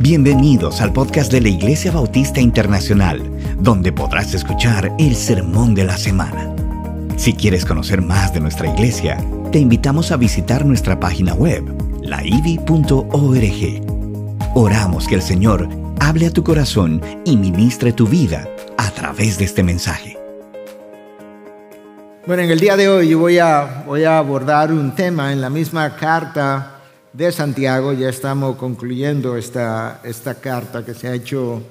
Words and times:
Bienvenidos 0.00 0.80
al 0.80 0.92
podcast 0.92 1.30
de 1.30 1.40
la 1.40 1.50
Iglesia 1.50 1.92
Bautista 1.92 2.40
Internacional, 2.40 3.22
donde 3.60 3.92
podrás 3.92 4.34
escuchar 4.34 4.92
el 4.98 5.14
sermón 5.14 5.76
de 5.76 5.84
la 5.84 5.96
semana. 5.96 6.52
Si 7.16 7.32
quieres 7.32 7.64
conocer 7.64 8.02
más 8.02 8.34
de 8.34 8.40
nuestra 8.40 8.66
iglesia, 8.66 9.24
te 9.52 9.60
invitamos 9.60 10.10
a 10.10 10.16
visitar 10.16 10.66
nuestra 10.66 10.98
página 10.98 11.34
web, 11.34 11.62
laivi.org. 12.02 13.06
Oramos 14.56 15.06
que 15.06 15.14
el 15.14 15.22
Señor 15.22 15.68
hable 16.00 16.26
a 16.26 16.32
tu 16.32 16.42
corazón 16.42 17.00
y 17.24 17.36
ministre 17.36 17.92
tu 17.92 18.08
vida 18.08 18.48
a 18.76 18.90
través 18.90 19.38
de 19.38 19.44
este 19.44 19.62
mensaje. 19.62 20.18
Bueno, 22.26 22.42
en 22.42 22.50
el 22.50 22.58
día 22.58 22.76
de 22.76 22.88
hoy 22.88 23.10
yo 23.10 23.20
voy 23.20 23.38
a, 23.38 23.84
voy 23.86 24.02
a 24.02 24.18
abordar 24.18 24.72
un 24.72 24.92
tema 24.92 25.32
en 25.32 25.40
la 25.40 25.50
misma 25.50 25.94
carta 25.94 26.73
de 27.14 27.32
Santiago. 27.32 27.92
Ya 27.92 28.10
estamos 28.10 28.56
concluyendo 28.56 29.36
esta, 29.36 30.00
esta 30.04 30.34
carta 30.34 30.84
que 30.84 30.94
se 30.94 31.08
ha 31.08 31.14
hecho 31.14 31.62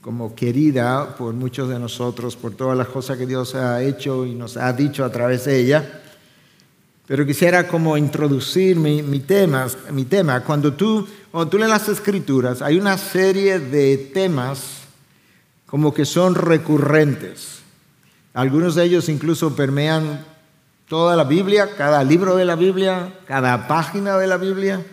como 0.00 0.34
querida 0.34 1.16
por 1.16 1.34
muchos 1.34 1.68
de 1.68 1.78
nosotros, 1.78 2.36
por 2.36 2.54
todas 2.54 2.78
las 2.78 2.88
cosas 2.88 3.18
que 3.18 3.26
Dios 3.26 3.54
ha 3.54 3.82
hecho 3.82 4.24
y 4.24 4.34
nos 4.34 4.56
ha 4.56 4.72
dicho 4.72 5.04
a 5.04 5.10
través 5.10 5.44
de 5.46 5.58
ella. 5.58 6.00
Pero 7.06 7.26
quisiera 7.26 7.68
como 7.68 7.96
introducir 7.98 8.76
mi, 8.76 9.02
mi, 9.02 9.20
tema, 9.20 9.66
mi 9.90 10.04
tema. 10.04 10.40
Cuando 10.40 10.72
tú, 10.72 11.06
cuando 11.30 11.50
tú 11.50 11.58
lees 11.58 11.70
las 11.70 11.88
escrituras, 11.88 12.62
hay 12.62 12.78
una 12.78 12.96
serie 12.96 13.58
de 13.58 13.96
temas 14.14 14.84
como 15.66 15.92
que 15.92 16.04
son 16.04 16.34
recurrentes. 16.34 17.60
Algunos 18.32 18.74
de 18.74 18.84
ellos 18.84 19.08
incluso 19.08 19.54
permean 19.54 20.24
toda 20.88 21.16
la 21.16 21.24
Biblia, 21.24 21.70
cada 21.76 22.04
libro 22.04 22.36
de 22.36 22.44
la 22.44 22.56
Biblia, 22.56 23.14
cada 23.26 23.66
página 23.66 24.18
de 24.18 24.26
la 24.26 24.36
Biblia. 24.36 24.84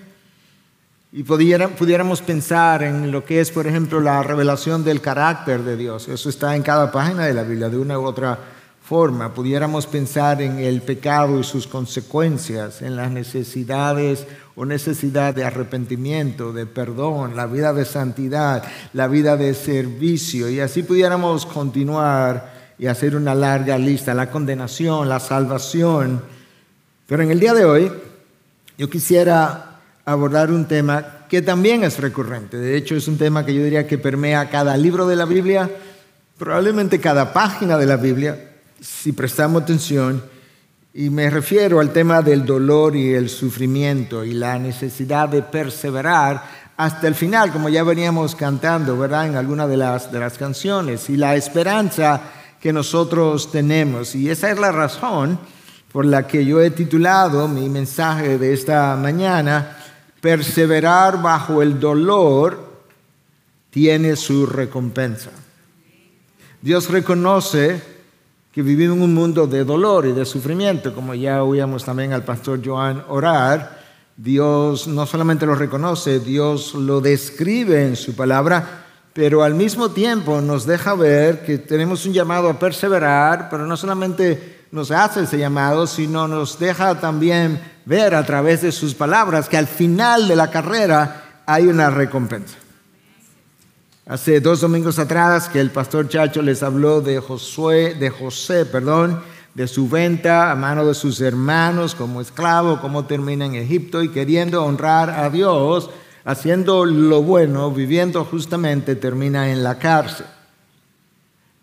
Y 1.14 1.24
pudiéramos 1.24 2.22
pensar 2.22 2.84
en 2.84 3.12
lo 3.12 3.26
que 3.26 3.42
es, 3.42 3.52
por 3.52 3.68
ejemplo, 3.68 4.00
la 4.00 4.24
revelación 4.24 4.86
del 4.86 5.02
carácter 5.02 5.64
de 5.64 5.76
Dios. 5.76 6.08
Eso 6.08 6.30
está 6.30 6.56
en 6.56 6.64
cada 6.64 6.90
página 6.90 7.26
de 7.26 7.34
la 7.34 7.44
Biblia, 7.44 7.68
de 7.68 7.78
una 7.78 8.00
u 8.00 8.06
otra 8.06 8.40
forma. 8.82 9.34
Pudiéramos 9.34 9.88
pensar 9.88 10.42
en 10.42 10.60
el 10.60 10.82
pecado 10.82 11.38
y 11.38 11.44
sus 11.44 11.68
consecuencias, 11.68 12.82
en 12.82 12.96
las 12.96 13.12
necesidades 13.12 14.26
o 14.56 14.64
necesidad 14.66 15.36
de 15.36 15.44
arrepentimiento, 15.44 16.54
de 16.54 16.66
perdón, 16.66 17.36
la 17.36 17.46
vida 17.46 17.74
de 17.74 17.84
santidad, 17.84 18.64
la 18.94 19.10
vida 19.10 19.36
de 19.36 19.54
servicio. 19.54 20.50
Y 20.50 20.62
así 20.62 20.82
pudiéramos 20.84 21.46
continuar 21.46 22.61
y 22.82 22.88
hacer 22.88 23.16
una 23.16 23.36
larga 23.36 23.78
lista, 23.78 24.12
la 24.16 24.32
condenación, 24.32 25.08
la 25.08 25.20
salvación. 25.20 26.20
Pero 27.06 27.22
en 27.22 27.30
el 27.30 27.40
día 27.40 27.54
de 27.54 27.64
hoy 27.64 27.92
yo 28.76 28.90
quisiera 28.90 29.78
abordar 30.04 30.52
un 30.52 30.66
tema 30.66 31.28
que 31.30 31.44
también 31.44 31.84
es 31.84 32.00
recurrente. 32.00 32.58
De 32.58 32.76
hecho, 32.76 32.96
es 32.96 33.08
un 33.08 33.20
tema 33.20 33.46
que 33.46 33.54
yo 33.54 33.64
diría 33.64 33.86
que 33.86 34.00
permea 34.00 34.50
cada 34.50 34.76
libro 34.78 35.06
de 35.06 35.16
la 35.16 35.26
Biblia, 35.26 35.70
probablemente 36.40 37.00
cada 37.00 37.32
página 37.32 37.78
de 37.78 37.86
la 37.86 37.98
Biblia, 37.98 38.50
si 38.82 39.12
prestamos 39.12 39.62
atención. 39.62 40.24
Y 40.92 41.12
me 41.12 41.30
refiero 41.30 41.82
al 41.82 41.94
tema 41.94 42.24
del 42.24 42.48
dolor 42.48 42.96
y 42.96 43.14
el 43.14 43.30
sufrimiento 43.30 44.26
y 44.26 44.34
la 44.34 44.58
necesidad 44.58 45.30
de 45.30 45.44
perseverar 45.44 46.44
hasta 46.78 47.08
el 47.08 47.14
final, 47.14 47.52
como 47.52 47.70
ya 47.70 47.84
veníamos 47.84 48.36
cantando, 48.36 48.98
¿verdad? 48.98 49.28
En 49.28 49.36
alguna 49.36 49.68
de 49.68 49.78
las, 49.78 50.12
de 50.12 50.18
las 50.18 50.40
canciones. 50.40 51.12
Y 51.12 51.18
la 51.18 51.36
esperanza 51.36 52.22
que 52.62 52.72
nosotros 52.72 53.52
tenemos. 53.52 54.16
Y 54.16 54.30
esa 54.30 54.52
es 54.52 54.60
la 54.60 54.72
razón 54.72 55.40
por 55.92 56.06
la 56.06 56.28
que 56.28 56.46
yo 56.46 56.62
he 56.62 56.70
titulado 56.72 57.48
mi 57.48 57.68
mensaje 57.68 58.38
de 58.38 58.54
esta 58.54 58.96
mañana, 58.96 59.78
Perseverar 60.22 61.20
bajo 61.20 61.64
el 61.64 61.80
dolor 61.80 62.84
tiene 63.72 64.16
su 64.16 64.46
recompensa. 64.46 65.32
Dios 66.62 66.92
reconoce 66.92 67.82
que 68.52 68.62
vivimos 68.62 68.98
en 68.98 69.04
un 69.04 69.16
mundo 69.16 69.48
de 69.48 69.64
dolor 69.64 70.06
y 70.06 70.12
de 70.12 70.24
sufrimiento, 70.26 70.94
como 70.94 71.16
ya 71.16 71.44
oíamos 71.44 71.84
también 71.84 72.14
al 72.14 72.24
pastor 72.24 72.62
Joan 72.64 73.04
orar. 73.08 73.82
Dios 74.16 74.88
no 74.88 75.08
solamente 75.08 75.48
lo 75.48 75.56
reconoce, 75.56 76.20
Dios 76.20 76.76
lo 76.76 77.02
describe 77.02 77.88
en 77.88 77.96
su 77.96 78.16
palabra 78.16 78.91
pero 79.14 79.44
al 79.44 79.56
mismo 79.56 79.92
tiempo 79.92 80.42
nos 80.42 80.66
deja 80.66 80.96
ver 80.96 81.44
que 81.44 81.58
tenemos 81.58 82.06
un 82.06 82.14
llamado 82.14 82.50
a 82.50 82.60
perseverar, 82.60 83.50
pero 83.50 83.66
no 83.66 83.76
solamente 83.76 84.66
nos 84.72 84.92
hace 84.92 85.24
ese 85.24 85.38
llamado, 85.38 85.86
sino 85.86 86.28
nos 86.28 86.58
deja 86.58 87.00
también 87.00 87.62
ver 87.86 88.16
a 88.16 88.26
través 88.26 88.62
de 88.62 88.72
sus 88.72 88.94
palabras 88.94 89.50
que 89.50 89.58
al 89.58 89.68
final 89.68 90.28
de 90.28 90.36
la 90.36 90.50
carrera 90.50 91.44
hay 91.46 91.68
una 91.68 91.90
recompensa. 91.90 92.56
Hace 94.08 94.40
dos 94.40 94.62
domingos 94.62 94.98
atrás 94.98 95.50
que 95.50 95.60
el 95.60 95.72
pastor 95.72 96.08
Chacho 96.10 96.42
les 96.42 96.64
habló 96.64 97.02
de 97.02 97.20
Josué, 97.20 97.96
de 97.96 98.10
José, 98.10 98.66
perdón, 98.66 99.22
de 99.54 99.68
su 99.68 99.90
venta 99.90 100.52
a 100.52 100.56
mano 100.56 100.86
de 100.86 100.94
sus 100.94 101.20
hermanos 101.22 101.94
como 101.94 102.22
esclavo, 102.22 102.80
cómo 102.82 103.06
termina 103.06 103.46
en 103.46 103.56
Egipto 103.56 104.02
y 104.02 104.10
queriendo 104.10 104.64
honrar 104.64 105.10
a 105.10 105.30
Dios, 105.30 105.90
haciendo 106.26 106.86
lo 106.86 107.22
bueno, 107.22 107.72
viviendo 107.72 108.24
justamente, 108.26 108.96
termina 108.96 109.52
en 109.52 109.64
la 109.64 109.78
cárcel. 109.78 110.26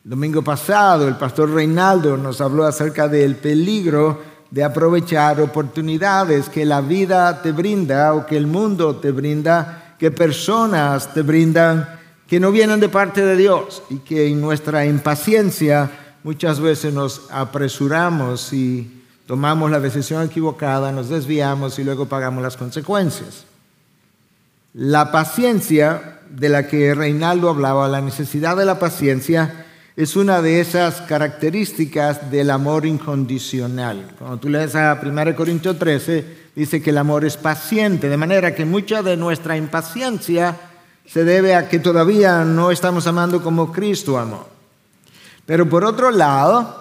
El 0.04 0.10
domingo 0.10 0.42
pasado 0.42 1.06
el 1.06 1.16
pastor 1.16 1.50
Reinaldo 1.50 2.16
nos 2.16 2.40
habló 2.40 2.64
acerca 2.64 3.08
del 3.08 3.36
peligro 3.36 4.20
de 4.50 4.64
aprovechar 4.64 5.40
oportunidades 5.40 6.48
que 6.48 6.64
la 6.64 6.80
vida 6.80 7.42
te 7.42 7.52
brinda 7.52 8.14
o 8.14 8.24
que 8.24 8.36
el 8.36 8.46
mundo 8.46 8.96
te 8.96 9.12
brinda, 9.12 9.96
que 9.98 10.10
personas 10.10 11.12
te 11.12 11.22
brindan 11.22 11.98
que 12.28 12.38
no 12.38 12.52
vienen 12.52 12.78
de 12.78 12.90
parte 12.90 13.24
de 13.24 13.36
Dios 13.36 13.82
y 13.88 13.96
que 13.98 14.28
en 14.28 14.40
nuestra 14.40 14.84
impaciencia 14.84 15.90
muchas 16.22 16.60
veces 16.60 16.92
nos 16.92 17.22
apresuramos 17.30 18.52
y 18.52 19.02
tomamos 19.26 19.70
la 19.70 19.80
decisión 19.80 20.22
equivocada, 20.22 20.92
nos 20.92 21.08
desviamos 21.08 21.78
y 21.78 21.84
luego 21.84 22.06
pagamos 22.06 22.42
las 22.42 22.58
consecuencias. 22.58 23.47
La 24.80 25.10
paciencia 25.10 26.20
de 26.30 26.48
la 26.48 26.68
que 26.68 26.94
Reinaldo 26.94 27.48
hablaba, 27.48 27.88
la 27.88 28.00
necesidad 28.00 28.56
de 28.56 28.64
la 28.64 28.78
paciencia, 28.78 29.66
es 29.96 30.14
una 30.14 30.40
de 30.40 30.60
esas 30.60 31.00
características 31.00 32.30
del 32.30 32.48
amor 32.48 32.86
incondicional. 32.86 34.12
Cuando 34.16 34.36
tú 34.36 34.48
lees 34.48 34.76
a 34.76 35.00
1 35.02 35.34
Corintios 35.34 35.80
13, 35.80 36.24
dice 36.54 36.80
que 36.80 36.90
el 36.90 36.98
amor 36.98 37.24
es 37.24 37.36
paciente, 37.36 38.08
de 38.08 38.16
manera 38.16 38.54
que 38.54 38.64
mucha 38.64 39.02
de 39.02 39.16
nuestra 39.16 39.56
impaciencia 39.56 40.56
se 41.04 41.24
debe 41.24 41.56
a 41.56 41.68
que 41.68 41.80
todavía 41.80 42.44
no 42.44 42.70
estamos 42.70 43.04
amando 43.08 43.42
como 43.42 43.72
Cristo 43.72 44.16
amó. 44.16 44.46
Pero 45.44 45.68
por 45.68 45.84
otro 45.84 46.12
lado, 46.12 46.77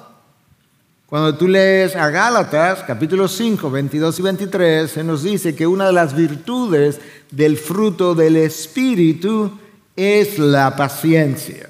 cuando 1.07 1.38
tú 1.38 1.47
lees 1.47 1.95
a 1.95 2.09
Gálatas, 2.09 2.84
capítulo 2.85 3.29
5, 3.29 3.72
22 3.72 4.19
y 4.19 4.22
23, 4.22 4.91
se 4.91 5.03
nos 5.06 5.23
dice 5.23 5.56
que 5.56 5.66
una 5.66 5.88
de 5.88 5.94
las 5.94 6.13
virtudes 6.13 7.00
del 7.31 7.56
fruto 7.56 8.13
del 8.13 8.35
Espíritu 8.35 9.57
es 9.96 10.38
la 10.38 10.75
paciencia. 10.75 11.69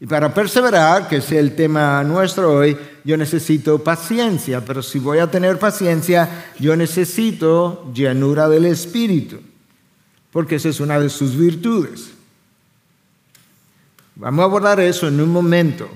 Y 0.00 0.06
para 0.06 0.34
perseverar, 0.34 1.06
que 1.06 1.18
es 1.18 1.30
el 1.30 1.54
tema 1.54 2.02
nuestro 2.02 2.54
hoy, 2.54 2.76
yo 3.04 3.16
necesito 3.16 3.84
paciencia, 3.84 4.60
pero 4.64 4.82
si 4.82 4.98
voy 4.98 5.18
a 5.18 5.30
tener 5.30 5.60
paciencia, 5.60 6.46
yo 6.58 6.74
necesito 6.74 7.88
llanura 7.94 8.48
del 8.48 8.66
Espíritu, 8.66 9.38
porque 10.32 10.56
esa 10.56 10.70
es 10.70 10.80
una 10.80 10.98
de 10.98 11.08
sus 11.08 11.36
virtudes. 11.36 12.10
Vamos 14.16 14.42
a 14.42 14.46
abordar 14.46 14.80
eso 14.80 15.06
en 15.06 15.20
un 15.20 15.30
momento, 15.30 15.88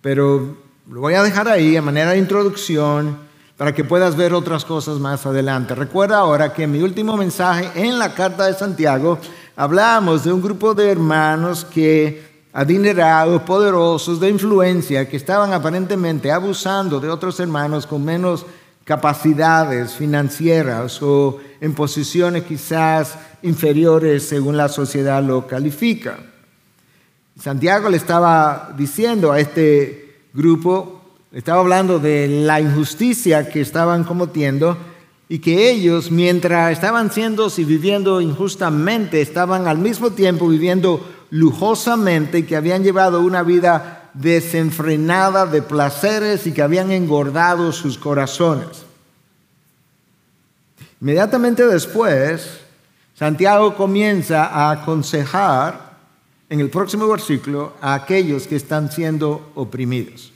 pero 0.00 0.65
lo 0.88 1.00
voy 1.00 1.14
a 1.14 1.22
dejar 1.22 1.48
ahí 1.48 1.76
a 1.76 1.82
manera 1.82 2.12
de 2.12 2.18
introducción 2.18 3.18
para 3.56 3.74
que 3.74 3.82
puedas 3.82 4.16
ver 4.16 4.32
otras 4.32 4.64
cosas 4.64 5.00
más 5.00 5.26
adelante. 5.26 5.74
Recuerda 5.74 6.18
ahora 6.18 6.52
que 6.52 6.62
en 6.62 6.72
mi 6.72 6.80
último 6.80 7.16
mensaje 7.16 7.70
en 7.74 7.98
la 7.98 8.14
carta 8.14 8.46
de 8.46 8.54
Santiago 8.54 9.18
hablábamos 9.56 10.22
de 10.22 10.32
un 10.32 10.40
grupo 10.40 10.74
de 10.74 10.90
hermanos 10.90 11.64
que 11.64 12.44
adinerados, 12.52 13.42
poderosos, 13.42 14.20
de 14.20 14.30
influencia, 14.30 15.08
que 15.08 15.16
estaban 15.16 15.52
aparentemente 15.52 16.30
abusando 16.30 17.00
de 17.00 17.10
otros 17.10 17.40
hermanos 17.40 17.84
con 17.84 18.04
menos 18.04 18.46
capacidades 18.84 19.92
financieras 19.92 21.02
o 21.02 21.40
en 21.60 21.74
posiciones 21.74 22.44
quizás 22.44 23.14
inferiores 23.42 24.28
según 24.28 24.56
la 24.56 24.68
sociedad 24.68 25.20
lo 25.20 25.48
califica. 25.48 26.18
Santiago 27.38 27.90
le 27.90 27.96
estaba 27.96 28.72
diciendo 28.76 29.32
a 29.32 29.40
este 29.40 30.05
grupo 30.36 31.00
estaba 31.32 31.60
hablando 31.60 31.98
de 31.98 32.28
la 32.28 32.60
injusticia 32.60 33.48
que 33.48 33.60
estaban 33.60 34.04
cometiendo 34.04 34.76
y 35.28 35.40
que 35.40 35.70
ellos, 35.70 36.10
mientras 36.10 36.70
estaban 36.70 37.10
siendo 37.10 37.50
y 37.56 37.64
viviendo 37.64 38.20
injustamente, 38.20 39.20
estaban 39.20 39.66
al 39.66 39.78
mismo 39.78 40.12
tiempo 40.12 40.48
viviendo 40.48 41.04
lujosamente 41.30 42.38
y 42.38 42.42
que 42.44 42.54
habían 42.54 42.84
llevado 42.84 43.20
una 43.20 43.42
vida 43.42 44.10
desenfrenada 44.14 45.46
de 45.46 45.62
placeres 45.62 46.46
y 46.46 46.52
que 46.52 46.62
habían 46.62 46.92
engordado 46.92 47.72
sus 47.72 47.98
corazones. 47.98 48.84
Inmediatamente 51.00 51.66
después, 51.66 52.60
Santiago 53.14 53.74
comienza 53.74 54.46
a 54.46 54.70
aconsejar 54.70 55.85
en 56.48 56.60
el 56.60 56.70
próximo 56.70 57.08
versículo 57.08 57.74
a 57.80 57.94
aquellos 57.94 58.46
que 58.46 58.56
están 58.56 58.90
siendo 58.90 59.50
oprimidos. 59.54 60.32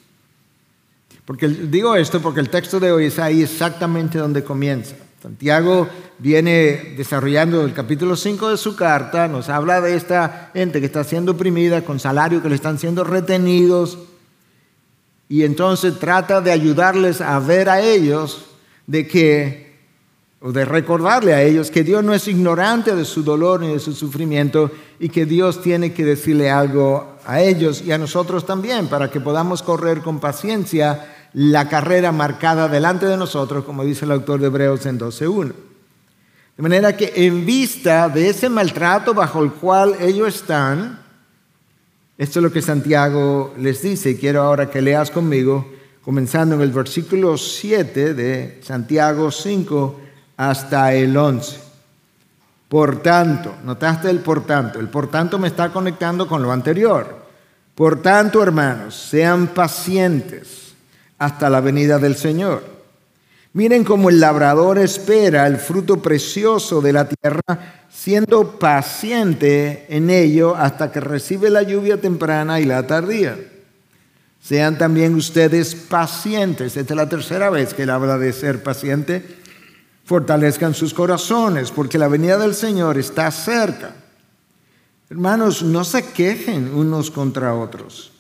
Porque 1.24 1.48
digo 1.48 1.94
esto 1.94 2.20
porque 2.20 2.40
el 2.40 2.50
texto 2.50 2.80
de 2.80 2.90
hoy 2.90 3.06
es 3.06 3.18
ahí 3.18 3.42
exactamente 3.42 4.18
donde 4.18 4.42
comienza. 4.42 4.96
Santiago 5.22 5.86
viene 6.18 6.94
desarrollando 6.96 7.64
el 7.64 7.74
capítulo 7.74 8.16
5 8.16 8.50
de 8.50 8.56
su 8.56 8.74
carta, 8.74 9.28
nos 9.28 9.48
habla 9.50 9.80
de 9.80 9.94
esta 9.94 10.50
gente 10.54 10.80
que 10.80 10.86
está 10.86 11.04
siendo 11.04 11.32
oprimida 11.32 11.84
con 11.84 12.00
salario 12.00 12.42
que 12.42 12.48
le 12.48 12.54
están 12.54 12.78
siendo 12.78 13.04
retenidos 13.04 13.98
y 15.28 15.44
entonces 15.44 15.98
trata 15.98 16.40
de 16.40 16.50
ayudarles 16.50 17.20
a 17.20 17.38
ver 17.38 17.68
a 17.68 17.80
ellos 17.80 18.46
de 18.86 19.06
que 19.06 19.69
o 20.42 20.52
de 20.52 20.64
recordarle 20.64 21.34
a 21.34 21.42
ellos 21.42 21.70
que 21.70 21.84
Dios 21.84 22.02
no 22.02 22.14
es 22.14 22.26
ignorante 22.26 22.96
de 22.96 23.04
su 23.04 23.22
dolor 23.22 23.60
ni 23.60 23.68
de 23.68 23.78
su 23.78 23.92
sufrimiento 23.92 24.70
y 24.98 25.10
que 25.10 25.26
Dios 25.26 25.60
tiene 25.60 25.92
que 25.92 26.04
decirle 26.04 26.50
algo 26.50 27.16
a 27.26 27.42
ellos 27.42 27.82
y 27.82 27.92
a 27.92 27.98
nosotros 27.98 28.46
también 28.46 28.88
para 28.88 29.10
que 29.10 29.20
podamos 29.20 29.62
correr 29.62 30.00
con 30.00 30.18
paciencia 30.18 31.28
la 31.34 31.68
carrera 31.68 32.10
marcada 32.10 32.68
delante 32.68 33.06
de 33.06 33.18
nosotros, 33.18 33.64
como 33.64 33.84
dice 33.84 34.06
el 34.06 34.12
autor 34.12 34.40
de 34.40 34.46
Hebreos 34.46 34.86
en 34.86 34.98
12.1. 34.98 35.52
De 36.56 36.62
manera 36.62 36.96
que 36.96 37.12
en 37.14 37.44
vista 37.44 38.08
de 38.08 38.30
ese 38.30 38.48
maltrato 38.48 39.14
bajo 39.14 39.42
el 39.42 39.52
cual 39.52 39.94
ellos 40.00 40.34
están, 40.34 41.00
esto 42.18 42.38
es 42.38 42.42
lo 42.42 42.52
que 42.52 42.60
Santiago 42.62 43.54
les 43.58 43.82
dice, 43.82 44.10
y 44.10 44.16
quiero 44.16 44.42
ahora 44.42 44.70
que 44.70 44.82
leas 44.82 45.10
conmigo, 45.10 45.70
comenzando 46.02 46.54
en 46.54 46.62
el 46.62 46.72
versículo 46.72 47.38
7 47.38 48.14
de 48.14 48.60
Santiago 48.62 49.30
5, 49.30 50.00
hasta 50.40 50.94
el 50.94 51.14
11. 51.14 51.58
Por 52.66 53.02
tanto, 53.02 53.56
notaste 53.62 54.08
el 54.08 54.20
por 54.20 54.46
tanto, 54.46 54.80
el 54.80 54.88
por 54.88 55.10
tanto 55.10 55.38
me 55.38 55.48
está 55.48 55.68
conectando 55.68 56.26
con 56.26 56.42
lo 56.42 56.50
anterior. 56.50 57.14
Por 57.74 58.00
tanto, 58.00 58.42
hermanos, 58.42 58.94
sean 58.94 59.48
pacientes 59.48 60.72
hasta 61.18 61.50
la 61.50 61.60
venida 61.60 61.98
del 61.98 62.16
Señor. 62.16 62.64
Miren 63.52 63.84
cómo 63.84 64.08
el 64.08 64.18
labrador 64.18 64.78
espera 64.78 65.46
el 65.46 65.58
fruto 65.58 66.00
precioso 66.00 66.80
de 66.80 66.94
la 66.94 67.06
tierra, 67.06 67.84
siendo 67.90 68.58
paciente 68.58 69.84
en 69.90 70.08
ello 70.08 70.56
hasta 70.56 70.90
que 70.90 71.00
recibe 71.00 71.50
la 71.50 71.64
lluvia 71.64 72.00
temprana 72.00 72.60
y 72.60 72.64
la 72.64 72.86
tardía. 72.86 73.36
Sean 74.42 74.78
también 74.78 75.14
ustedes 75.16 75.74
pacientes. 75.74 76.78
Esta 76.78 76.94
es 76.94 76.96
la 76.96 77.10
tercera 77.10 77.50
vez 77.50 77.74
que 77.74 77.82
él 77.82 77.90
habla 77.90 78.16
de 78.16 78.32
ser 78.32 78.62
paciente 78.62 79.39
fortalezcan 80.10 80.74
sus 80.74 80.92
corazones, 80.92 81.70
porque 81.70 81.96
la 81.96 82.08
venida 82.08 82.36
del 82.36 82.56
Señor 82.56 82.98
está 82.98 83.30
cerca. 83.30 83.94
Hermanos, 85.08 85.62
no 85.62 85.84
se 85.84 86.02
quejen 86.02 86.74
unos 86.74 87.12
contra 87.12 87.54
otros, 87.54 88.10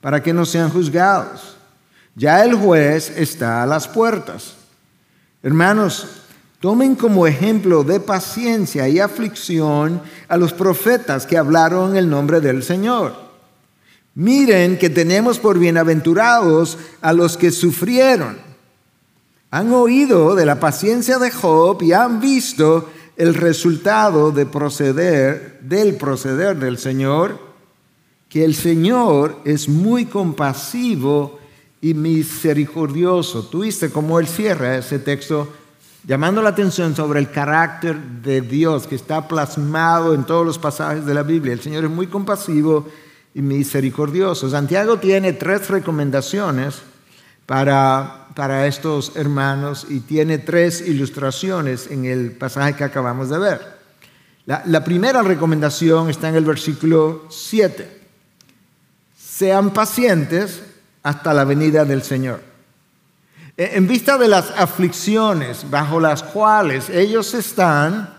para 0.00 0.22
que 0.22 0.32
no 0.32 0.46
sean 0.46 0.70
juzgados. 0.70 1.56
Ya 2.14 2.44
el 2.44 2.54
juez 2.54 3.10
está 3.16 3.60
a 3.60 3.66
las 3.66 3.88
puertas. 3.88 4.54
Hermanos, 5.42 6.06
tomen 6.60 6.94
como 6.94 7.26
ejemplo 7.26 7.82
de 7.82 7.98
paciencia 7.98 8.88
y 8.88 9.00
aflicción 9.00 10.00
a 10.28 10.36
los 10.36 10.52
profetas 10.52 11.26
que 11.26 11.38
hablaron 11.38 11.96
el 11.96 12.08
nombre 12.08 12.40
del 12.40 12.62
Señor. 12.62 13.16
Miren 14.14 14.78
que 14.78 14.90
tenemos 14.90 15.40
por 15.40 15.58
bienaventurados 15.58 16.78
a 17.00 17.12
los 17.12 17.36
que 17.36 17.50
sufrieron 17.50 18.51
han 19.52 19.70
oído 19.74 20.34
de 20.34 20.46
la 20.46 20.58
paciencia 20.58 21.18
de 21.18 21.30
Job 21.30 21.82
y 21.82 21.92
han 21.92 22.20
visto 22.20 22.88
el 23.18 23.34
resultado 23.34 24.32
de 24.32 24.46
proceder, 24.46 25.60
del 25.60 25.96
proceder 25.96 26.56
del 26.56 26.78
Señor, 26.78 27.38
que 28.30 28.46
el 28.46 28.54
Señor 28.54 29.36
es 29.44 29.68
muy 29.68 30.06
compasivo 30.06 31.38
y 31.82 31.92
misericordioso. 31.92 33.44
Tuviste 33.44 33.90
como 33.90 34.18
él 34.18 34.26
cierra 34.26 34.78
ese 34.78 34.98
texto 34.98 35.52
llamando 36.06 36.40
la 36.40 36.48
atención 36.48 36.96
sobre 36.96 37.20
el 37.20 37.30
carácter 37.30 38.00
de 38.22 38.40
Dios 38.40 38.86
que 38.86 38.94
está 38.94 39.28
plasmado 39.28 40.14
en 40.14 40.24
todos 40.24 40.46
los 40.46 40.58
pasajes 40.58 41.04
de 41.04 41.12
la 41.12 41.24
Biblia. 41.24 41.52
El 41.52 41.60
Señor 41.60 41.84
es 41.84 41.90
muy 41.90 42.06
compasivo 42.06 42.88
y 43.34 43.42
misericordioso. 43.42 44.48
Santiago 44.48 44.96
tiene 44.96 45.34
tres 45.34 45.68
recomendaciones 45.68 46.80
para 47.46 48.22
para 48.34 48.66
estos 48.66 49.16
hermanos 49.16 49.86
y 49.88 50.00
tiene 50.00 50.38
tres 50.38 50.80
ilustraciones 50.80 51.90
en 51.90 52.04
el 52.04 52.32
pasaje 52.32 52.74
que 52.74 52.84
acabamos 52.84 53.28
de 53.28 53.38
ver. 53.38 53.82
La, 54.46 54.82
primera 54.82 55.22
recomendación 55.22 56.10
está 56.10 56.28
en 56.28 56.34
el 56.34 56.44
versículo 56.44 57.26
7. 57.30 58.00
Sean 59.16 59.70
pacientes 59.70 60.62
hasta 61.02 61.32
la 61.32 61.44
venida 61.44 61.84
del 61.84 62.02
Señor. 62.02 62.40
E, 63.56 63.76
en 63.76 63.86
vista 63.86 64.18
de 64.18 64.26
las 64.26 64.50
aflicciones 64.50 65.70
bajo 65.70 66.00
las 66.00 66.24
cuales 66.24 66.90
ellos 66.90 67.34
están, 67.34 68.12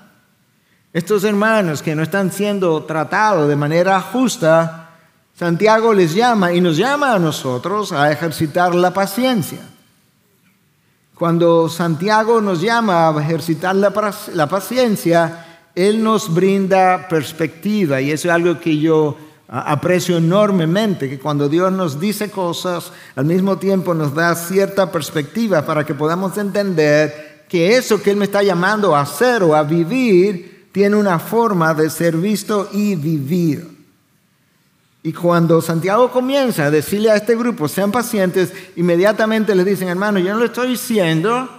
estos 0.94 1.24
hermanos 1.26 1.82
que 1.82 1.96
no 1.96 2.04
están 2.04 2.32
siendo 2.32 2.84
tratados 2.84 3.50
de 3.50 3.56
manera 3.56 4.00
justa, 4.00 4.83
Santiago 5.36 5.94
les 5.94 6.14
llama 6.14 6.54
y 6.54 6.62
nos 6.62 6.78
llama 6.78 7.14
a 7.14 7.20
nosotros 7.20 7.92
a 7.92 8.12
ejercitar 8.12 8.76
la 8.76 8.94
paciencia. 8.94 9.60
Cuando 11.16 11.70
Santiago 11.70 12.40
nos 12.40 12.62
llama 12.62 13.10
a 13.10 13.22
ejercitar 13.22 13.76
la, 13.76 13.92
paciencia, 14.48 15.46
Él 15.74 16.04
nos 16.04 16.32
brinda 16.32 17.08
perspectiva 17.08 18.00
y 18.00 18.12
eso 18.12 18.28
es 18.28 18.34
algo 18.34 18.60
que 18.60 18.78
yo 18.78 19.18
aprecio 19.48 20.18
enormemente, 20.18 21.10
que 21.10 21.20
cuando 21.20 21.50
Dios 21.50 21.72
nos 21.72 22.00
dice 22.00 22.30
cosas, 22.30 22.92
al 23.16 23.26
mismo 23.26 23.58
tiempo 23.58 23.94
nos 23.94 24.14
da 24.14 24.36
cierta 24.36 24.92
perspectiva 24.92 25.66
para 25.66 25.84
que 25.84 25.94
podamos 25.94 26.38
entender 26.38 27.46
que 27.50 27.76
eso 27.76 28.02
que 28.02 28.12
Él 28.12 28.18
me 28.18 28.26
está 28.26 28.44
llamando 28.44 28.96
a 28.96 29.02
hacer 29.02 29.44
o 29.44 29.56
a 29.56 29.64
vivir 29.64 30.70
tiene 30.72 30.96
una 30.96 31.20
forma 31.20 31.74
de 31.74 31.90
ser 31.90 32.18
visto 32.18 32.70
y 32.72 32.96
vivido. 32.96 33.74
Y 35.04 35.12
cuando 35.12 35.62
Santiago 35.62 36.10
comienza 36.10 36.66
a 36.66 36.72
decirle 36.72 37.12
a 37.12 37.18
este 37.18 37.36
grupo, 37.36 37.68
sean 37.68 37.92
pacientes, 37.92 38.54
inmediatamente 38.78 39.54
les 39.54 39.66
dicen, 39.66 39.90
hermano, 39.90 40.18
yo 40.20 40.34
no 40.34 40.40
le 40.40 40.46
estoy 40.46 40.70
diciendo 40.70 41.50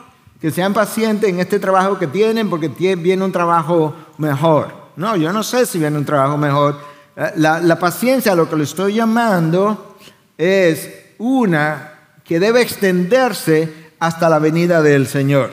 que 0.41 0.51
sean 0.51 0.73
pacientes 0.73 1.29
en 1.29 1.39
este 1.41 1.59
trabajo 1.59 1.99
que 1.99 2.07
tienen 2.07 2.49
porque 2.49 2.69
viene 2.69 3.23
un 3.23 3.33
trabajo 3.33 3.95
mejor. 4.17 4.73
No, 4.97 5.15
yo 5.17 5.31
no 5.33 5.43
sé 5.43 5.67
si 5.67 5.79
viene 5.79 5.99
un 5.99 6.07
trabajo 6.07 6.39
mejor. 6.39 6.79
La, 7.37 7.61
la 7.61 7.79
paciencia, 7.79 8.35
lo 8.35 8.49
que 8.49 8.57
le 8.57 8.65
estoy 8.65 8.95
llamando, 8.95 9.97
es 10.39 10.91
una 11.19 11.93
que 12.25 12.41
debe 12.41 12.63
extenderse 12.63 13.93
hasta 13.99 14.29
la 14.29 14.39
venida 14.39 14.81
del 14.81 15.07
Señor. 15.07 15.51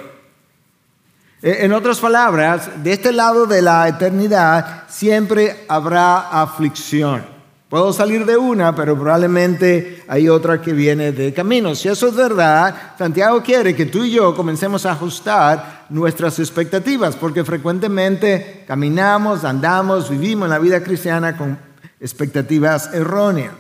Eh, 1.41 1.57
en 1.62 1.74
otras 1.74 2.00
palabras, 2.00 2.83
de 2.83 2.93
este 2.93 3.12
lado 3.12 3.45
de 3.45 3.62
la 3.62 3.88
eternidad 3.88 4.83
siempre 4.88 5.65
habrá 5.67 6.41
aflicción. 6.41 7.30
Puedo 7.72 7.94
salir 7.94 8.25
de 8.25 8.36
una, 8.36 8.75
pero 8.75 9.00
probablemente 9.00 10.04
hay 10.10 10.28
otra 10.28 10.62
que 10.62 10.74
viene 10.74 11.13
de 11.13 11.34
camino. 11.34 11.74
Si 11.74 11.88
eso 11.88 12.10
es 12.10 12.16
verdad, 12.18 12.96
Santiago 12.98 13.42
quiere 13.42 13.74
que 13.74 13.86
tú 13.86 14.04
y 14.04 14.12
yo 14.12 14.36
comencemos 14.36 14.86
a 14.86 14.92
ajustar 14.92 15.86
nuestras 15.90 16.38
expectativas, 16.40 17.16
porque 17.16 17.46
frecuentemente 17.46 18.66
caminamos, 18.68 19.46
andamos, 19.46 20.10
vivimos 20.10 20.50
la 20.50 20.60
vida 20.60 20.84
cristiana 20.84 21.38
con 21.38 21.58
expectativas 22.01 22.94
erróneas. 22.94 23.54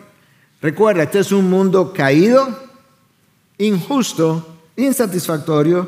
Recuerda, 0.61 1.03
este 1.03 1.19
es 1.19 1.31
un 1.31 1.49
mundo 1.49 1.93
caído, 1.93 2.49
injusto, 3.59 4.45
insatisfactorio 4.75 5.87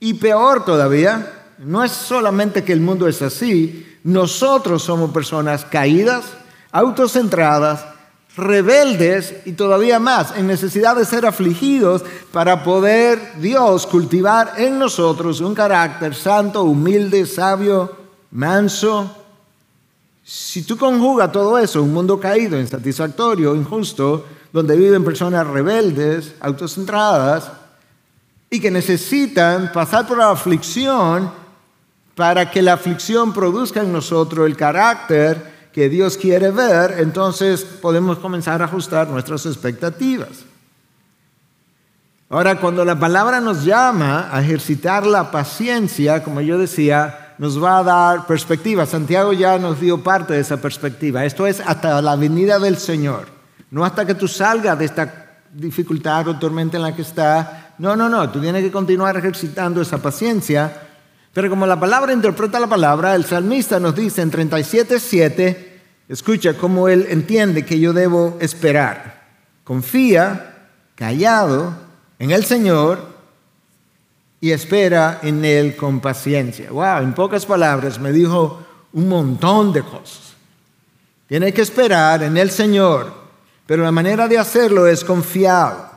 y 0.00 0.14
peor 0.14 0.64
todavía. 0.64 1.50
No 1.58 1.84
es 1.84 1.92
solamente 1.92 2.64
que 2.64 2.72
el 2.72 2.80
mundo 2.80 3.06
es 3.08 3.20
así, 3.20 3.98
nosotros 4.04 4.82
somos 4.82 5.10
personas 5.10 5.66
caídas, 5.66 6.24
autocentradas, 6.72 7.84
rebeldes 8.36 9.34
y 9.44 9.52
todavía 9.52 9.98
más, 9.98 10.34
en 10.36 10.46
necesidad 10.46 10.96
de 10.96 11.04
ser 11.04 11.26
afligidos 11.26 12.02
para 12.32 12.64
poder 12.64 13.34
Dios 13.38 13.86
cultivar 13.86 14.54
en 14.56 14.78
nosotros 14.78 15.40
un 15.40 15.54
carácter 15.54 16.14
santo, 16.14 16.64
humilde, 16.64 17.26
sabio, 17.26 17.94
manso. 18.30 19.14
Si 20.24 20.62
tú 20.62 20.78
conjugas 20.78 21.30
todo 21.30 21.58
eso, 21.58 21.82
un 21.82 21.92
mundo 21.92 22.18
caído, 22.18 22.58
insatisfactorio, 22.58 23.54
injusto, 23.54 24.24
donde 24.50 24.76
viven 24.76 25.04
personas 25.04 25.46
rebeldes, 25.46 26.34
autocentradas, 26.40 27.50
y 28.48 28.60
que 28.60 28.70
necesitan 28.70 29.72
pasar 29.72 30.06
por 30.06 30.18
la 30.18 30.30
aflicción 30.30 31.30
para 32.14 32.50
que 32.50 32.60
la 32.60 32.74
aflicción 32.74 33.32
produzca 33.32 33.80
en 33.80 33.92
nosotros 33.92 34.46
el 34.46 34.56
carácter 34.56 35.51
que 35.72 35.88
Dios 35.88 36.16
quiere 36.16 36.50
ver, 36.50 36.96
entonces 36.98 37.64
podemos 37.64 38.18
comenzar 38.18 38.60
a 38.62 38.66
ajustar 38.66 39.08
nuestras 39.08 39.46
expectativas. 39.46 40.44
Ahora, 42.28 42.58
cuando 42.60 42.84
la 42.84 42.98
palabra 42.98 43.40
nos 43.40 43.64
llama 43.64 44.28
a 44.32 44.40
ejercitar 44.40 45.06
la 45.06 45.30
paciencia, 45.30 46.24
como 46.24 46.40
yo 46.40 46.56
decía, 46.56 47.34
nos 47.38 47.62
va 47.62 47.78
a 47.78 47.82
dar 47.82 48.26
perspectiva. 48.26 48.86
Santiago 48.86 49.32
ya 49.32 49.58
nos 49.58 49.80
dio 49.80 50.02
parte 50.02 50.34
de 50.34 50.40
esa 50.40 50.56
perspectiva. 50.56 51.24
Esto 51.24 51.46
es 51.46 51.60
hasta 51.60 52.00
la 52.00 52.16
venida 52.16 52.58
del 52.58 52.78
Señor, 52.78 53.26
no 53.70 53.84
hasta 53.84 54.06
que 54.06 54.14
tú 54.14 54.28
salgas 54.28 54.78
de 54.78 54.84
esta 54.84 55.22
dificultad 55.52 56.28
o 56.28 56.38
tormenta 56.38 56.76
en 56.76 56.84
la 56.84 56.94
que 56.94 57.02
estás. 57.02 57.48
No, 57.78 57.96
no, 57.96 58.08
no, 58.08 58.30
tú 58.30 58.40
tienes 58.40 58.62
que 58.62 58.70
continuar 58.70 59.16
ejercitando 59.16 59.82
esa 59.82 59.98
paciencia. 59.98 60.91
Pero 61.32 61.48
como 61.48 61.66
la 61.66 61.80
palabra 61.80 62.12
interpreta 62.12 62.60
la 62.60 62.68
palabra, 62.68 63.14
el 63.14 63.24
salmista 63.24 63.80
nos 63.80 63.94
dice 63.94 64.22
en 64.22 64.30
37.7, 64.30 65.56
escucha 66.08 66.54
cómo 66.54 66.88
él 66.88 67.06
entiende 67.08 67.64
que 67.64 67.80
yo 67.80 67.92
debo 67.92 68.36
esperar. 68.40 69.22
Confía, 69.64 70.68
callado, 70.94 71.74
en 72.18 72.30
el 72.30 72.44
Señor 72.44 73.12
y 74.40 74.50
espera 74.50 75.20
en 75.22 75.44
Él 75.44 75.74
con 75.74 76.00
paciencia. 76.00 76.70
Wow, 76.70 76.98
en 76.98 77.14
pocas 77.14 77.46
palabras 77.46 77.98
me 77.98 78.12
dijo 78.12 78.62
un 78.92 79.08
montón 79.08 79.72
de 79.72 79.82
cosas. 79.82 80.34
Tiene 81.26 81.52
que 81.52 81.62
esperar 81.62 82.22
en 82.22 82.36
el 82.36 82.50
Señor, 82.50 83.12
pero 83.66 83.82
la 83.82 83.90
manera 83.90 84.28
de 84.28 84.38
hacerlo 84.38 84.86
es 84.86 85.02
confiado 85.02 85.90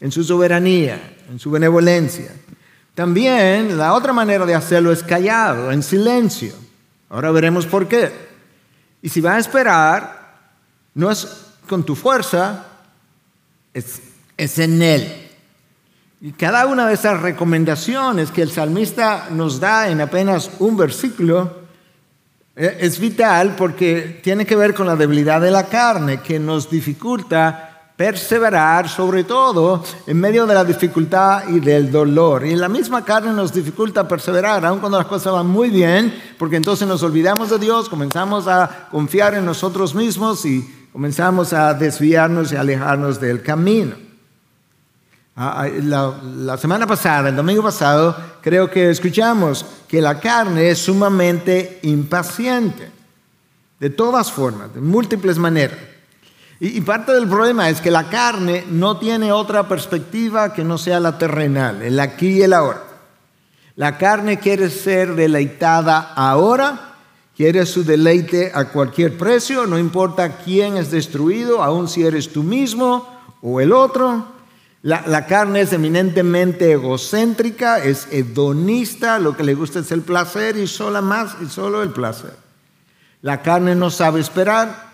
en 0.00 0.10
su 0.10 0.24
soberanía, 0.24 1.16
en 1.30 1.38
su 1.38 1.50
benevolencia. 1.50 2.32
También 2.96 3.76
la 3.76 3.92
otra 3.92 4.14
manera 4.14 4.46
de 4.46 4.54
hacerlo 4.54 4.90
es 4.90 5.02
callado, 5.02 5.70
en 5.70 5.82
silencio. 5.82 6.54
Ahora 7.10 7.30
veremos 7.30 7.66
por 7.66 7.86
qué. 7.86 8.10
Y 9.02 9.10
si 9.10 9.20
va 9.20 9.34
a 9.34 9.38
esperar, 9.38 10.38
no 10.94 11.10
es 11.10 11.28
con 11.68 11.84
tu 11.84 11.94
fuerza, 11.94 12.64
es, 13.74 14.00
es 14.38 14.58
en 14.58 14.80
Él. 14.80 15.28
Y 16.22 16.32
cada 16.32 16.64
una 16.64 16.88
de 16.88 16.94
esas 16.94 17.20
recomendaciones 17.20 18.30
que 18.30 18.40
el 18.40 18.50
salmista 18.50 19.28
nos 19.30 19.60
da 19.60 19.90
en 19.90 20.00
apenas 20.00 20.50
un 20.58 20.78
versículo 20.78 21.66
eh, 22.56 22.78
es 22.80 22.98
vital 22.98 23.56
porque 23.56 24.20
tiene 24.24 24.46
que 24.46 24.56
ver 24.56 24.72
con 24.72 24.86
la 24.86 24.96
debilidad 24.96 25.42
de 25.42 25.50
la 25.50 25.66
carne 25.66 26.22
que 26.22 26.38
nos 26.38 26.70
dificulta 26.70 27.75
perseverar, 27.96 28.88
sobre 28.88 29.24
todo 29.24 29.82
en 30.06 30.20
medio 30.20 30.46
de 30.46 30.54
la 30.54 30.64
dificultad 30.64 31.48
y 31.48 31.60
del 31.60 31.90
dolor. 31.90 32.44
Y 32.44 32.54
la 32.54 32.68
misma 32.68 33.04
carne 33.04 33.32
nos 33.32 33.52
dificulta 33.52 34.06
perseverar, 34.06 34.64
aun 34.66 34.80
cuando 34.80 34.98
las 34.98 35.06
cosas 35.06 35.32
van 35.32 35.46
muy 35.46 35.70
bien, 35.70 36.14
porque 36.38 36.56
entonces 36.56 36.86
nos 36.86 37.02
olvidamos 37.02 37.50
de 37.50 37.58
Dios, 37.58 37.88
comenzamos 37.88 38.46
a 38.46 38.88
confiar 38.90 39.34
en 39.34 39.46
nosotros 39.46 39.94
mismos 39.94 40.44
y 40.44 40.88
comenzamos 40.92 41.52
a 41.54 41.72
desviarnos 41.72 42.52
y 42.52 42.56
alejarnos 42.56 43.18
del 43.18 43.42
camino. 43.42 43.96
Ah, 45.38 45.64
ah, 45.64 45.68
la, 45.68 46.56
semana 46.56 46.86
pasada, 46.86 47.28
el 47.30 47.36
domingo 47.36 47.62
pasado, 47.62 48.16
creo 48.40 48.70
que 48.70 48.90
escuchamos 48.90 49.64
que 49.88 50.00
la 50.00 50.18
carne 50.18 50.70
es 50.70 50.78
sumamente 50.78 51.78
impaciente, 51.82 52.90
de 53.78 53.90
todas 53.90 54.32
formas, 54.32 54.74
de 54.74 54.80
múltiples 54.80 55.36
maneras. 55.36 55.95
Y, 56.58 56.80
parte 56.80 57.12
del 57.12 57.28
problema 57.28 57.68
es 57.68 57.82
que 57.82 57.90
la 57.90 58.08
carne 58.08 58.64
no 58.70 58.96
tiene 58.96 59.30
otra 59.30 59.68
perspectiva 59.68 60.54
que 60.54 60.64
no 60.64 60.78
sea 60.78 61.00
la 61.00 61.18
terrenal, 61.18 61.82
el 61.82 62.00
aquí 62.00 62.28
y 62.28 62.42
el 62.42 62.54
ahora. 62.54 62.82
La 63.74 63.98
carne 63.98 64.38
quiere 64.38 64.70
ser 64.70 65.14
deleitada 65.14 66.14
ahora, 66.14 66.94
quiere 67.36 67.66
su 67.66 67.84
deleite 67.84 68.52
a 68.54 68.66
cualquier 68.66 69.18
precio, 69.18 69.66
no 69.66 69.78
importa 69.78 70.38
quién 70.38 70.78
es 70.78 70.90
destruido, 70.90 71.62
aun 71.62 71.88
si 71.88 72.04
eres 72.04 72.32
tú 72.32 72.42
mismo 72.42 73.06
o 73.42 73.60
el 73.60 73.72
otro. 73.72 74.34
La, 74.80 75.26
carne 75.26 75.62
es 75.62 75.72
eminentemente 75.72 76.72
egocéntrica, 76.72 77.82
es 77.82 78.06
hedonista, 78.12 79.18
lo 79.18 79.36
que 79.36 79.42
le 79.42 79.54
gusta 79.54 79.80
es 79.80 79.90
el 79.90 80.02
placer 80.02 80.56
y 80.56 80.66
más 81.02 81.36
y 81.42 81.46
solo 81.46 81.82
el 81.82 81.90
placer. 81.90 82.34
La 83.20 83.42
carne 83.42 83.74
no 83.74 83.90
sabe 83.90 84.20
esperar. 84.20 84.85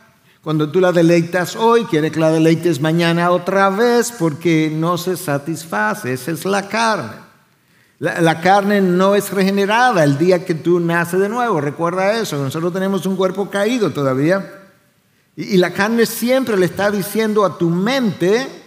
Cuando 0.43 0.71
tú 0.71 0.81
la 0.81 0.91
deleitas 0.91 1.55
hoy, 1.55 1.85
quiere 1.85 2.11
que 2.11 2.19
la 2.19 2.33
deleites 2.33 2.81
mañana 2.81 3.31
otra 3.31 3.71
vez 3.71 4.13
porque 4.19 4.73
no 4.75 4.99
se 4.99 5.17
satisface. 5.17 6.13
Esa 6.13 6.33
es 6.33 6.45
la 6.45 6.69
carne. 6.69 7.13
La, 8.01 8.41
carne 8.41 8.81
no 8.81 9.15
es 9.15 9.31
regenerada 9.31 10.03
el 10.03 10.19
día 10.19 10.45
que 10.45 10.57
tú 10.57 10.81
naces 10.81 11.21
de 11.21 11.29
nuevo. 11.29 11.61
Recuerda 11.61 12.19
eso. 12.19 12.43
Nosotros 12.43 12.73
tenemos 12.73 13.07
un 13.07 13.15
cuerpo 13.15 13.49
caído 13.49 13.91
todavía. 13.91 14.65
y 15.37 15.57
la 15.59 15.73
carne 15.73 16.07
siempre 16.07 16.57
le 16.57 16.67
está 16.67 16.91
diciendo 16.91 17.45
a 17.45 17.57
tu 17.57 17.71
mente, 17.71 18.63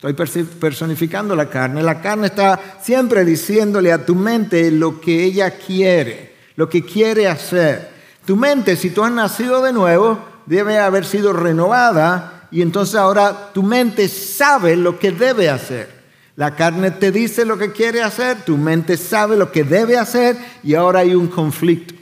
Estoy 0.00 0.44
personificando 0.44 1.34
la 1.34 1.50
carne. 1.50 1.82
La 1.82 2.00
carne 2.00 2.28
está 2.28 2.78
siempre 2.80 3.24
diciéndole 3.24 3.92
a 3.92 4.06
tu 4.06 4.14
mente 4.14 4.70
lo 4.70 5.00
que 5.00 5.24
ella 5.24 5.50
quiere, 5.50 6.36
lo 6.54 6.68
que 6.68 6.84
quiere 6.84 7.26
hacer. 7.26 7.90
Tu 8.24 8.36
mente, 8.36 8.76
si 8.76 8.90
tú 8.90 9.02
has 9.02 9.10
nacido 9.10 9.60
de 9.60 9.72
nuevo, 9.72 10.20
debe 10.48 10.78
haber 10.78 11.04
sido 11.04 11.32
renovada 11.32 12.48
y 12.50 12.62
entonces 12.62 12.94
ahora 12.94 13.50
tu 13.52 13.62
mente 13.62 14.08
sabe 14.08 14.76
lo 14.76 14.98
que 14.98 15.12
debe 15.12 15.50
hacer. 15.50 15.98
La 16.36 16.54
carne 16.54 16.92
te 16.92 17.12
dice 17.12 17.44
lo 17.44 17.58
que 17.58 17.72
quiere 17.72 18.02
hacer, 18.02 18.44
tu 18.44 18.56
mente 18.56 18.96
sabe 18.96 19.36
lo 19.36 19.52
que 19.52 19.64
debe 19.64 19.98
hacer 19.98 20.36
y 20.62 20.74
ahora 20.74 21.00
hay 21.00 21.14
un 21.14 21.26
conflicto. 21.26 21.94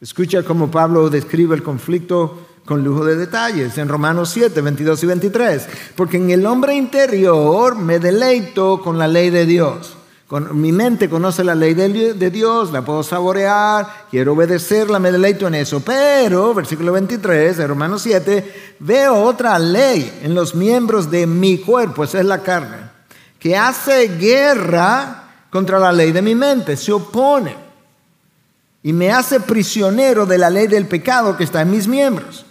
Escucha 0.00 0.42
cómo 0.42 0.70
Pablo 0.70 1.10
describe 1.10 1.54
el 1.54 1.62
conflicto 1.62 2.46
con 2.64 2.82
lujo 2.82 3.04
de 3.04 3.16
detalles 3.16 3.76
en 3.76 3.88
Romanos 3.88 4.30
7, 4.30 4.60
22 4.60 5.02
y 5.02 5.06
23. 5.06 5.68
Porque 5.96 6.16
en 6.16 6.30
el 6.30 6.46
hombre 6.46 6.74
interior 6.74 7.76
me 7.76 7.98
deleito 7.98 8.80
con 8.80 8.98
la 8.98 9.08
ley 9.08 9.30
de 9.30 9.44
Dios. 9.44 9.96
Con, 10.26 10.58
mi 10.58 10.72
mente 10.72 11.10
conoce 11.10 11.44
la 11.44 11.54
ley 11.54 11.74
de, 11.74 12.30
Dios, 12.30 12.72
la 12.72 12.82
puedo 12.82 13.02
saborear, 13.02 14.06
quiero 14.10 14.32
obedecerla, 14.32 14.98
me 14.98 15.12
deleito 15.12 15.46
en 15.46 15.54
eso. 15.54 15.80
Pero, 15.80 16.54
versículo 16.54 16.92
23 16.92 17.56
de 17.56 17.66
Romanos 17.66 18.02
7, 18.02 18.76
veo 18.78 19.22
otra 19.22 19.58
ley 19.58 20.20
en 20.22 20.34
los 20.34 20.54
miembros 20.54 21.10
de 21.10 21.26
mi 21.26 21.58
cuerpo, 21.58 22.04
esa 22.04 22.20
es 22.20 22.24
la 22.24 22.42
carne, 22.42 22.78
que 23.38 23.56
hace 23.56 24.16
guerra 24.16 25.24
contra 25.50 25.78
la 25.78 25.92
ley 25.92 26.10
de 26.10 26.22
mi 26.22 26.34
mente, 26.34 26.76
se 26.76 26.92
opone 26.92 27.56
y 28.82 28.92
me 28.92 29.10
hace 29.10 29.40
prisionero 29.40 30.26
de 30.26 30.38
la 30.38 30.50
ley 30.50 30.66
del 30.66 30.86
pecado 30.86 31.36
que 31.36 31.44
está 31.44 31.62
en 31.62 31.70
mis 31.70 31.86
miembros. 31.86 32.44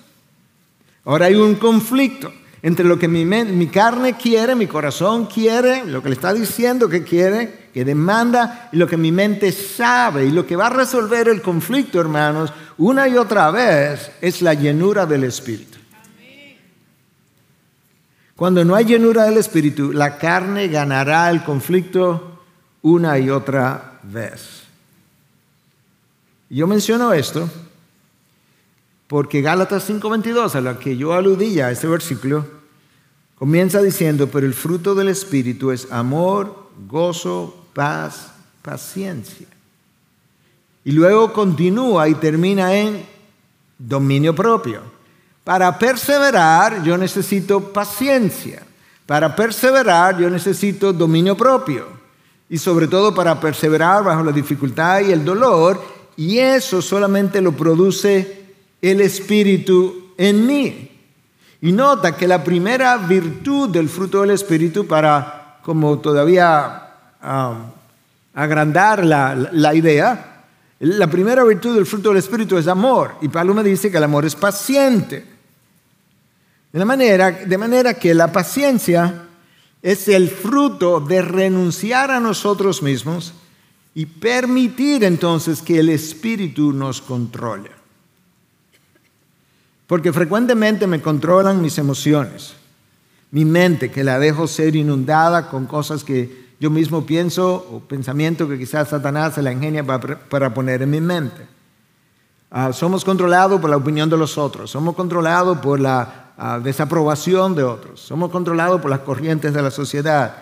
Ahora 1.06 1.26
hay 1.26 1.36
un 1.36 1.56
conflicto 1.56 2.32
entre 2.66 2.86
lo 2.86 2.98
que 2.98 3.10
mi, 3.10 3.68
carne 3.68 4.16
quiere, 4.16 4.56
mi 4.56 4.68
corazón 4.68 5.26
quiere, 5.26 5.84
lo 5.84 6.02
que 6.02 6.08
le 6.08 6.16
está 6.16 6.34
diciendo 6.34 6.88
que 6.88 7.04
quiere, 7.04 7.68
que 7.74 7.84
demanda, 7.84 8.70
y 8.72 8.78
lo 8.78 8.88
que 8.88 8.96
mi 8.96 9.12
mente 9.12 9.52
sabe. 9.52 10.26
Y 10.26 10.32
lo 10.32 10.48
que 10.48 10.56
va 10.56 10.68
a 10.68 10.70
resolver 10.70 11.28
el 11.28 11.42
conflicto, 11.42 12.00
hermanos, 12.00 12.54
una 12.78 13.06
y 13.10 13.18
otra 13.18 13.52
vez, 13.52 14.14
es 14.22 14.42
la 14.42 14.54
llenura 14.54 15.06
del 15.06 15.26
Espíritu. 15.26 15.78
Cuando 18.38 18.64
no 18.64 18.76
hay 18.76 18.86
llenura 18.86 19.26
del 19.26 19.38
Espíritu, 19.38 19.92
la 19.92 20.18
carne 20.18 20.70
ganará 20.70 21.30
el 21.30 21.44
conflicto 21.44 22.46
una 22.82 23.20
y 23.20 23.30
otra 23.30 24.00
vez. 24.04 24.64
Yo 26.50 26.66
menciono 26.66 27.12
esto 27.12 27.50
porque 29.14 29.44
Gálatas 29.44 29.88
5:22, 29.88 30.56
a 30.56 30.62
la 30.62 30.80
que 30.80 30.98
yo 30.98 31.14
aludí 31.14 31.54
ya, 31.54 31.70
este 31.70 31.86
versículo, 31.86 32.48
comienza 33.36 33.80
diciendo, 33.80 34.28
pero 34.28 34.48
el 34.48 34.56
fruto 34.56 34.96
del 34.96 35.08
Espíritu 35.08 35.70
es 35.70 35.92
amor, 35.92 36.72
gozo, 36.88 37.64
paz, 37.76 38.32
paciencia. 38.64 39.46
Y 40.84 40.94
luego 40.94 41.32
continúa 41.32 42.10
y 42.10 42.16
termina 42.16 42.74
en 42.76 43.06
dominio 43.78 44.34
propio. 44.34 44.82
Para 45.44 45.78
perseverar 45.78 46.82
yo 46.84 46.98
necesito 46.98 47.72
paciencia. 47.72 48.64
Para 49.06 49.36
perseverar 49.36 50.18
yo 50.18 50.28
necesito 50.28 50.92
dominio 50.92 51.38
propio. 51.38 51.86
Y 52.50 52.58
sobre 52.58 52.88
todo 52.88 53.14
para 53.14 53.40
perseverar 53.40 54.04
bajo 54.04 54.24
la 54.24 54.32
dificultad 54.32 55.02
y 55.02 55.12
el 55.12 55.24
dolor. 55.24 55.80
Y 56.18 56.40
eso 56.40 56.82
solamente 56.82 57.42
lo 57.42 57.52
produce 57.52 58.43
el 58.84 59.00
Espíritu 59.00 60.12
en 60.18 60.46
mí. 60.46 60.92
Y 61.62 61.72
nota 61.72 62.18
que 62.18 62.28
la 62.28 62.44
primera 62.44 62.98
virtud 62.98 63.70
del 63.70 63.88
fruto 63.88 64.22
del 64.22 64.32
Espíritu 64.32 64.86
para 64.86 65.60
como 65.64 66.00
todavía 66.00 66.90
agrandar 68.34 69.06
la, 69.06 69.74
idea, 69.74 70.44
la 70.80 71.08
primera 71.08 71.46
virtud 71.46 71.76
del 71.76 71.86
fruto 71.86 72.10
del 72.10 72.18
Espíritu 72.18 72.58
es 72.58 72.68
amor. 72.68 73.16
Y 73.22 73.30
Pablo 73.30 73.54
me 73.54 73.64
dice 73.64 73.90
que 73.90 73.96
el 73.96 74.04
amor 74.04 74.26
es 74.26 74.36
paciente. 74.36 75.26
De, 76.74 76.84
manera, 76.84 77.32
de 77.32 77.58
manera 77.58 77.94
que 77.94 78.14
la 78.14 78.30
paciencia 78.34 79.28
es 79.82 80.10
el 80.10 80.28
fruto 80.28 81.00
de 81.00 81.22
renunciar 81.22 82.12
a 82.12 82.20
nosotros 82.20 82.84
mismos 82.84 83.34
y 83.96 84.06
permitir 84.06 85.06
entonces 85.06 85.62
que 85.62 85.80
el 85.80 85.88
Espíritu 85.88 86.74
nos 86.74 87.02
controle. 87.02 87.83
Porque 89.88 90.14
frecuentemente 90.14 90.88
me 90.88 91.02
controlan 91.02 91.62
mis 91.62 91.78
emociones, 91.78 92.54
mi 93.32 93.46
mente, 93.46 93.92
que 93.92 94.04
la 94.04 94.20
dejo 94.20 94.48
ser 94.48 94.76
inundada 94.76 95.50
con 95.50 95.66
cosas 95.66 96.04
que 96.04 96.44
yo 96.60 96.70
mismo 96.70 97.06
pienso 97.06 97.56
o 97.56 97.82
pensamiento 97.82 98.48
que 98.48 98.58
quizás 98.58 98.88
Satanás 98.88 99.34
se 99.34 99.42
la 99.42 99.52
ingenia 99.52 99.84
para, 99.86 100.54
poner 100.54 100.82
en 100.82 100.92
mi 100.92 101.02
mente. 101.02 101.46
Ah, 102.50 102.72
somos 102.72 103.04
controlados 103.04 103.60
por 103.60 103.70
la 103.70 103.76
opinión 103.76 104.10
de 104.10 104.16
los 104.16 104.38
otros, 104.38 104.72
somos 104.72 104.96
controlados 104.96 105.58
por 105.58 105.80
la 105.82 106.32
ah, 106.38 106.62
desaprobación 106.64 107.54
de 107.54 107.64
otros, 107.64 108.00
somos 108.00 108.32
controlados 108.32 108.80
por 108.80 108.90
las 108.90 109.00
corrientes 109.00 109.54
de 109.54 109.62
la 109.62 109.72
sociedad. 109.72 110.38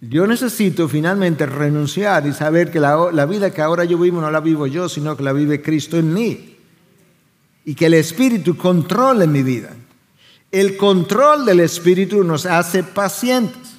Yo 0.00 0.26
necesito 0.26 0.88
finalmente 0.88 1.46
renunciar 1.46 2.26
y 2.26 2.32
saber 2.32 2.72
que 2.72 2.80
la 2.80 3.26
vida 3.26 3.52
que 3.52 3.62
ahora 3.62 3.84
yo 3.84 3.98
vivo 3.98 4.20
no 4.20 4.30
la 4.30 4.40
vivo 4.40 4.66
yo, 4.66 4.88
sino 4.88 5.16
que 5.16 5.22
la 5.22 5.32
vive 5.32 5.62
Cristo 5.62 5.96
en 5.96 6.12
mí. 6.12 6.57
Y 7.68 7.74
que 7.74 7.84
el 7.84 7.92
Espíritu 7.92 8.56
controle 8.56 9.26
mi 9.26 9.42
vida. 9.42 9.68
El 10.50 10.78
control 10.78 11.44
del 11.44 11.60
Espíritu 11.60 12.24
nos 12.24 12.46
hace 12.46 12.82
pacientes. 12.82 13.74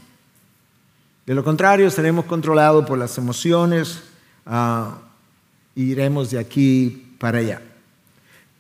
De 1.26 1.34
lo 1.34 1.44
contrario, 1.44 1.90
seremos 1.90 2.26
controlados 2.26 2.86
por 2.86 3.00
las 3.00 3.18
emociones 3.18 4.02
y 5.74 5.82
iremos 5.82 6.30
de 6.30 6.38
aquí 6.38 7.16
para 7.18 7.40
allá. 7.40 7.64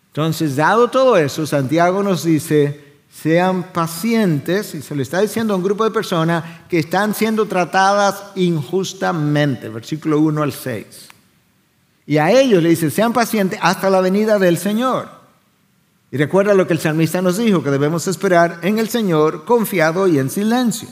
Entonces, 0.07 0.55
dado 0.55 0.87
todo 0.87 1.15
eso, 1.15 1.45
Santiago 1.45 2.01
nos 2.01 2.23
dice, 2.23 2.83
sean 3.13 3.71
pacientes, 3.71 4.73
y 4.73 4.81
se 4.81 4.95
lo 4.95 5.03
está 5.03 5.21
diciendo 5.21 5.53
a 5.53 5.57
un 5.57 5.63
grupo 5.63 5.83
de 5.83 5.91
personas 5.91 6.43
que 6.67 6.79
están 6.79 7.13
siendo 7.13 7.45
tratadas 7.45 8.23
injustamente, 8.33 9.69
versículo 9.69 10.19
1 10.21 10.41
al 10.41 10.53
6. 10.53 10.85
Y 12.07 12.17
a 12.17 12.31
ellos 12.31 12.63
le 12.63 12.69
dice, 12.69 12.89
sean 12.89 13.13
pacientes 13.13 13.59
hasta 13.61 13.91
la 13.91 14.01
venida 14.01 14.39
del 14.39 14.57
Señor. 14.57 15.18
Y 16.11 16.17
recuerda 16.17 16.53
lo 16.53 16.65
que 16.65 16.73
el 16.73 16.79
salmista 16.79 17.21
nos 17.21 17.37
dijo, 17.37 17.63
que 17.63 17.69
debemos 17.69 18.07
esperar 18.07 18.59
en 18.63 18.79
el 18.79 18.89
Señor 18.89 19.45
confiado 19.45 20.07
y 20.07 20.17
en 20.17 20.29
silencio. 20.29 20.89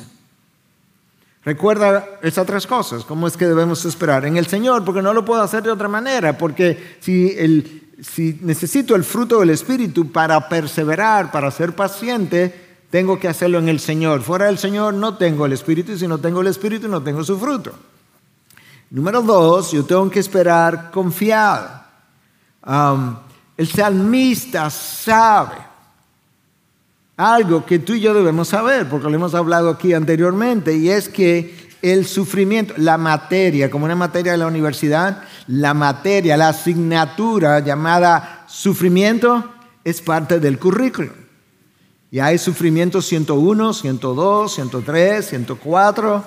Recuerda 1.44 2.06
esas 2.22 2.46
tres 2.46 2.68
cosas, 2.68 3.06
cómo 3.06 3.26
es 3.26 3.38
que 3.38 3.48
debemos 3.48 3.86
esperar 3.86 4.26
en 4.26 4.38
el 4.38 4.48
Señor, 4.48 4.84
porque 4.84 5.02
no 5.02 5.14
lo 5.14 5.24
puedo 5.24 5.42
hacer 5.42 5.64
de 5.64 5.72
otra 5.72 5.88
manera, 5.88 6.38
porque 6.38 6.98
si, 7.00 7.34
si 8.02 8.38
necesito 8.42 8.96
el 8.96 9.04
fruto 9.04 9.40
del 9.40 9.52
Espíritu 9.52 10.12
para 10.12 10.50
perseverar, 10.50 11.32
para 11.32 11.50
ser 11.50 11.74
paciente, 11.74 12.54
tengo 12.90 13.18
que 13.18 13.28
hacerlo 13.28 13.60
en 13.60 13.70
el 13.70 13.80
Señor. 13.80 14.22
Fuera 14.22 14.48
del 14.48 14.58
Señor 14.58 14.94
no 14.94 15.16
tengo 15.16 15.46
el 15.46 15.54
Espíritu, 15.54 15.94
y 15.94 15.98
si 15.98 16.08
no 16.08 16.18
tengo 16.18 16.42
el 16.42 16.48
Espíritu 16.48 16.88
no 16.90 17.02
tengo 17.02 17.24
su 17.24 17.40
fruto. 17.40 17.72
Número 18.90 19.22
dos, 19.22 19.72
yo 19.72 19.84
tengo 19.84 20.10
que 20.10 20.20
esperar 20.20 20.92
confiado. 20.92 21.70
El 23.58 23.68
salmista 23.68 24.70
sabe 24.70 25.58
algo 27.18 27.66
que 27.66 27.80
tú 27.80 27.94
y 27.94 28.02
yo 28.02 28.14
debemos 28.14 28.50
saber, 28.50 28.88
porque 28.88 29.10
lo 29.10 29.16
hemos 29.16 29.34
hablado 29.34 29.70
aquí 29.70 29.94
anteriormente, 29.94 30.76
y 30.76 30.90
es 30.90 31.10
que 31.10 31.68
el 31.82 32.06
sufrimiento, 32.06 32.76
la 32.78 32.98
materia, 32.98 33.72
como 33.72 33.86
una 33.86 33.96
materia 33.96 34.34
de 34.34 34.38
la 34.38 34.48
universidad, 34.48 35.24
la 35.48 35.74
materia, 35.74 36.38
la 36.38 36.50
asignatura 36.50 37.60
llamada 37.60 38.46
sufrimiento 38.48 39.52
es 39.84 40.02
parte 40.02 40.40
del 40.40 40.60
currículum. 40.60 41.14
Y 42.12 42.20
hay 42.20 42.38
sufrimiento 42.38 43.02
101, 43.02 43.74
102, 43.74 44.54
103, 44.54 45.28
104, 45.28 46.24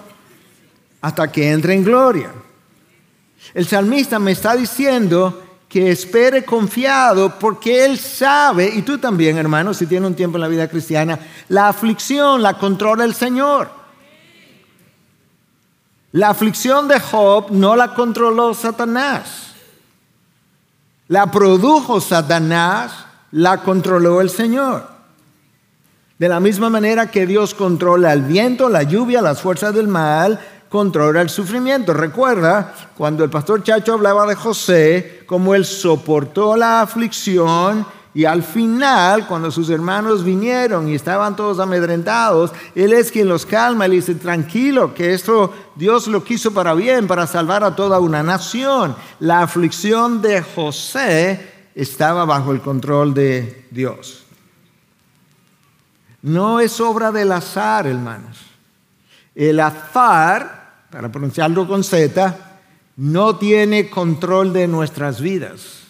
hasta 1.01 1.33
que 1.33 1.51
entre 1.51 1.75
en 1.75 1.85
gloria. 1.85 2.33
El 3.55 3.67
salmista 3.67 4.19
me 4.19 4.33
está 4.33 4.55
diciendo 4.57 5.50
que 5.71 5.93
espere 5.93 6.45
confiado 6.45 7.39
porque 7.39 7.85
Él 7.85 7.97
sabe, 7.97 8.67
y 8.75 8.83
tú 8.83 8.99
también 8.99 9.39
hermano, 9.39 9.73
si 9.73 9.87
tienes 9.87 10.09
un 10.09 10.17
tiempo 10.17 10.37
en 10.37 10.43
la 10.43 10.49
vida 10.49 10.67
cristiana, 10.69 11.21
la 11.49 11.69
aflicción 11.69 12.43
la 12.43 12.59
controla 12.59 13.05
el 13.05 13.15
Señor. 13.15 13.71
La 16.11 16.31
aflicción 16.31 16.89
de 16.89 16.99
Job 16.99 17.53
no 17.53 17.77
la 17.77 17.95
controló 17.95 18.53
Satanás. 18.53 19.53
La 21.07 21.31
produjo 21.31 22.01
Satanás, 22.01 23.07
la 23.31 23.59
controló 23.59 24.21
el 24.21 24.31
Señor. 24.31 24.89
De 26.19 26.29
la 26.29 26.41
misma 26.41 26.69
manera 26.69 27.13
que 27.13 27.27
Dios 27.27 27.55
controla 27.55 28.13
el 28.13 28.23
viento, 28.23 28.69
la 28.69 28.83
lluvia, 28.83 29.23
las 29.23 29.41
fuerzas 29.41 29.73
del 29.73 29.87
mal, 29.87 30.41
controla 30.71 31.21
el 31.21 31.29
sufrimiento. 31.29 31.93
Recuerda 31.93 32.73
cuando 32.97 33.23
el 33.23 33.29
pastor 33.29 33.63
Chacho 33.63 33.93
hablaba 33.93 34.27
de 34.27 34.37
José, 34.37 35.25
cómo 35.27 35.55
él 35.55 35.67
soportó 35.67 36.57
la 36.57 36.81
aflicción 36.81 37.85
y 38.13 38.25
al 38.25 38.43
final, 38.43 39.29
cuando 39.29 39.53
sus 39.53 39.71
hermanos 39.71 40.25
vinieron 40.25 40.89
y 40.89 40.95
estaban 40.95 41.37
todos 41.37 41.61
amedrentados, 41.61 42.51
Él 42.75 42.93
es 42.93 43.13
quien 43.13 43.29
los 43.29 43.47
calma 43.47 43.87
y 43.87 43.93
dice, 43.93 44.17
tranquilo, 44.17 44.95
que 44.95 45.15
esto 45.15 45.55
Dios 45.77 46.09
lo 46.09 46.25
quiso 46.25 46.53
para 46.53 46.75
bien, 46.75 47.07
para 47.07 47.29
salvar 47.29 47.63
a 47.63 47.77
toda 47.77 48.01
una 48.01 48.25
nación. 48.25 48.97
La 49.21 49.43
aflicción 49.43 50.21
de 50.21 50.43
José 50.43 51.69
estaba 51.77 52.25
bajo 52.25 52.51
el 52.51 52.61
control 52.61 53.15
de 53.15 53.69
Dios. 53.71 54.25
No 56.23 56.59
es 56.59 56.81
obra 56.81 57.13
del 57.13 57.31
azar, 57.31 57.87
hermanos. 57.87 58.39
El 59.37 59.61
azar 59.61 60.60
para 60.91 61.11
pronunciarlo 61.11 61.67
con 61.69 61.85
Z, 61.85 62.37
no 62.97 63.37
tiene 63.37 63.89
control 63.89 64.53
de 64.53 64.67
nuestras 64.67 65.21
vidas. 65.21 65.85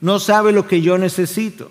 No 0.00 0.18
sabe 0.18 0.52
lo 0.52 0.66
que 0.66 0.80
yo 0.80 0.98
necesito. 0.98 1.70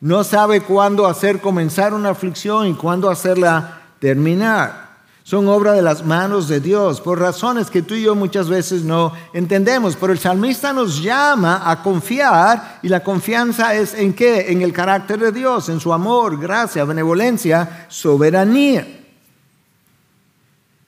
No 0.00 0.24
sabe 0.24 0.60
cuándo 0.60 1.06
hacer 1.06 1.40
comenzar 1.40 1.94
una 1.94 2.10
aflicción 2.10 2.66
y 2.66 2.74
cuándo 2.74 3.10
hacerla 3.10 3.82
terminar. 3.98 4.84
Son 5.22 5.48
obra 5.48 5.72
de 5.72 5.80
las 5.80 6.04
manos 6.04 6.48
de 6.48 6.60
Dios, 6.60 7.00
por 7.00 7.18
razones 7.18 7.70
que 7.70 7.80
tú 7.80 7.94
y 7.94 8.02
yo 8.02 8.14
muchas 8.14 8.48
veces 8.48 8.82
no 8.82 9.12
entendemos. 9.32 9.96
Pero 9.96 10.12
el 10.12 10.18
salmista 10.18 10.72
nos 10.72 11.02
llama 11.02 11.62
a 11.64 11.82
confiar 11.82 12.80
y 12.82 12.88
la 12.88 13.02
confianza 13.02 13.74
es 13.74 13.94
en 13.94 14.12
qué? 14.12 14.52
En 14.52 14.60
el 14.60 14.72
carácter 14.72 15.18
de 15.18 15.32
Dios, 15.32 15.70
en 15.70 15.80
su 15.80 15.92
amor, 15.92 16.38
gracia, 16.38 16.84
benevolencia, 16.84 17.86
soberanía. 17.88 19.03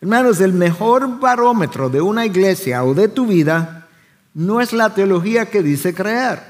Hermanos, 0.00 0.40
el 0.40 0.52
mejor 0.52 1.18
barómetro 1.18 1.88
de 1.88 2.00
una 2.00 2.26
iglesia 2.26 2.84
o 2.84 2.94
de 2.94 3.08
tu 3.08 3.26
vida 3.26 3.88
no 4.34 4.60
es 4.60 4.72
la 4.72 4.92
teología 4.94 5.46
que 5.46 5.62
dice 5.62 5.94
creer. 5.94 6.42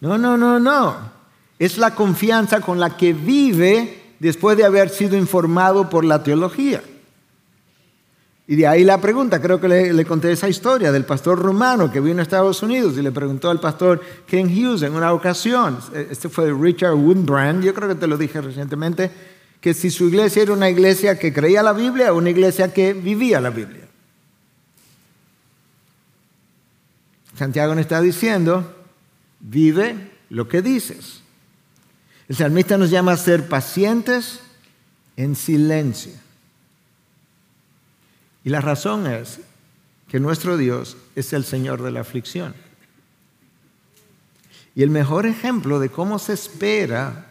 No, 0.00 0.16
no, 0.16 0.36
no, 0.36 0.60
no. 0.60 0.96
Es 1.58 1.76
la 1.76 1.94
confianza 1.94 2.60
con 2.60 2.78
la 2.78 2.96
que 2.96 3.12
vive 3.12 4.14
después 4.18 4.56
de 4.56 4.64
haber 4.64 4.88
sido 4.90 5.16
informado 5.16 5.90
por 5.90 6.04
la 6.04 6.22
teología. 6.22 6.82
Y 8.46 8.56
de 8.56 8.66
ahí 8.66 8.82
la 8.82 9.00
pregunta, 9.00 9.40
creo 9.40 9.60
que 9.60 9.68
le, 9.68 10.04
conté 10.04 10.32
esa 10.32 10.48
historia 10.48 10.90
del 10.90 11.04
pastor 11.04 11.38
rumano 11.38 11.90
que 11.90 12.00
vino 12.00 12.18
a 12.18 12.22
Estados 12.22 12.62
Unidos 12.64 12.96
y 12.98 13.02
le 13.02 13.12
preguntó 13.12 13.48
al 13.48 13.60
pastor 13.60 14.00
Ken 14.26 14.46
Hughes 14.46 14.82
en 14.82 14.94
una 14.94 15.12
ocasión, 15.12 15.78
este 15.94 16.28
fue 16.28 16.52
Richard 16.52 16.94
Woodbrand, 16.94 17.62
yo 17.62 17.72
creo 17.72 17.88
que 17.88 17.94
te 17.94 18.08
lo 18.08 18.16
dije 18.16 18.40
recientemente, 18.40 19.10
que 19.60 19.74
si 19.74 19.90
su 19.90 20.08
iglesia 20.08 20.42
era 20.42 20.52
una 20.52 20.70
iglesia 20.70 21.18
que 21.18 21.32
creía 21.32 21.62
la 21.62 21.72
Biblia 21.72 22.12
o 22.12 22.16
una 22.16 22.30
iglesia 22.30 22.72
que 22.72 22.94
vivía 22.94 23.40
la 23.40 23.50
Biblia. 23.50 23.86
Santiago 27.36 27.74
nos 27.74 27.82
está 27.82 28.00
diciendo, 28.00 28.76
vive 29.40 30.10
lo 30.28 30.48
que 30.48 30.62
dices. 30.62 31.22
El 32.28 32.36
salmista 32.36 32.78
nos 32.78 32.90
llama 32.90 33.12
a 33.12 33.16
ser 33.16 33.48
pacientes 33.48 34.40
en 35.16 35.34
silencio. 35.36 36.12
Y 38.44 38.50
la 38.50 38.60
razón 38.60 39.06
es 39.06 39.40
que 40.08 40.20
nuestro 40.20 40.56
Dios 40.56 40.96
es 41.16 41.32
el 41.32 41.44
Señor 41.44 41.82
de 41.82 41.90
la 41.90 42.00
aflicción. 42.00 42.54
Y 44.74 44.82
el 44.82 44.90
mejor 44.90 45.26
ejemplo 45.26 45.80
de 45.80 45.88
cómo 45.88 46.18
se 46.18 46.32
espera 46.32 47.29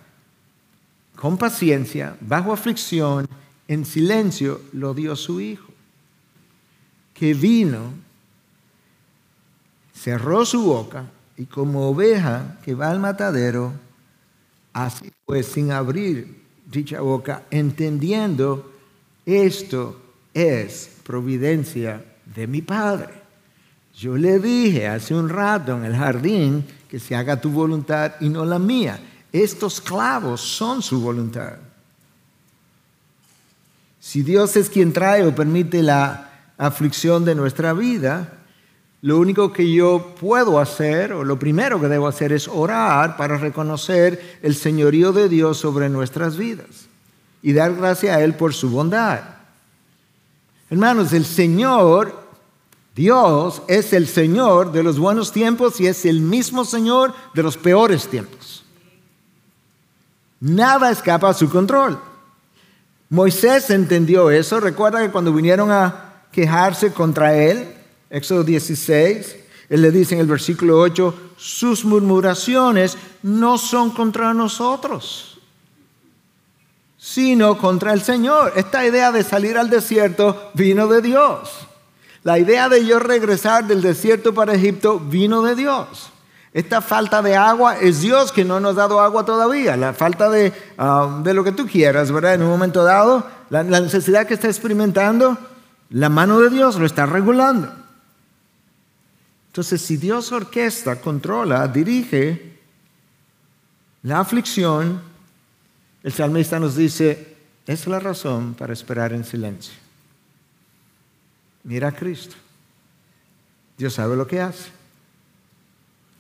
con 1.20 1.38
paciencia, 1.38 2.16
bajo 2.22 2.54
aflicción, 2.54 3.28
en 3.68 3.86
silencio, 3.86 4.62
lo 4.72 4.94
dio 4.94 5.18
su 5.18 5.42
Hijo, 5.42 5.68
que 7.14 7.34
vino, 7.34 7.92
cerró 9.94 10.46
su 10.46 10.64
boca 10.64 11.12
y 11.36 11.44
como 11.44 11.90
oveja 11.90 12.58
que 12.64 12.74
va 12.74 12.90
al 12.90 13.02
matadero, 13.02 13.74
así 14.72 15.12
pues, 15.26 15.48
sin 15.48 15.74
abrir 15.74 16.42
dicha 16.66 17.02
boca, 17.02 17.44
entendiendo 17.52 18.72
esto 19.26 20.02
es 20.34 20.90
providencia 21.04 22.02
de 22.34 22.48
mi 22.48 22.62
Padre. 22.62 23.14
Yo 23.94 24.16
le 24.16 24.40
dije 24.40 24.88
hace 24.88 25.14
un 25.14 25.28
rato 25.28 25.76
en 25.76 25.84
el 25.84 25.98
jardín 25.98 26.66
que 26.88 26.98
se 26.98 27.14
haga 27.14 27.42
tu 27.42 27.50
voluntad 27.50 28.14
y 28.22 28.30
no 28.30 28.46
la 28.46 28.58
mía. 28.58 29.02
Estos 29.32 29.80
clavos 29.80 30.42
son 30.42 30.82
su 30.82 31.02
voluntad. 31.02 31.58
Si 34.00 34.24
Dios 34.24 34.56
es 34.56 34.70
quien 34.70 34.94
trae 34.94 35.26
o 35.26 35.36
permite 35.36 35.84
la 35.84 36.32
aflicción 36.58 37.26
de 37.26 37.36
nuestra 37.36 37.74
vida, 37.74 38.34
lo 39.02 39.18
único 39.18 39.54
que 39.54 39.72
yo 39.72 40.16
puedo 40.20 40.60
hacer, 40.60 41.14
o 41.14 41.24
lo 41.24 41.40
primero 41.40 41.80
que 41.80 41.88
debo 41.88 42.08
hacer, 42.08 42.34
es 42.34 42.48
orar 42.48 43.16
para 43.18 43.38
reconocer 43.38 44.40
el 44.42 44.56
señorío 44.56 45.14
de 45.14 45.30
Dios 45.30 45.58
sobre 45.58 45.90
nuestras 45.90 46.38
vidas 46.38 46.88
y 47.42 47.54
dar 47.54 47.76
gracias 47.76 48.18
a 48.18 48.24
Él 48.24 48.34
por 48.34 48.54
su 48.54 48.70
bondad. 48.70 49.22
Hermanos, 50.70 51.14
el 51.14 51.26
Señor, 51.26 52.14
Dios, 52.96 53.62
es 53.68 53.94
el 53.94 54.08
Señor 54.08 54.72
de 54.72 54.84
los 54.84 55.00
buenos 55.00 55.32
tiempos 55.32 55.80
y 55.80 55.88
es 55.88 56.06
el 56.06 56.20
mismo 56.20 56.66
Señor 56.66 57.14
de 57.34 57.44
los 57.44 57.58
peores 57.58 58.08
tiempos. 58.08 58.59
Nada 60.40 60.92
escapa 60.92 61.30
a 61.30 61.34
su 61.34 61.50
control. 61.50 62.00
Moisés 63.10 63.70
entendió 63.70 64.30
eso. 64.30 64.60
Recuerda 64.60 65.02
que 65.02 65.12
cuando 65.12 65.34
vinieron 65.34 65.72
a 65.72 66.24
quejarse 66.32 66.94
contra 66.94 67.36
él, 67.36 67.76
Éxodo 68.10 68.44
16, 68.44 69.36
él 69.70 69.82
le 69.82 69.92
dice 69.92 70.16
en 70.16 70.22
el 70.22 70.28
versículo 70.28 70.80
8, 70.80 71.32
sus 71.38 71.86
murmuraciones 71.86 72.98
no 73.24 73.58
son 73.58 73.92
contra 73.92 74.34
nosotros, 74.34 75.40
sino 76.98 77.58
contra 77.58 77.94
el 77.94 78.02
Señor. 78.02 78.54
Esta 78.56 78.86
idea 78.86 79.12
de 79.12 79.24
salir 79.24 79.58
al 79.58 79.70
desierto 79.70 80.52
vino 80.54 80.88
de 80.88 81.02
Dios. 81.02 81.52
La 82.24 82.38
idea 82.38 82.68
de 82.68 82.86
yo 82.86 83.00
regresar 83.00 83.68
del 83.68 83.82
desierto 83.82 84.34
para 84.34 84.54
Egipto 84.54 85.00
vino 85.00 85.42
de 85.42 85.56
Dios. 85.56 86.12
Esta 86.54 86.82
falta 86.82 87.22
de 87.22 87.36
agua 87.36 87.78
es 87.78 88.02
Dios 88.02 88.32
que 88.32 88.44
no 88.44 88.60
nos 88.60 88.74
ha 88.74 88.82
dado 88.82 89.00
agua 89.00 89.24
todavía. 89.24 89.78
La 89.78 89.94
falta 89.94 90.30
de, 90.30 90.52
um, 90.80 91.22
de 91.22 91.34
lo 91.34 91.44
que 91.44 91.52
tú 91.52 91.68
quieras, 91.68 92.12
¿verdad? 92.12 92.34
En 92.34 92.42
un 92.42 92.50
momento 92.50 92.84
dado, 92.84 93.28
la, 93.50 93.64
la 93.64 93.80
necesidad 93.80 94.26
que 94.26 94.34
está 94.34 94.48
experimentando, 94.48 95.38
la 95.92 96.10
mano 96.10 96.40
de 96.40 96.50
Dios 96.50 96.76
lo 96.78 96.86
está 96.86 97.06
regulando. 97.06 97.72
Entonces, 99.48 99.82
si 99.82 99.98
Dios 99.98 100.32
orquesta, 100.32 101.02
controla, 101.02 101.68
dirige 101.68 102.58
la 104.04 104.20
aflicción, 104.20 105.02
el 106.04 106.14
salmista 106.14 106.60
nos 106.60 106.76
dice, 106.76 107.36
es 107.68 107.86
la 107.86 108.00
razón 108.00 108.56
para 108.56 108.74
esperar 108.74 109.14
en 109.14 109.24
silencio. 109.24 109.74
Mira 111.64 111.90
a 111.90 111.92
Cristo. 111.92 112.36
Dios 113.78 113.94
sabe 113.94 114.16
lo 114.16 114.26
que 114.26 114.42
hace. 114.42 114.79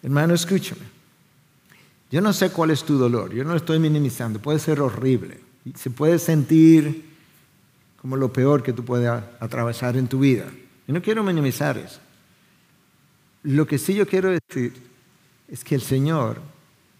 Hermano, 0.01 0.33
escúchame. 0.33 0.99
Yo 2.11 2.21
no 2.21 2.33
sé 2.33 2.49
cuál 2.49 2.71
es 2.71 2.83
tu 2.83 2.97
dolor, 2.97 3.33
yo 3.33 3.43
no 3.43 3.51
lo 3.51 3.57
estoy 3.57 3.77
minimizando, 3.77 4.39
puede 4.39 4.57
ser 4.57 4.81
horrible, 4.81 5.39
se 5.75 5.91
puede 5.91 6.17
sentir 6.17 7.05
como 8.01 8.17
lo 8.17 8.33
peor 8.33 8.63
que 8.63 8.73
tú 8.73 8.83
puedes 8.83 9.09
atravesar 9.39 9.95
en 9.95 10.07
tu 10.07 10.19
vida. 10.19 10.45
Y 10.87 10.91
no 10.91 11.01
quiero 11.01 11.23
minimizar 11.23 11.77
eso. 11.77 11.99
Lo 13.43 13.67
que 13.67 13.77
sí 13.77 13.93
yo 13.93 14.07
quiero 14.07 14.31
decir 14.31 14.73
es 15.47 15.63
que 15.63 15.75
el 15.75 15.81
Señor 15.81 16.41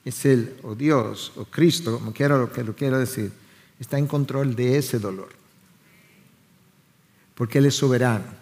es 0.05 0.25
Él, 0.25 0.57
o 0.63 0.75
Dios, 0.75 1.31
o 1.35 1.45
Cristo, 1.45 1.97
como 1.97 2.13
quiera 2.13 2.37
lo 2.37 2.51
que 2.51 2.63
lo 2.63 2.75
quiero 2.75 2.99
decir, 2.99 3.31
está 3.79 3.97
en 3.97 4.07
control 4.07 4.55
de 4.55 4.77
ese 4.77 4.99
dolor. 4.99 5.29
Porque 7.35 7.57
Él 7.57 7.65
es 7.65 7.75
soberano. 7.75 8.38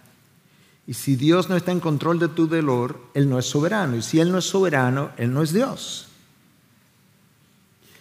Y 0.88 0.94
si 0.94 1.16
Dios 1.16 1.50
no 1.50 1.58
está 1.58 1.72
en 1.72 1.82
control 1.82 2.18
de 2.18 2.30
tu 2.30 2.48
dolor, 2.48 3.00
Él 3.14 3.30
no 3.30 3.38
es 3.38 3.46
soberano. 3.46 3.98
Y 3.98 4.02
si 4.02 4.20
Él 4.20 4.32
no 4.32 4.38
es 4.38 4.46
soberano, 4.46 5.12
Él 5.18 5.34
no 5.34 5.44
es 5.44 5.54
Dios. 5.54 6.08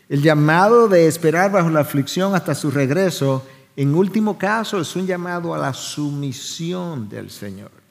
El 0.08 0.22
llamado 0.22 0.88
de 0.88 1.08
esperar 1.08 1.50
bajo 1.50 1.68
la 1.68 1.80
aflicción 1.80 2.34
hasta 2.34 2.54
su 2.54 2.70
regreso, 2.70 3.44
en 3.76 3.94
último 3.94 4.38
caso, 4.38 4.80
es 4.80 4.94
un 4.94 5.06
llamado 5.06 5.52
a 5.52 5.58
la 5.58 5.74
sumisión 5.74 7.08
del 7.08 7.30
Señor 7.30 7.86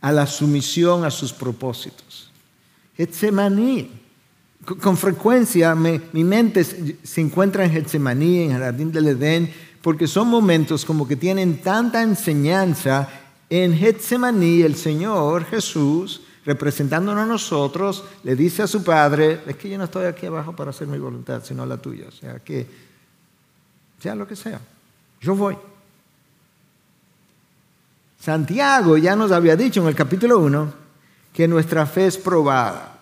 a 0.00 0.12
la 0.12 0.26
sumisión 0.26 1.04
a 1.04 1.10
sus 1.10 1.32
propósitos. 1.32 2.30
Getsemaní. 2.96 3.90
Con 4.80 4.96
frecuencia 4.96 5.74
mi 5.74 6.24
mente 6.24 6.64
se 6.64 7.20
encuentra 7.20 7.64
en 7.64 7.72
Getsemaní, 7.72 8.42
en 8.42 8.52
el 8.52 8.60
jardín 8.60 8.92
del 8.92 9.08
Edén, 9.08 9.50
porque 9.80 10.06
son 10.06 10.28
momentos 10.28 10.84
como 10.84 11.08
que 11.08 11.16
tienen 11.16 11.62
tanta 11.62 12.02
enseñanza. 12.02 13.08
En 13.50 13.76
Getsemaní 13.76 14.62
el 14.62 14.76
Señor 14.76 15.44
Jesús, 15.44 16.22
representándonos 16.46 17.24
a 17.24 17.26
nosotros, 17.26 18.04
le 18.22 18.36
dice 18.36 18.62
a 18.62 18.68
su 18.68 18.84
Padre, 18.84 19.40
es 19.44 19.56
que 19.56 19.68
yo 19.68 19.76
no 19.76 19.84
estoy 19.84 20.06
aquí 20.06 20.26
abajo 20.26 20.54
para 20.54 20.70
hacer 20.70 20.86
mi 20.86 20.98
voluntad, 20.98 21.42
sino 21.44 21.66
la 21.66 21.76
tuya. 21.76 22.06
O 22.08 22.12
sea, 22.12 22.38
que 22.38 22.66
sea 24.00 24.14
lo 24.14 24.26
que 24.26 24.36
sea, 24.36 24.60
yo 25.20 25.34
voy. 25.34 25.56
Santiago 28.20 28.96
ya 28.96 29.16
nos 29.16 29.32
había 29.32 29.56
dicho 29.56 29.80
en 29.80 29.88
el 29.88 29.94
capítulo 29.94 30.38
1 30.38 30.72
que 31.32 31.48
nuestra 31.48 31.86
fe 31.86 32.06
es 32.06 32.18
probada. 32.18 33.00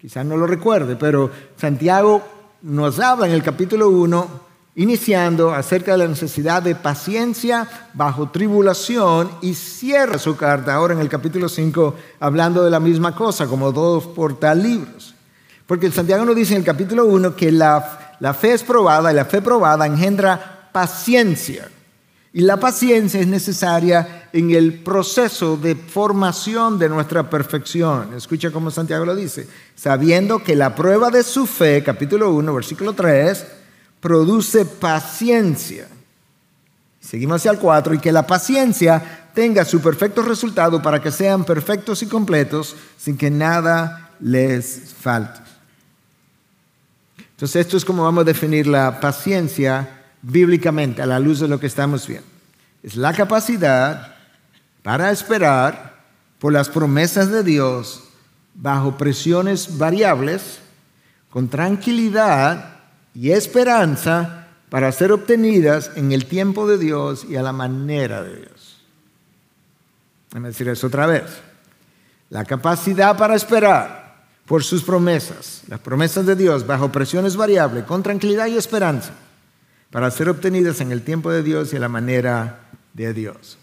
Quizás 0.00 0.24
no 0.24 0.36
lo 0.36 0.46
recuerde, 0.46 0.94
pero 0.94 1.30
Santiago 1.56 2.22
nos 2.62 3.00
habla 3.00 3.26
en 3.26 3.32
el 3.32 3.42
capítulo 3.42 3.88
1, 3.90 4.40
iniciando 4.78 5.52
acerca 5.52 5.92
de 5.92 5.98
la 5.98 6.06
necesidad 6.06 6.62
de 6.62 6.76
paciencia 6.76 7.68
bajo 7.94 8.30
tribulación 8.30 9.28
y 9.42 9.54
cierra 9.54 10.18
su 10.18 10.36
carta 10.36 10.72
ahora 10.72 10.94
en 10.94 11.00
el 11.00 11.08
capítulo 11.08 11.48
5 11.48 11.96
hablando 12.20 12.62
de 12.62 12.70
la 12.70 12.78
misma 12.78 13.12
cosa, 13.12 13.48
como 13.48 13.72
dos 13.72 14.10
libros. 14.56 15.16
Porque 15.66 15.90
Santiago 15.90 16.24
nos 16.24 16.36
dice 16.36 16.54
en 16.54 16.60
el 16.60 16.64
capítulo 16.64 17.06
1 17.06 17.34
que 17.34 17.50
la, 17.50 18.14
la 18.20 18.32
fe 18.34 18.52
es 18.52 18.62
probada 18.62 19.10
y 19.10 19.16
la 19.16 19.24
fe 19.24 19.42
probada 19.42 19.84
engendra 19.84 20.70
paciencia. 20.70 21.68
Y 22.32 22.42
la 22.42 22.58
paciencia 22.58 23.18
es 23.18 23.26
necesaria 23.26 24.28
en 24.32 24.52
el 24.52 24.74
proceso 24.74 25.56
de 25.56 25.74
formación 25.74 26.78
de 26.78 26.88
nuestra 26.88 27.28
perfección. 27.28 28.14
Escucha 28.14 28.52
cómo 28.52 28.70
Santiago 28.70 29.04
lo 29.04 29.16
dice. 29.16 29.48
Sabiendo 29.74 30.38
que 30.38 30.54
la 30.54 30.76
prueba 30.76 31.10
de 31.10 31.24
su 31.24 31.46
fe, 31.46 31.82
capítulo 31.82 32.32
1, 32.32 32.54
versículo 32.54 32.92
3, 32.92 33.57
produce 34.00 34.64
paciencia. 34.64 35.88
Seguimos 37.00 37.36
hacia 37.36 37.52
el 37.52 37.58
4, 37.58 37.94
y 37.94 37.98
que 37.98 38.12
la 38.12 38.26
paciencia 38.26 39.30
tenga 39.34 39.64
su 39.64 39.80
perfecto 39.80 40.22
resultado 40.22 40.82
para 40.82 41.00
que 41.00 41.10
sean 41.10 41.44
perfectos 41.44 42.02
y 42.02 42.06
completos 42.06 42.76
sin 42.98 43.16
que 43.16 43.30
nada 43.30 44.10
les 44.20 44.94
falte. 45.00 45.40
Entonces 47.30 47.64
esto 47.64 47.76
es 47.76 47.84
como 47.84 48.02
vamos 48.02 48.22
a 48.22 48.24
definir 48.24 48.66
la 48.66 49.00
paciencia 49.00 49.88
bíblicamente 50.22 51.02
a 51.02 51.06
la 51.06 51.20
luz 51.20 51.38
de 51.38 51.48
lo 51.48 51.60
que 51.60 51.68
estamos 51.68 52.06
viendo. 52.06 52.26
Es 52.82 52.96
la 52.96 53.12
capacidad 53.12 54.16
para 54.82 55.10
esperar 55.10 55.98
por 56.38 56.52
las 56.52 56.68
promesas 56.68 57.30
de 57.30 57.42
Dios 57.44 58.04
bajo 58.54 58.96
presiones 58.96 59.78
variables, 59.78 60.58
con 61.30 61.48
tranquilidad 61.48 62.77
y 63.20 63.32
esperanza 63.32 64.46
para 64.70 64.92
ser 64.92 65.10
obtenidas 65.10 65.90
en 65.96 66.12
el 66.12 66.26
tiempo 66.26 66.68
de 66.68 66.78
Dios 66.78 67.26
y 67.28 67.34
a 67.34 67.42
la 67.42 67.52
manera 67.52 68.22
de 68.22 68.36
Dios. 68.36 68.84
Déjame 70.30 70.48
decir 70.48 70.68
eso 70.68 70.86
otra 70.86 71.06
vez. 71.06 71.24
La 72.30 72.44
capacidad 72.44 73.18
para 73.18 73.34
esperar 73.34 74.24
por 74.46 74.62
sus 74.62 74.84
promesas, 74.84 75.62
las 75.66 75.80
promesas 75.80 76.26
de 76.26 76.36
Dios 76.36 76.64
bajo 76.64 76.92
presiones 76.92 77.34
variables, 77.34 77.82
con 77.84 78.04
tranquilidad 78.04 78.46
y 78.46 78.56
esperanza 78.56 79.10
para 79.90 80.12
ser 80.12 80.28
obtenidas 80.28 80.80
en 80.80 80.92
el 80.92 81.02
tiempo 81.02 81.32
de 81.32 81.42
Dios 81.42 81.72
y 81.72 81.76
a 81.76 81.80
la 81.80 81.88
manera 81.88 82.70
de 82.94 83.12
Dios. 83.14 83.58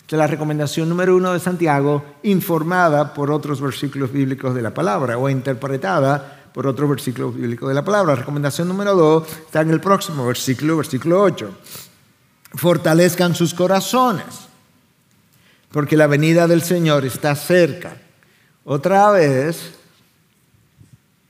Esta 0.00 0.16
es 0.16 0.18
la 0.18 0.26
recomendación 0.26 0.90
número 0.90 1.16
uno 1.16 1.32
de 1.32 1.40
Santiago, 1.40 2.04
informada 2.24 3.14
por 3.14 3.30
otros 3.30 3.58
versículos 3.58 4.12
bíblicos 4.12 4.54
de 4.54 4.60
la 4.60 4.74
palabra 4.74 5.16
o 5.16 5.30
interpretada 5.30 6.45
por 6.56 6.66
otros 6.66 6.88
versículos 6.88 7.36
bíblicos 7.36 7.68
de 7.68 7.74
la 7.74 7.84
palabra. 7.84 8.14
La 8.14 8.20
recomendación 8.20 8.66
número 8.66 8.94
dos 8.94 9.28
está 9.28 9.60
en 9.60 9.68
el 9.68 9.78
próximo 9.78 10.26
versículo, 10.26 10.78
versículo 10.78 11.20
8. 11.20 11.54
Fortalezcan 12.54 13.34
sus 13.34 13.52
corazones, 13.52 14.24
porque 15.70 15.98
la 15.98 16.06
venida 16.06 16.48
del 16.48 16.62
Señor 16.62 17.04
está 17.04 17.34
cerca. 17.36 17.98
Otra 18.64 19.10
vez, 19.10 19.74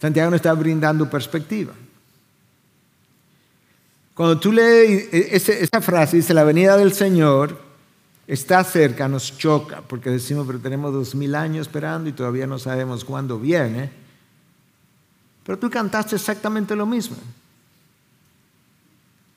Santiago 0.00 0.30
nos 0.30 0.38
está 0.38 0.52
brindando 0.52 1.10
perspectiva. 1.10 1.72
Cuando 4.14 4.38
tú 4.38 4.52
lees 4.52 5.08
esa 5.12 5.80
frase, 5.80 6.18
dice, 6.18 6.34
la 6.34 6.44
venida 6.44 6.76
del 6.76 6.92
Señor 6.92 7.58
está 8.28 8.62
cerca, 8.62 9.08
nos 9.08 9.36
choca, 9.36 9.82
porque 9.88 10.08
decimos, 10.08 10.46
pero 10.46 10.60
tenemos 10.60 10.92
dos 10.92 11.16
mil 11.16 11.34
años 11.34 11.66
esperando 11.66 12.08
y 12.08 12.12
todavía 12.12 12.46
no 12.46 12.60
sabemos 12.60 13.04
cuándo 13.04 13.40
viene. 13.40 14.05
Pero 15.46 15.58
tú 15.58 15.70
cantaste 15.70 16.16
exactamente 16.16 16.74
lo 16.74 16.84
mismo. 16.86 17.16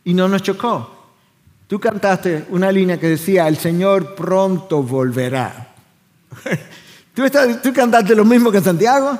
Y 0.04 0.14
no 0.16 0.28
nos 0.28 0.42
chocó. 0.42 0.96
Tú 1.68 1.80
cantaste 1.80 2.48
una 2.50 2.72
línea 2.72 3.00
que 3.00 3.10
decía, 3.10 3.48
el 3.48 3.58
Señor 3.58 4.16
pronto 4.16 4.82
volverá. 4.82 5.76
¿Tú, 7.14 7.24
¿Tú 7.62 7.72
cantaste 7.72 8.16
lo 8.16 8.26
mismo 8.26 8.52
que 8.52 8.60
Santiago? 8.60 9.20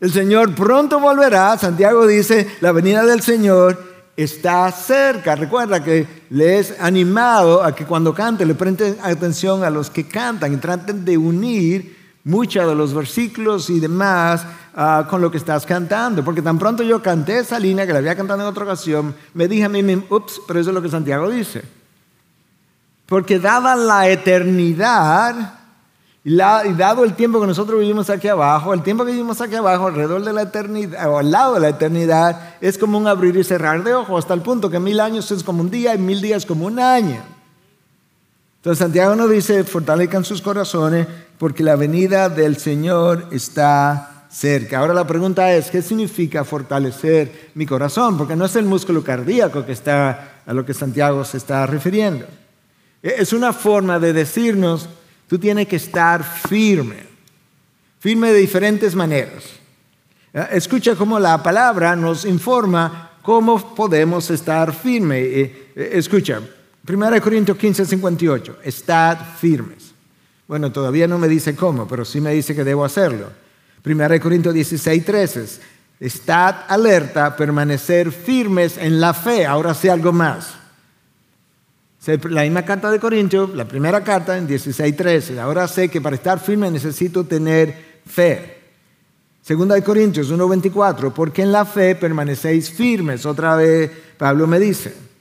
El 0.00 0.10
Señor 0.10 0.54
pronto 0.54 0.98
volverá. 0.98 1.58
Santiago 1.58 2.06
dice, 2.06 2.56
la 2.62 2.72
venida 2.72 3.04
del 3.04 3.20
Señor 3.20 3.94
está 4.16 4.70
cerca. 4.72 5.36
Recuerda 5.36 5.84
que 5.84 6.24
le 6.30 6.58
es 6.58 6.74
animado 6.80 7.62
a 7.62 7.74
que 7.74 7.84
cuando 7.84 8.14
cante 8.14 8.46
le 8.46 8.54
presten 8.54 8.96
atención 9.02 9.62
a 9.62 9.68
los 9.68 9.90
que 9.90 10.08
cantan 10.08 10.54
y 10.54 10.56
traten 10.56 11.04
de 11.04 11.18
unir 11.18 12.03
muchos 12.24 12.66
de 12.66 12.74
los 12.74 12.94
versículos 12.94 13.70
y 13.70 13.78
demás 13.78 14.46
ah, 14.74 15.06
con 15.08 15.20
lo 15.20 15.30
que 15.30 15.36
estás 15.36 15.64
cantando. 15.66 16.24
Porque 16.24 16.42
tan 16.42 16.58
pronto 16.58 16.82
yo 16.82 17.02
canté 17.02 17.38
esa 17.38 17.58
línea 17.58 17.86
que 17.86 17.92
la 17.92 17.98
había 18.00 18.16
cantado 18.16 18.40
en 18.40 18.46
otra 18.46 18.64
ocasión, 18.64 19.14
me 19.34 19.46
dije 19.46 19.64
a 19.64 19.68
mí 19.68 19.82
mismo, 19.82 20.04
ups, 20.10 20.40
pero 20.46 20.58
eso 20.58 20.70
es 20.70 20.74
lo 20.74 20.82
que 20.82 20.88
Santiago 20.88 21.30
dice. 21.30 21.62
Porque 23.06 23.38
dada 23.38 23.76
la 23.76 24.08
eternidad, 24.08 25.60
y, 26.26 26.36
dado 26.36 27.04
el 27.04 27.14
tiempo 27.14 27.38
que 27.38 27.46
nosotros 27.46 27.78
vivimos 27.78 28.08
aquí 28.08 28.28
abajo, 28.28 28.72
el 28.72 28.82
tiempo 28.82 29.04
que 29.04 29.12
vivimos 29.12 29.42
aquí 29.42 29.56
abajo, 29.56 29.88
alrededor 29.88 30.24
de 30.24 30.32
la 30.32 30.42
eternidad, 30.42 31.10
o 31.10 31.18
al 31.18 31.30
lado 31.30 31.54
de 31.54 31.60
la 31.60 31.68
eternidad, 31.68 32.54
es 32.62 32.78
como 32.78 32.96
un 32.96 33.06
abrir 33.06 33.36
y 33.36 33.44
cerrar 33.44 33.84
de 33.84 33.92
ojos, 33.92 34.20
hasta 34.20 34.32
el 34.32 34.40
punto 34.40 34.70
que 34.70 34.80
mil 34.80 35.00
años 35.00 35.30
es 35.30 35.44
como 35.44 35.60
un 35.60 35.70
día 35.70 35.94
y 35.94 35.98
mil 35.98 36.22
días 36.22 36.46
como 36.46 36.64
un 36.64 36.78
año. 36.80 37.33
Entonces 38.64 38.78
Santiago 38.78 39.14
nos 39.14 39.30
dice, 39.30 39.62
fortalezcan 39.62 40.24
sus 40.24 40.40
corazones 40.40 41.06
porque 41.36 41.62
la 41.62 41.76
venida 41.76 42.30
del 42.30 42.56
Señor 42.56 43.28
está 43.30 44.26
cerca. 44.30 44.78
Ahora 44.78 44.94
la 44.94 45.06
pregunta 45.06 45.54
es, 45.54 45.70
¿qué 45.70 45.82
significa 45.82 46.44
fortalecer 46.44 47.50
mi 47.54 47.66
corazón? 47.66 48.16
Porque 48.16 48.34
no 48.34 48.46
es 48.46 48.56
el 48.56 48.64
músculo 48.64 49.04
cardíaco 49.04 49.66
que 49.66 49.72
está 49.72 50.40
a 50.46 50.52
lo 50.54 50.64
que 50.64 50.72
Santiago 50.72 51.24
se 51.24 51.36
está 51.36 51.66
refiriendo. 51.66 52.26
Es 53.02 53.34
una 53.34 53.52
forma 53.52 53.98
de 53.98 54.14
decirnos, 54.14 54.88
Tú 55.26 55.38
tienes 55.38 55.66
que 55.66 55.76
estar 55.76 56.22
firme, 56.22 56.96
firme 57.98 58.32
de 58.32 58.38
diferentes 58.38 58.94
maneras. 58.94 59.44
Eh, 60.32 60.46
escucha 60.52 60.94
cómo 60.94 61.18
la 61.18 61.42
palabra 61.42 61.96
nos 61.96 62.24
informa 62.24 63.12
cómo 63.22 63.74
podemos 63.74 64.30
estar 64.30 64.74
firme. 64.74 65.20
Eh, 65.22 65.72
escucha, 65.74 66.40
1 66.86 67.20
Corintios 67.22 67.56
15, 67.56 67.86
58, 67.86 68.58
estad 68.62 69.18
firmes. 69.38 69.94
Bueno, 70.46 70.70
todavía 70.70 71.08
no 71.08 71.18
me 71.18 71.28
dice 71.28 71.56
cómo, 71.56 71.88
pero 71.88 72.04
sí 72.04 72.20
me 72.20 72.32
dice 72.32 72.54
que 72.54 72.64
debo 72.64 72.84
hacerlo. 72.84 73.30
1 73.84 74.20
Corintios 74.20 74.52
16, 74.52 75.04
13, 75.04 75.46
estad 76.00 76.56
alerta, 76.68 77.34
permanecer 77.36 78.12
firmes 78.12 78.76
en 78.76 79.00
la 79.00 79.14
fe. 79.14 79.46
Ahora 79.46 79.72
sí 79.72 79.88
algo 79.88 80.12
más. 80.12 80.54
La 82.28 82.42
misma 82.42 82.66
carta 82.66 82.90
de 82.90 83.00
Corintios, 83.00 83.54
la 83.54 83.66
primera 83.66 84.04
carta 84.04 84.36
en 84.36 84.46
16:13. 84.46 85.38
Ahora 85.38 85.66
sé 85.66 85.88
que 85.88 86.02
para 86.02 86.16
estar 86.16 86.38
firme 86.38 86.70
necesito 86.70 87.24
tener 87.24 88.02
fe. 88.04 88.58
Segunda 89.40 89.74
de 89.74 89.82
Corintios 89.82 90.30
1:24, 90.30 91.14
porque 91.14 91.40
en 91.40 91.52
la 91.52 91.64
fe 91.64 91.94
permanecéis 91.94 92.70
firmes. 92.70 93.24
Otra 93.24 93.56
vez 93.56 93.90
Pablo 94.18 94.46
me 94.46 94.58
dice. 94.58 95.13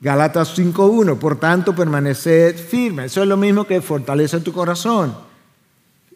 Galatas 0.00 0.54
5:1, 0.56 1.18
por 1.18 1.38
tanto 1.40 1.74
permaneced 1.74 2.56
firmes. 2.56 3.12
Eso 3.12 3.22
es 3.22 3.28
lo 3.28 3.36
mismo 3.36 3.66
que 3.66 3.80
fortalece 3.80 4.40
tu 4.40 4.52
corazón. 4.52 5.14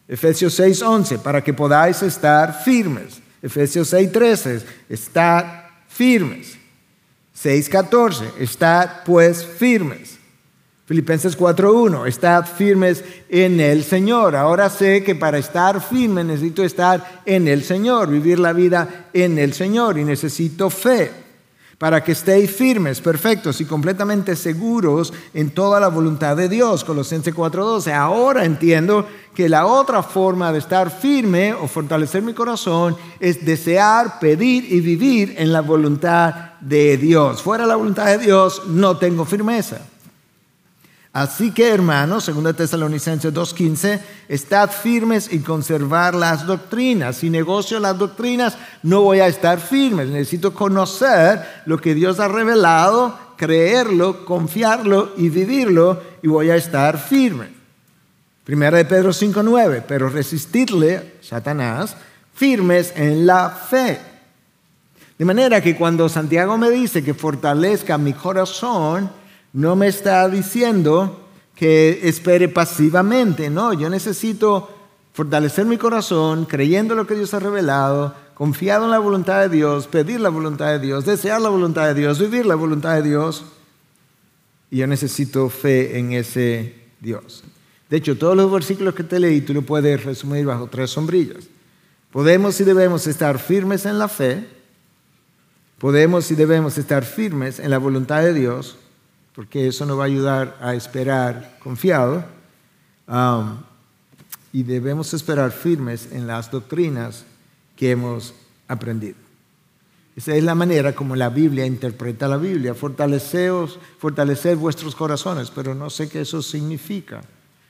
Efesios 0.06 0.54
6:11, 0.58 1.18
para 1.18 1.42
que 1.42 1.52
podáis 1.52 2.02
estar 2.02 2.62
firmes. 2.62 3.20
Efesios 3.42 3.92
6:13, 3.92 4.62
estad 4.88 5.44
firmes. 5.88 6.58
6.14, 7.34 8.24
estad 8.38 9.02
pues 9.04 9.44
firmes. 9.44 10.18
Filipenses 10.86 11.36
4.1, 11.36 12.06
estad 12.06 12.44
firmes 12.44 13.02
en 13.28 13.58
el 13.58 13.82
Señor. 13.82 14.36
Ahora 14.36 14.68
sé 14.68 15.02
que 15.02 15.14
para 15.16 15.38
estar 15.38 15.80
firme 15.80 16.22
necesito 16.22 16.62
estar 16.62 17.22
en 17.24 17.48
el 17.48 17.64
Señor, 17.64 18.10
vivir 18.10 18.38
la 18.38 18.52
vida 18.52 19.06
en 19.12 19.38
el 19.38 19.54
Señor 19.54 19.98
y 19.98 20.04
necesito 20.04 20.70
fe 20.70 21.21
para 21.82 22.04
que 22.04 22.12
estéis 22.12 22.48
firmes, 22.48 23.00
perfectos 23.00 23.60
y 23.60 23.64
completamente 23.64 24.36
seguros 24.36 25.12
en 25.34 25.50
toda 25.50 25.80
la 25.80 25.88
voluntad 25.88 26.36
de 26.36 26.48
Dios. 26.48 26.84
Colosenses 26.84 27.34
4:12. 27.34 27.92
Ahora 27.92 28.44
entiendo 28.44 29.04
que 29.34 29.48
la 29.48 29.66
otra 29.66 30.04
forma 30.04 30.52
de 30.52 30.60
estar 30.60 30.92
firme 30.92 31.52
o 31.52 31.66
fortalecer 31.66 32.22
mi 32.22 32.34
corazón 32.34 32.96
es 33.18 33.44
desear, 33.44 34.20
pedir 34.20 34.72
y 34.72 34.78
vivir 34.80 35.34
en 35.38 35.52
la 35.52 35.60
voluntad 35.60 36.52
de 36.60 36.96
Dios. 36.98 37.42
Fuera 37.42 37.66
la 37.66 37.74
voluntad 37.74 38.06
de 38.06 38.18
Dios 38.18 38.62
no 38.68 38.96
tengo 38.96 39.24
firmeza. 39.24 39.80
Así 41.12 41.50
que, 41.50 41.68
hermanos, 41.68 42.30
2 42.34 42.56
Tesalonicenses 42.56 43.34
2.15, 43.34 44.00
estad 44.28 44.70
firmes 44.70 45.30
y 45.30 45.40
conservar 45.40 46.14
las 46.14 46.46
doctrinas. 46.46 47.16
Si 47.16 47.28
negocio 47.28 47.78
las 47.78 47.98
doctrinas, 47.98 48.56
no 48.82 49.02
voy 49.02 49.20
a 49.20 49.26
estar 49.26 49.60
firme. 49.60 50.06
Necesito 50.06 50.54
conocer 50.54 51.62
lo 51.66 51.76
que 51.76 51.94
Dios 51.94 52.18
ha 52.18 52.28
revelado, 52.28 53.18
creerlo, 53.36 54.24
confiarlo 54.24 55.12
y 55.18 55.28
vivirlo, 55.28 56.00
y 56.22 56.28
voy 56.28 56.48
a 56.48 56.56
estar 56.56 56.96
firme. 56.96 57.48
Primera 58.44 58.78
de 58.78 58.86
Pedro 58.86 59.10
5.9, 59.10 59.84
pero 59.86 60.08
resistirle, 60.08 61.16
Satanás, 61.20 61.94
firmes 62.34 62.94
en 62.96 63.26
la 63.26 63.50
fe. 63.50 64.00
De 65.18 65.26
manera 65.26 65.60
que 65.60 65.76
cuando 65.76 66.08
Santiago 66.08 66.56
me 66.56 66.70
dice 66.70 67.04
que 67.04 67.12
fortalezca 67.12 67.98
mi 67.98 68.14
corazón, 68.14 69.10
no 69.52 69.76
me 69.76 69.88
está 69.88 70.28
diciendo 70.28 71.28
que 71.54 72.00
espere 72.08 72.48
pasivamente, 72.48 73.50
no, 73.50 73.72
yo 73.72 73.90
necesito 73.90 74.68
fortalecer 75.12 75.66
mi 75.66 75.76
corazón 75.76 76.46
creyendo 76.46 76.94
lo 76.94 77.06
que 77.06 77.14
Dios 77.14 77.34
ha 77.34 77.38
revelado, 77.38 78.14
confiado 78.34 78.86
en 78.86 78.90
la 78.90 78.98
voluntad 78.98 79.40
de 79.40 79.48
Dios, 79.48 79.86
pedir 79.86 80.20
la 80.20 80.30
voluntad 80.30 80.68
de 80.68 80.78
Dios, 80.78 81.04
desear 81.04 81.40
la 81.40 81.50
voluntad 81.50 81.86
de 81.86 81.94
Dios, 81.94 82.18
vivir 82.18 82.46
la 82.46 82.54
voluntad 82.54 82.94
de 82.94 83.02
Dios. 83.02 83.44
Y 84.70 84.78
yo 84.78 84.86
necesito 84.86 85.50
fe 85.50 85.98
en 85.98 86.12
ese 86.12 86.74
Dios. 87.00 87.44
De 87.90 87.98
hecho, 87.98 88.16
todos 88.16 88.34
los 88.34 88.50
versículos 88.50 88.94
que 88.94 89.04
te 89.04 89.20
leí 89.20 89.42
tú 89.42 89.52
lo 89.52 89.62
puedes 89.62 90.02
resumir 90.02 90.46
bajo 90.46 90.66
tres 90.66 90.90
sombrillas. 90.90 91.44
Podemos 92.10 92.58
y 92.60 92.64
debemos 92.64 93.06
estar 93.06 93.38
firmes 93.38 93.84
en 93.84 93.98
la 93.98 94.08
fe, 94.08 94.46
podemos 95.78 96.30
y 96.30 96.34
debemos 96.34 96.78
estar 96.78 97.04
firmes 97.04 97.58
en 97.58 97.70
la 97.70 97.78
voluntad 97.78 98.22
de 98.22 98.32
Dios, 98.32 98.76
porque 99.34 99.68
eso 99.68 99.86
nos 99.86 99.98
va 99.98 100.04
a 100.04 100.06
ayudar 100.06 100.58
a 100.60 100.74
esperar 100.74 101.58
confiado. 101.62 102.24
Um, 103.06 103.58
y 104.52 104.62
debemos 104.62 105.14
esperar 105.14 105.50
firmes 105.50 106.08
en 106.12 106.26
las 106.26 106.50
doctrinas 106.50 107.24
que 107.74 107.90
hemos 107.90 108.34
aprendido. 108.68 109.16
Esa 110.14 110.34
es 110.34 110.44
la 110.44 110.54
manera 110.54 110.94
como 110.94 111.16
la 111.16 111.30
Biblia 111.30 111.64
interpreta 111.64 112.28
la 112.28 112.36
Biblia. 112.36 112.74
Fortaleceos, 112.74 113.78
fortalecer 113.98 114.56
vuestros 114.56 114.94
corazones, 114.94 115.50
pero 115.50 115.74
no 115.74 115.88
sé 115.88 116.10
qué 116.10 116.20
eso 116.20 116.42
significa. 116.42 117.22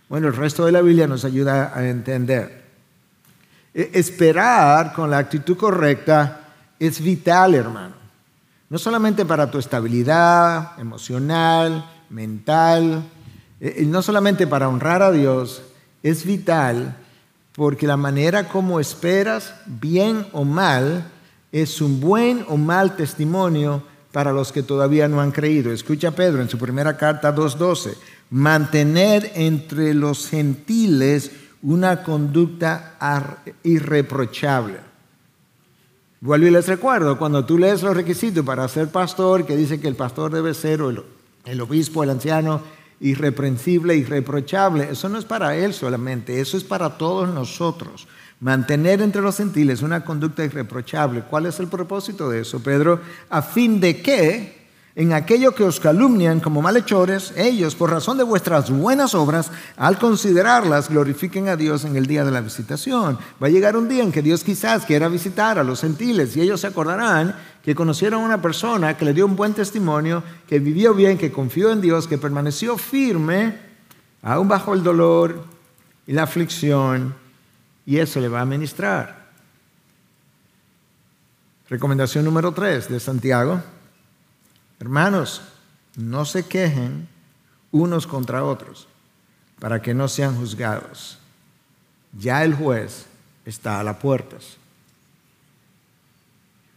Bueno, 0.09 0.27
el 0.27 0.35
resto 0.35 0.67
de 0.67 0.73
la 0.73 0.83
Biblia 0.83 1.07
nos 1.07 1.25
ayuda 1.25 1.73
a 1.73 1.89
entender. 1.89 2.63
E, 3.73 3.91
esperar 3.95 4.93
con 4.93 5.09
la 5.09 5.19
actitud 5.19 5.57
correcta 5.57 6.49
es 6.81 7.01
vital, 7.01 7.55
hermano 7.55 8.02
no 8.73 8.79
solamente 8.79 9.27
para 9.27 9.51
tu 9.51 9.59
estabilidad 9.59 10.81
emocional, 10.81 11.85
mental, 12.09 13.05
eh, 13.61 13.81
y 13.81 13.85
no 13.85 14.01
solamente 14.01 14.47
para 14.47 14.67
honrar 14.67 15.03
a 15.03 15.13
Dios, 15.13 15.61
es 16.03 16.25
vital 16.25 16.97
porque 17.55 17.87
la 17.87 17.99
manera 17.99 18.49
como 18.49 18.81
esperas, 18.81 19.53
bien 19.67 20.27
o 20.33 20.47
mal, 20.47 21.05
es 21.53 21.83
un 21.83 22.01
buen 22.01 22.47
o 22.49 22.57
mal 22.57 22.97
testimonio 22.97 23.83
para 24.11 24.33
los 24.33 24.53
que 24.53 24.63
todavía 24.63 25.07
no 25.07 25.21
han 25.21 25.33
creído. 25.33 25.71
Escucha 25.71 26.13
Pedro 26.13 26.41
en 26.41 26.49
su 26.49 26.57
primera 26.57 26.97
carta 26.97 27.35
2.12, 27.35 27.95
mantener 28.31 29.33
entre 29.35 29.93
los 29.93 30.31
gentiles 30.31 31.31
una 31.61 32.03
conducta 32.03 32.97
irreprochable. 33.65 34.92
Vuelvo 36.23 36.47
y 36.47 36.51
les 36.51 36.69
recuerdo, 36.69 37.19
cuando 37.19 37.45
tú 37.45 37.59
lees 37.59 37.83
los 37.83 37.97
requisitos 37.97 38.47
para 38.47 38.69
ser 38.69 38.87
pastor, 38.91 39.45
que 39.45 39.57
dice 39.57 39.81
que 39.81 39.89
el 39.89 39.97
pastor 39.97 40.33
debe 40.33 40.55
ser 40.55 40.79
el, 41.45 41.61
obispo, 41.61 42.05
el 42.05 42.11
anciano, 42.11 42.63
irreprensible, 43.01 43.97
irreprochable, 43.97 44.91
eso 44.93 45.09
no 45.09 45.19
es 45.19 45.25
para 45.25 45.57
él 45.57 45.75
solamente, 45.75 46.41
eso 46.41 46.57
es 46.57 46.63
para 46.63 46.97
todos 46.97 47.29
nosotros. 47.29 48.07
Mantener 48.39 49.03
entre 49.03 49.21
los 49.21 49.37
gentiles 49.37 49.83
una 49.83 50.05
conducta 50.05 50.45
irreprochable. 50.45 51.23
¿Cuál 51.23 51.47
es 51.47 51.59
el 51.59 51.67
propósito 51.67 52.31
de 52.31 52.43
eso, 52.43 52.63
Pedro? 52.63 53.01
A 53.29 53.43
fin 53.43 53.81
de 53.81 54.01
que 54.01 54.62
en 54.95 55.15
aquello 55.15 55.55
que 55.55 55.65
os 55.65 55.81
calumnian 55.81 56.41
como 56.41 56.61
malhechores, 56.61 57.33
ellos, 57.37 57.75
por 57.75 57.91
razón 57.91 58.19
de 58.19 58.25
vuestras 58.25 58.71
buenas 58.71 59.15
obras, 59.15 59.51
al 59.77 59.99
considerarlas, 59.99 60.91
glorifiquen 60.91 61.49
a 61.49 61.57
Dios 61.57 61.87
en 61.87 61.97
el 61.97 62.07
día 62.07 62.25
de 62.25 62.31
la 62.31 62.43
visitación. 62.43 63.19
Va 63.43 63.47
a 63.47 63.51
llegar 63.51 63.75
un 63.75 63.89
día 63.89 64.03
en 64.03 64.13
que 64.13 64.21
Dios 64.21 64.45
quizás 64.45 64.85
quiera 64.85 65.09
visitar 65.09 65.59
a 65.59 65.65
los 65.65 65.81
gentiles 65.81 66.37
y 66.37 66.43
ellos 66.43 66.61
se 66.61 66.67
acordarán 66.67 67.35
que 67.65 67.75
conocieron 67.75 68.21
a 68.23 68.27
una 68.27 68.43
persona 68.43 68.95
que 68.97 69.07
le 69.07 69.15
dio 69.15 69.25
un 69.25 69.35
buen 69.35 69.55
testimonio, 69.55 70.23
que 70.47 70.59
vivió 70.59 70.93
bien, 70.93 71.17
que 71.17 71.33
confió 71.33 71.73
en 71.73 71.81
Dios, 71.81 72.07
que 72.07 72.19
permaneció 72.19 72.77
firme, 72.77 73.57
aún 74.21 74.49
bajo 74.49 74.75
el 74.75 74.83
dolor 74.83 75.43
y 76.07 76.13
la 76.13 76.25
aflicción, 76.25 77.15
y 77.87 77.99
eso 77.99 78.21
le 78.21 78.29
va 78.29 78.43
a 78.43 78.45
ministrar. 78.45 79.23
Recomendación 81.71 82.27
número 82.27 82.53
3 82.53 82.91
de 82.91 83.01
Santiago 83.01 83.63
Hermanos, 84.83 85.43
no 85.95 86.25
se 86.25 86.43
quejen 86.43 87.07
unos 87.71 88.05
contra 88.05 88.43
otros 88.43 88.89
para 89.61 89.81
que 89.81 89.95
no 89.95 90.09
sean 90.09 90.37
juzgados. 90.37 91.21
Ya 92.19 92.43
el 92.43 92.53
juez 92.53 93.07
está 93.45 93.79
a 93.79 93.85
las 93.85 93.99
puertas. 93.99 94.57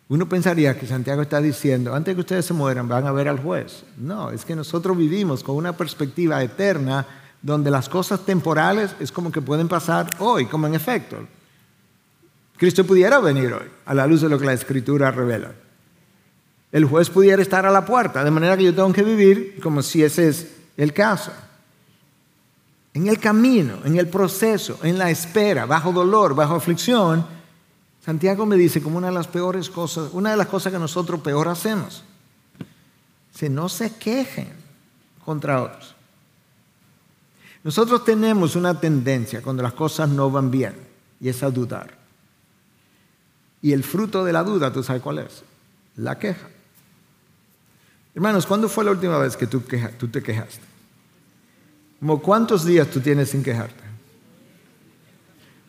Uno 0.08 0.30
pensaría 0.30 0.78
que 0.78 0.86
Santiago 0.86 1.24
está 1.24 1.42
diciendo, 1.42 1.96
antes 1.96 2.14
que 2.14 2.22
ustedes 2.22 2.46
se 2.46 2.54
mueran, 2.54 2.88
van 2.88 3.08
a 3.08 3.12
ver 3.12 3.28
al 3.28 3.40
juez. 3.40 3.84
No, 3.98 4.30
es 4.30 4.46
que 4.46 4.56
nosotros 4.56 4.96
vivimos 4.96 5.44
con 5.44 5.56
una 5.56 5.76
perspectiva 5.76 6.44
eterna 6.44 7.08
donde 7.42 7.72
las 7.72 7.90
cosas 7.90 8.24
temporales 8.24 8.96
es 9.00 9.12
como 9.12 9.32
que 9.32 9.42
pueden 9.42 9.68
pasar 9.68 10.12
hoy, 10.20 10.46
como 10.46 10.68
en 10.68 10.76
efecto. 10.76 11.18
Cristo 12.56 12.86
pudiera 12.86 13.18
venir 13.18 13.52
hoy, 13.52 13.68
a 13.84 13.96
la 13.96 14.06
luz 14.06 14.22
de 14.22 14.30
lo 14.30 14.38
que 14.38 14.46
la 14.46 14.54
Escritura 14.54 15.10
revela. 15.10 15.65
El 16.76 16.84
juez 16.84 17.10
pudiera 17.10 17.42
estar 17.42 17.66
a 17.66 17.72
la 17.72 17.86
puerta, 17.86 18.22
de 18.22 18.30
manera 18.30 18.58
que 18.58 18.66
yo 18.66 18.76
tengo 18.76 18.92
que 18.92 19.02
vivir 19.02 19.62
como 19.64 19.82
si 19.82 20.04
ese 20.04 20.28
es 20.28 20.48
el 20.76 20.92
caso. 20.92 21.32
En 22.94 23.08
el 23.08 23.18
camino, 23.18 23.78
en 23.86 23.98
el 23.98 24.10
proceso, 24.10 24.78
en 24.84 24.98
la 24.98 25.10
espera, 25.10 25.66
bajo 25.66 25.94
dolor, 25.94 26.36
bajo 26.36 26.56
aflicción, 26.56 27.26
Santiago 28.04 28.46
me 28.46 28.58
dice 28.58 28.82
como 28.82 28.98
una 28.98 29.08
de 29.08 29.14
las 29.14 29.28
peores 29.28 29.70
cosas, 29.70 30.10
una 30.12 30.32
de 30.32 30.36
las 30.36 30.48
cosas 30.48 30.74
que 30.74 30.78
nosotros 30.78 31.22
peor 31.22 31.48
hacemos. 31.48 32.04
Si 33.34 33.48
no 33.48 33.70
se 33.70 33.96
quejen 33.96 34.50
contra 35.24 35.64
otros. 35.64 35.96
Nosotros 37.64 38.04
tenemos 38.04 38.58
una 38.58 38.78
tendencia 38.78 39.42
cuando 39.42 39.64
las 39.64 39.72
cosas 39.72 40.10
no 40.10 40.30
van 40.30 40.52
bien 40.52 40.76
y 41.22 41.30
es 41.30 41.42
a 41.42 41.50
dudar. 41.50 41.98
Y 43.62 43.72
el 43.72 43.86
fruto 43.86 44.26
de 44.26 44.34
la 44.34 44.44
duda, 44.44 44.74
¿tú 44.74 44.84
sabes 44.84 45.02
cuál 45.02 45.20
es? 45.20 45.42
La 45.96 46.20
queja. 46.20 46.50
Hermanos, 48.16 48.46
¿cuándo 48.46 48.70
fue 48.70 48.86
la 48.86 48.92
última 48.92 49.18
vez 49.18 49.36
que 49.36 49.46
tú, 49.46 49.60
te 49.60 50.24
quejaste? 50.24 50.62
¿Como 52.00 52.22
cuántos 52.22 52.64
días 52.64 52.88
tú 52.88 53.02
tienes 53.02 53.30
sin 53.32 53.44
quejarte? 53.44 53.84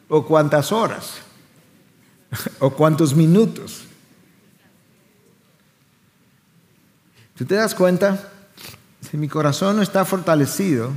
¿O 0.08 0.24
cuántas 0.24 0.70
horas? 0.70 1.16
o 2.60 2.70
cuántos 2.70 3.16
minutos. 3.16 3.84
¿Tú 7.36 7.44
te 7.44 7.56
das 7.56 7.74
cuenta? 7.74 8.32
Si 9.00 9.16
mi 9.16 9.28
corazón 9.28 9.76
no 9.76 9.82
está 9.82 10.04
fortalecido, 10.04 10.92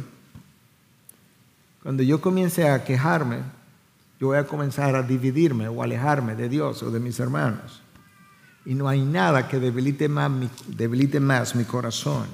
cuando 1.81 2.03
yo 2.03 2.21
comience 2.21 2.69
a 2.69 2.83
quejarme, 2.83 3.37
yo 4.19 4.27
voy 4.27 4.37
a 4.37 4.45
comenzar 4.45 4.95
a 4.95 5.01
dividirme 5.01 5.67
o 5.67 5.81
alejarme 5.81 6.35
de 6.35 6.47
Dios 6.47 6.83
o 6.83 6.91
de 6.91 6.99
mis 6.99 7.19
hermanos. 7.19 7.81
Y 8.69 8.75
no 8.75 8.87
hay 8.87 9.01
nada 9.01 9.47
que 9.47 9.59
debilite 9.59 10.07
más 10.07 10.29
mi, 10.29 10.47
debilite 10.67 11.19
más 11.19 11.55
mi 11.55 11.63
corazón 11.63 12.27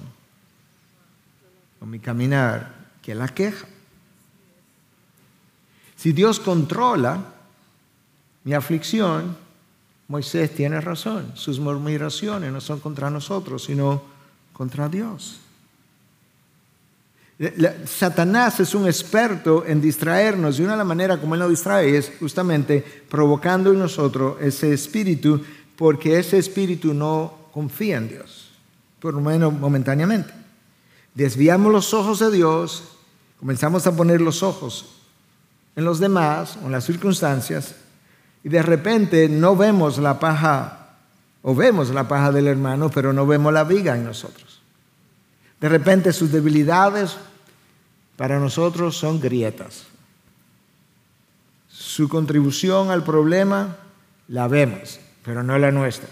o 1.79 1.85
mi 1.85 1.97
caminar 1.99 2.75
que 3.01 3.15
la 3.15 3.29
queja. 3.29 3.65
Si 5.95 6.11
Dios 6.11 6.41
controla 6.41 7.23
mi 8.43 8.53
aflicción, 8.53 9.37
Moisés 10.09 10.53
tiene 10.53 10.81
razón. 10.81 11.31
Sus 11.35 11.57
murmuraciones 11.57 12.51
no 12.51 12.59
son 12.59 12.81
contra 12.81 13.09
nosotros, 13.09 13.63
sino 13.63 14.01
contra 14.51 14.89
Dios. 14.89 15.39
Satanás 17.85 18.59
es 18.59 18.75
un 18.75 18.87
experto 18.87 19.63
en 19.65 19.79
distraernos 19.79 20.59
y 20.59 20.63
una 20.63 20.73
de 20.73 20.79
las 20.79 20.87
maneras 20.87 21.19
como 21.19 21.35
él 21.35 21.39
nos 21.39 21.49
distrae 21.49 21.95
es 21.95 22.11
justamente 22.19 22.83
provocando 23.09 23.71
en 23.71 23.79
nosotros 23.79 24.35
ese 24.41 24.73
espíritu 24.73 25.41
porque 25.77 26.19
ese 26.19 26.37
espíritu 26.37 26.93
no 26.93 27.33
confía 27.53 27.97
en 27.97 28.09
Dios, 28.09 28.51
por 28.99 29.13
lo 29.13 29.21
menos 29.21 29.53
momentáneamente. 29.53 30.33
Desviamos 31.13 31.71
los 31.71 31.93
ojos 31.93 32.19
de 32.19 32.31
Dios, 32.31 32.83
comenzamos 33.39 33.87
a 33.87 33.95
poner 33.95 34.21
los 34.21 34.43
ojos 34.43 34.95
en 35.75 35.85
los 35.85 35.99
demás 35.99 36.57
o 36.61 36.65
en 36.65 36.71
las 36.71 36.85
circunstancias 36.85 37.75
y 38.43 38.49
de 38.49 38.61
repente 38.61 39.27
no 39.27 39.55
vemos 39.55 39.97
la 39.97 40.19
paja, 40.19 40.97
o 41.41 41.55
vemos 41.55 41.89
la 41.89 42.07
paja 42.07 42.31
del 42.31 42.47
hermano, 42.47 42.89
pero 42.89 43.11
no 43.11 43.25
vemos 43.25 43.51
la 43.51 43.63
viga 43.63 43.95
en 43.95 44.05
nosotros. 44.05 44.61
De 45.59 45.67
repente 45.67 46.13
sus 46.13 46.31
debilidades 46.31 47.17
para 48.17 48.39
nosotros 48.39 48.95
son 48.97 49.19
grietas. 49.19 49.83
Su 51.69 52.07
contribución 52.07 52.91
al 52.91 53.03
problema 53.03 53.77
la 54.27 54.47
vemos, 54.47 54.99
pero 55.25 55.43
no 55.43 55.57
la 55.57 55.71
nuestra. 55.71 56.07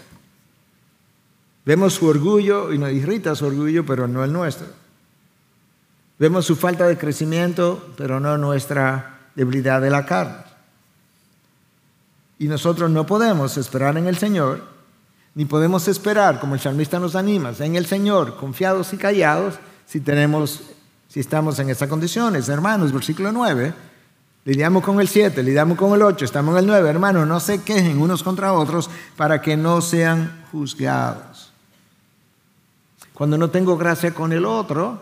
Vemos 1.64 1.94
su 1.94 2.06
orgullo 2.06 2.72
y 2.72 2.78
nos 2.78 2.90
irrita 2.90 3.34
su 3.34 3.46
orgullo, 3.46 3.86
pero 3.86 4.06
no 4.06 4.24
el 4.24 4.32
nuestro. 4.32 4.66
Vemos 6.18 6.44
su 6.44 6.56
falta 6.56 6.86
de 6.86 6.98
crecimiento, 6.98 7.92
pero 7.96 8.20
no 8.20 8.36
nuestra 8.36 9.28
debilidad 9.34 9.80
de 9.80 9.90
la 9.90 10.04
carne. 10.04 10.44
Y 12.38 12.48
nosotros 12.48 12.90
no 12.90 13.06
podemos 13.06 13.56
esperar 13.56 13.96
en 13.96 14.06
el 14.06 14.18
Señor, 14.18 14.62
ni 15.34 15.44
podemos 15.44 15.88
esperar, 15.88 16.38
como 16.38 16.54
el 16.54 16.60
salmista 16.60 17.00
nos 17.00 17.16
anima, 17.16 17.52
en 17.58 17.76
el 17.76 17.86
Señor, 17.86 18.36
confiados 18.36 18.92
y 18.92 18.96
callados, 18.96 19.54
si 19.86 20.00
tenemos, 20.00 20.62
si 21.08 21.20
estamos 21.20 21.58
en 21.58 21.70
esas 21.70 21.88
condiciones. 21.88 22.48
Hermanos, 22.48 22.92
versículo 22.92 23.32
9, 23.32 23.74
lidiamos 24.44 24.82
con 24.82 25.00
el 25.00 25.08
7, 25.08 25.42
lidiamos 25.42 25.78
con 25.78 25.92
el 25.94 26.02
8, 26.02 26.24
estamos 26.24 26.54
en 26.54 26.60
el 26.60 26.66
9. 26.66 26.88
Hermanos, 26.88 27.26
no 27.26 27.40
se 27.40 27.62
quejen 27.62 28.00
unos 28.00 28.22
contra 28.22 28.52
otros 28.52 28.90
para 29.16 29.40
que 29.40 29.56
no 29.56 29.80
sean 29.80 30.44
juzgados. 30.52 31.52
Cuando 33.12 33.38
no 33.38 33.50
tengo 33.50 33.76
gracia 33.76 34.12
con 34.12 34.32
el 34.32 34.44
otro, 34.44 35.00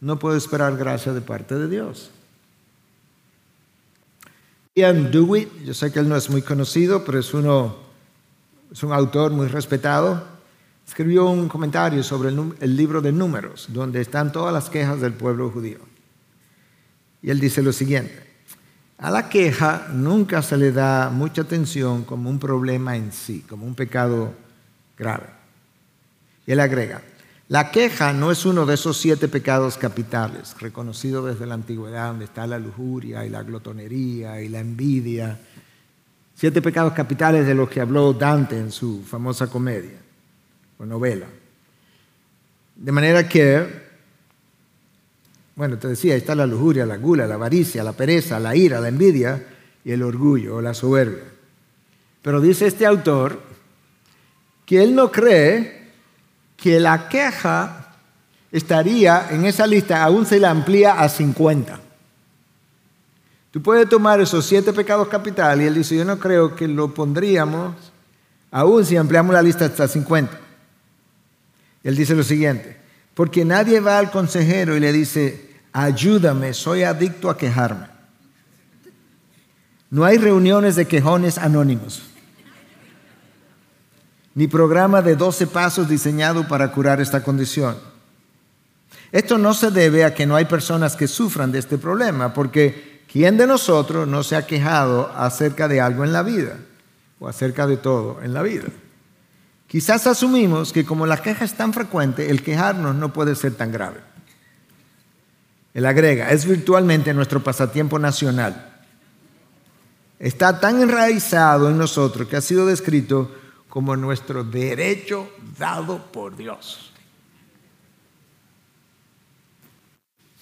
no 0.00 0.18
puedo 0.18 0.36
esperar 0.36 0.76
gracia 0.76 1.12
de 1.12 1.20
parte 1.20 1.54
de 1.54 1.68
Dios. 1.68 2.10
Ian 4.74 5.10
Dewitt, 5.10 5.48
yo 5.64 5.74
sé 5.74 5.92
que 5.92 5.98
él 5.98 6.08
no 6.08 6.16
es 6.16 6.30
muy 6.30 6.42
conocido, 6.42 7.04
pero 7.04 7.18
es, 7.18 7.34
uno, 7.34 7.76
es 8.70 8.82
un 8.82 8.92
autor 8.92 9.32
muy 9.32 9.48
respetado, 9.48 10.22
escribió 10.86 11.28
un 11.28 11.48
comentario 11.48 12.02
sobre 12.02 12.28
el 12.28 12.76
libro 12.76 13.00
de 13.00 13.10
números, 13.10 13.66
donde 13.70 14.00
están 14.00 14.30
todas 14.30 14.52
las 14.52 14.70
quejas 14.70 15.00
del 15.00 15.14
pueblo 15.14 15.50
judío. 15.50 15.78
Y 17.22 17.30
él 17.30 17.40
dice 17.40 17.62
lo 17.62 17.72
siguiente, 17.72 18.27
a 18.98 19.10
la 19.10 19.28
queja 19.28 19.88
nunca 19.92 20.42
se 20.42 20.56
le 20.56 20.72
da 20.72 21.10
mucha 21.10 21.42
atención 21.42 22.04
como 22.04 22.28
un 22.28 22.38
problema 22.38 22.96
en 22.96 23.12
sí, 23.12 23.44
como 23.48 23.64
un 23.64 23.74
pecado 23.74 24.34
grave. 24.96 25.26
Y 26.46 26.52
él 26.52 26.60
agrega, 26.60 27.00
la 27.48 27.70
queja 27.70 28.12
no 28.12 28.30
es 28.30 28.44
uno 28.44 28.66
de 28.66 28.74
esos 28.74 28.98
siete 28.98 29.28
pecados 29.28 29.78
capitales, 29.78 30.54
reconocidos 30.60 31.26
desde 31.26 31.46
la 31.46 31.54
antigüedad, 31.54 32.08
donde 32.08 32.26
está 32.26 32.46
la 32.46 32.58
lujuria 32.58 33.24
y 33.24 33.30
la 33.30 33.42
glotonería 33.42 34.42
y 34.42 34.48
la 34.48 34.60
envidia. 34.60 35.38
Siete 36.34 36.60
pecados 36.60 36.92
capitales 36.92 37.46
de 37.46 37.54
los 37.54 37.70
que 37.70 37.80
habló 37.80 38.12
Dante 38.12 38.58
en 38.58 38.70
su 38.70 39.02
famosa 39.02 39.46
comedia 39.46 39.98
o 40.78 40.84
novela. 40.84 41.26
De 42.76 42.92
manera 42.92 43.26
que, 43.26 43.87
bueno, 45.58 45.76
te 45.76 45.88
decía, 45.88 46.14
ahí 46.14 46.20
está 46.20 46.36
la 46.36 46.46
lujuria, 46.46 46.86
la 46.86 46.98
gula, 46.98 47.26
la 47.26 47.34
avaricia, 47.34 47.82
la 47.82 47.92
pereza, 47.92 48.38
la 48.38 48.54
ira, 48.54 48.78
la 48.78 48.86
envidia 48.86 49.44
y 49.84 49.90
el 49.90 50.04
orgullo 50.04 50.54
o 50.54 50.62
la 50.62 50.72
soberbia. 50.72 51.24
Pero 52.22 52.40
dice 52.40 52.68
este 52.68 52.86
autor 52.86 53.42
que 54.64 54.80
él 54.80 54.94
no 54.94 55.10
cree 55.10 55.90
que 56.56 56.78
la 56.78 57.08
queja 57.08 57.96
estaría 58.52 59.30
en 59.30 59.46
esa 59.46 59.66
lista, 59.66 60.04
aún 60.04 60.26
se 60.26 60.38
la 60.38 60.50
amplía 60.50 60.92
a 60.92 61.08
50. 61.08 61.80
Tú 63.50 63.60
puedes 63.60 63.88
tomar 63.88 64.20
esos 64.20 64.46
siete 64.46 64.72
pecados 64.72 65.08
capitales 65.08 65.64
y 65.64 65.66
él 65.66 65.74
dice, 65.74 65.96
yo 65.96 66.04
no 66.04 66.20
creo 66.20 66.54
que 66.54 66.68
lo 66.68 66.94
pondríamos, 66.94 67.74
aún 68.52 68.86
si 68.86 68.96
ampliamos 68.96 69.34
la 69.34 69.42
lista 69.42 69.64
hasta 69.64 69.88
50. 69.88 70.38
Él 71.82 71.96
dice 71.96 72.14
lo 72.14 72.22
siguiente, 72.22 72.76
porque 73.14 73.44
nadie 73.44 73.80
va 73.80 73.98
al 73.98 74.12
consejero 74.12 74.76
y 74.76 74.80
le 74.80 74.92
dice, 74.92 75.47
ayúdame, 75.84 76.54
soy 76.54 76.82
adicto 76.82 77.30
a 77.30 77.36
quejarme. 77.36 77.86
No 79.90 80.04
hay 80.04 80.18
reuniones 80.18 80.76
de 80.76 80.86
quejones 80.86 81.38
anónimos 81.38 82.02
ni 84.38 84.46
programa 84.46 85.02
de 85.02 85.16
12 85.16 85.48
pasos 85.48 85.88
diseñado 85.88 86.46
para 86.46 86.70
curar 86.70 87.00
esta 87.00 87.24
condición. 87.24 87.76
Esto 89.10 89.36
no 89.36 89.52
se 89.52 89.72
debe 89.72 90.04
a 90.04 90.14
que 90.14 90.26
no 90.26 90.36
hay 90.36 90.44
personas 90.44 90.94
que 90.94 91.08
sufran 91.08 91.50
de 91.50 91.58
este 91.58 91.76
problema, 91.76 92.32
porque 92.32 93.02
¿quién 93.10 93.36
de 93.36 93.48
nosotros 93.48 94.06
no 94.06 94.22
se 94.22 94.36
ha 94.36 94.46
quejado 94.46 95.10
acerca 95.16 95.66
de 95.66 95.80
algo 95.80 96.04
en 96.04 96.12
la 96.12 96.22
vida 96.22 96.56
o 97.18 97.26
acerca 97.26 97.66
de 97.66 97.78
todo 97.78 98.22
en 98.22 98.32
la 98.32 98.42
vida? 98.42 98.68
Quizás 99.66 100.06
asumimos 100.06 100.72
que 100.72 100.84
como 100.84 101.04
la 101.04 101.20
queja 101.20 101.44
es 101.44 101.54
tan 101.54 101.72
frecuente, 101.72 102.30
el 102.30 102.44
quejarnos 102.44 102.94
no 102.94 103.12
puede 103.12 103.34
ser 103.34 103.56
tan 103.56 103.72
grave. 103.72 103.98
Él 105.74 105.86
agrega, 105.86 106.30
es 106.30 106.46
virtualmente 106.46 107.14
nuestro 107.14 107.42
pasatiempo 107.42 107.98
nacional. 107.98 108.82
Está 110.18 110.58
tan 110.58 110.82
enraizado 110.82 111.68
en 111.68 111.78
nosotros 111.78 112.26
que 112.26 112.36
ha 112.36 112.40
sido 112.40 112.66
descrito 112.66 113.30
como 113.68 113.94
nuestro 113.96 114.42
derecho 114.42 115.30
dado 115.58 116.10
por 116.10 116.36
Dios. 116.36 116.92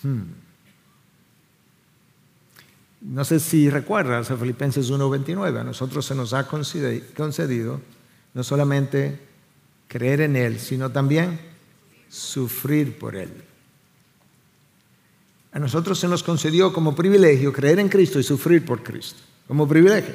Hmm. 0.03 0.23
No 3.03 3.25
sé 3.25 3.39
si 3.39 3.69
recuerdas 3.69 4.31
a 4.31 4.37
Filipenses 4.37 4.91
1.29, 4.91 5.61
a 5.61 5.65
nosotros 5.65 6.07
se 6.07 6.15
nos 6.15 6.33
ha 6.33 6.47
concedido 6.47 7.81
no 8.35 8.43
solamente 8.43 9.21
creer 9.89 10.23
en 10.23 10.37
Él, 10.37 10.59
sino 10.59 10.91
también 10.91 11.39
sufrir 12.09 12.99
por 12.99 13.17
Él. 13.17 13.31
A 15.57 15.59
nosotros 15.59 15.99
se 15.99 16.07
nos 16.07 16.23
concedió 16.23 16.71
como 16.71 16.95
privilegio 16.95 17.51
creer 17.51 17.79
en 17.79 17.89
Cristo 17.89 18.21
y 18.21 18.23
sufrir 18.23 18.63
por 18.63 18.83
Cristo, 18.83 19.23
como 19.49 19.67
privilegio. 19.67 20.15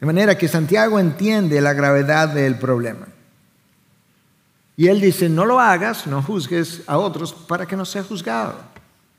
De 0.00 0.06
manera 0.06 0.38
que 0.38 0.48
Santiago 0.48 0.98
entiende 0.98 1.60
la 1.60 1.74
gravedad 1.74 2.30
del 2.30 2.58
problema. 2.58 3.06
Y 4.78 4.86
él 4.86 4.98
dice, 4.98 5.28
no 5.28 5.44
lo 5.44 5.60
hagas, 5.60 6.06
no 6.06 6.22
juzgues 6.22 6.80
a 6.86 6.96
otros 6.96 7.34
para 7.34 7.66
que 7.66 7.76
no 7.76 7.84
sea 7.84 8.02
juzgado. 8.02 8.54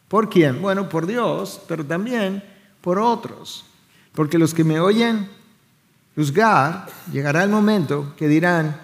¿Por 0.07 0.27
quién? 0.27 0.59
Bueno, 0.59 0.89
por 0.89 1.05
Dios, 1.05 1.61
pero 1.67 1.85
también 1.85 2.43
por 2.81 2.97
otros. 2.97 3.65
Porque 4.11 4.39
los 4.39 4.55
que 4.55 4.63
me 4.63 4.79
oyen 4.79 5.29
juzgar, 6.15 6.87
llegará 7.11 7.43
el 7.43 7.51
momento 7.51 8.15
que 8.17 8.27
dirán, 8.27 8.81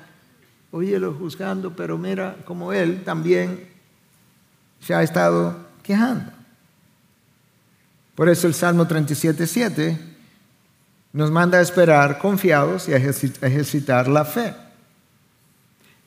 óyelo 0.70 1.16
juzgando, 1.16 1.76
pero 1.76 1.98
mira 1.98 2.38
como 2.46 2.74
él 2.74 3.04
también 3.04 3.68
se 4.82 4.94
ha 4.94 5.02
estado 5.02 5.68
quejando. 5.90 6.32
Por 8.14 8.30
eso 8.30 8.46
el 8.46 8.54
Salmo 8.54 8.86
37.7 8.88 9.98
nos 11.14 11.32
manda 11.32 11.58
a 11.58 11.62
esperar 11.62 12.20
confiados 12.20 12.88
y 12.88 12.94
a 12.94 12.98
ejercitar 12.98 14.08
la 14.08 14.24
fe. 14.24 14.54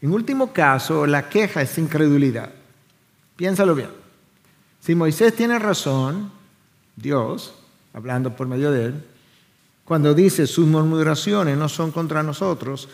En 0.00 0.12
último 0.12 0.52
caso, 0.52 1.04
la 1.04 1.28
queja 1.28 1.62
es 1.62 1.76
incredulidad. 1.78 2.50
Piénsalo 3.34 3.74
bien. 3.74 3.90
Si 4.78 4.94
Moisés 4.94 5.34
tiene 5.34 5.58
razón, 5.58 6.30
Dios, 6.94 7.52
hablando 7.92 8.36
por 8.36 8.46
medio 8.46 8.70
de 8.70 8.84
él, 8.84 9.04
cuando 9.84 10.14
dice 10.14 10.46
sus 10.46 10.68
murmuraciones 10.68 11.58
no 11.58 11.68
son 11.68 11.90
contra 11.90 12.22
nosotros, 12.22 12.88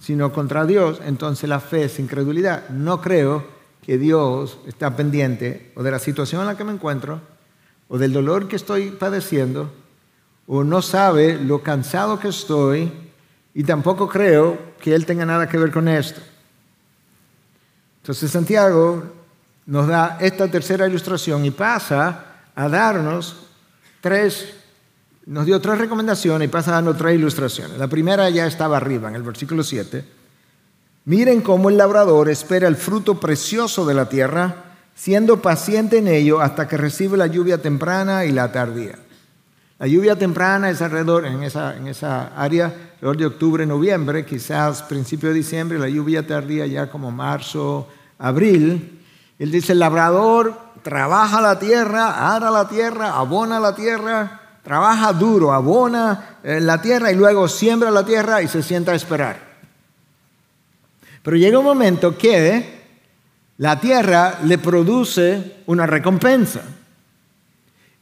sino 0.00 0.32
contra 0.32 0.64
Dios, 0.64 1.02
entonces 1.04 1.50
la 1.50 1.60
fe 1.60 1.84
es 1.84 1.98
incredulidad. 1.98 2.70
No 2.70 3.02
creo 3.02 3.59
que 3.90 3.98
Dios 3.98 4.56
está 4.68 4.94
pendiente 4.94 5.72
o 5.74 5.82
de 5.82 5.90
la 5.90 5.98
situación 5.98 6.42
en 6.42 6.46
la 6.46 6.56
que 6.56 6.62
me 6.62 6.70
encuentro, 6.70 7.20
o 7.88 7.98
del 7.98 8.12
dolor 8.12 8.46
que 8.46 8.54
estoy 8.54 8.92
padeciendo, 8.92 9.68
o 10.46 10.62
no 10.62 10.80
sabe 10.80 11.36
lo 11.36 11.64
cansado 11.64 12.20
que 12.20 12.28
estoy, 12.28 12.92
y 13.52 13.64
tampoco 13.64 14.08
creo 14.08 14.76
que 14.80 14.94
Él 14.94 15.06
tenga 15.06 15.26
nada 15.26 15.48
que 15.48 15.58
ver 15.58 15.72
con 15.72 15.88
esto. 15.88 16.20
Entonces 18.02 18.30
Santiago 18.30 19.02
nos 19.66 19.88
da 19.88 20.18
esta 20.20 20.46
tercera 20.46 20.86
ilustración 20.86 21.44
y 21.44 21.50
pasa 21.50 22.44
a 22.54 22.68
darnos 22.68 23.38
tres 24.00 24.54
nos 25.26 25.46
dio 25.46 25.60
tres 25.60 25.78
recomendaciones 25.78 26.46
y 26.46 26.48
pasa 26.48 26.70
dando 26.70 26.94
tres 26.94 27.16
ilustraciones. 27.16 27.76
La 27.76 27.88
primera 27.88 28.30
ya 28.30 28.46
estaba 28.46 28.76
arriba, 28.76 29.08
en 29.08 29.16
el 29.16 29.24
versículo 29.24 29.64
7. 29.64 30.19
Miren 31.10 31.40
cómo 31.40 31.70
el 31.70 31.76
labrador 31.76 32.28
espera 32.28 32.68
el 32.68 32.76
fruto 32.76 33.18
precioso 33.18 33.84
de 33.84 33.94
la 33.94 34.08
tierra, 34.08 34.76
siendo 34.94 35.42
paciente 35.42 35.98
en 35.98 36.06
ello 36.06 36.40
hasta 36.40 36.68
que 36.68 36.76
recibe 36.76 37.16
la 37.16 37.26
lluvia 37.26 37.60
temprana 37.60 38.26
y 38.26 38.30
la 38.30 38.52
tardía. 38.52 38.96
La 39.80 39.88
lluvia 39.88 40.14
temprana 40.14 40.70
es 40.70 40.80
alrededor, 40.80 41.26
en 41.26 41.42
esa, 41.42 41.76
en 41.76 41.88
esa 41.88 42.28
área, 42.40 42.66
alrededor 42.66 43.16
de 43.16 43.26
octubre, 43.26 43.66
noviembre, 43.66 44.24
quizás 44.24 44.84
principio 44.84 45.30
de 45.30 45.34
diciembre, 45.34 45.80
la 45.80 45.88
lluvia 45.88 46.24
tardía 46.24 46.64
ya 46.68 46.88
como 46.88 47.10
marzo, 47.10 47.88
abril. 48.16 49.02
Él 49.36 49.50
dice, 49.50 49.72
el 49.72 49.80
labrador 49.80 50.56
trabaja 50.84 51.40
la 51.40 51.58
tierra, 51.58 52.36
ara 52.36 52.52
la 52.52 52.68
tierra, 52.68 53.18
abona 53.18 53.58
la 53.58 53.74
tierra, 53.74 54.42
trabaja 54.62 55.12
duro, 55.12 55.52
abona 55.52 56.36
en 56.44 56.64
la 56.68 56.80
tierra 56.80 57.10
y 57.10 57.16
luego 57.16 57.48
siembra 57.48 57.90
la 57.90 58.06
tierra 58.06 58.42
y 58.42 58.46
se 58.46 58.62
sienta 58.62 58.92
a 58.92 58.94
esperar. 58.94 59.49
Pero 61.22 61.36
llega 61.36 61.58
un 61.58 61.64
momento 61.64 62.16
que 62.16 62.80
la 63.58 63.78
tierra 63.78 64.38
le 64.44 64.58
produce 64.58 65.56
una 65.66 65.86
recompensa. 65.86 66.62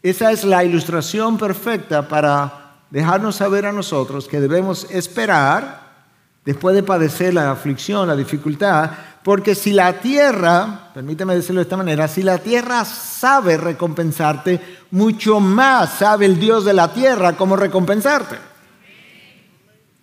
Esa 0.03 0.31
es 0.31 0.45
la 0.45 0.63
ilustración 0.63 1.37
perfecta 1.37 2.07
para 2.07 2.83
dejarnos 2.91 3.37
saber 3.37 3.67
a 3.67 3.73
nosotros 3.73 4.29
que 4.29 4.41
debemos 4.41 4.87
esperar 4.91 5.89
después 6.45 6.75
de 6.77 6.83
padecer 6.83 7.35
la 7.35 7.51
aflicción, 7.51 8.07
la 8.07 8.15
dificultad, 8.15 8.91
porque 9.25 9.55
si 9.55 9.73
la 9.73 9.95
tierra, 9.95 10.91
permíteme 10.95 11.35
decirlo 11.35 11.59
de 11.59 11.65
esta 11.65 11.77
manera, 11.77 12.07
si 12.09 12.23
la 12.23 12.39
tierra 12.39 12.85
sabe 12.85 13.57
recompensarte, 13.57 14.79
mucho 14.93 15.41
más 15.41 15.99
sabe 15.99 16.27
el 16.27 16.39
Dios 16.39 16.65
de 16.65 16.73
la 16.73 16.93
tierra 16.93 17.37
cómo 17.37 17.57
recompensarte. 17.57 18.37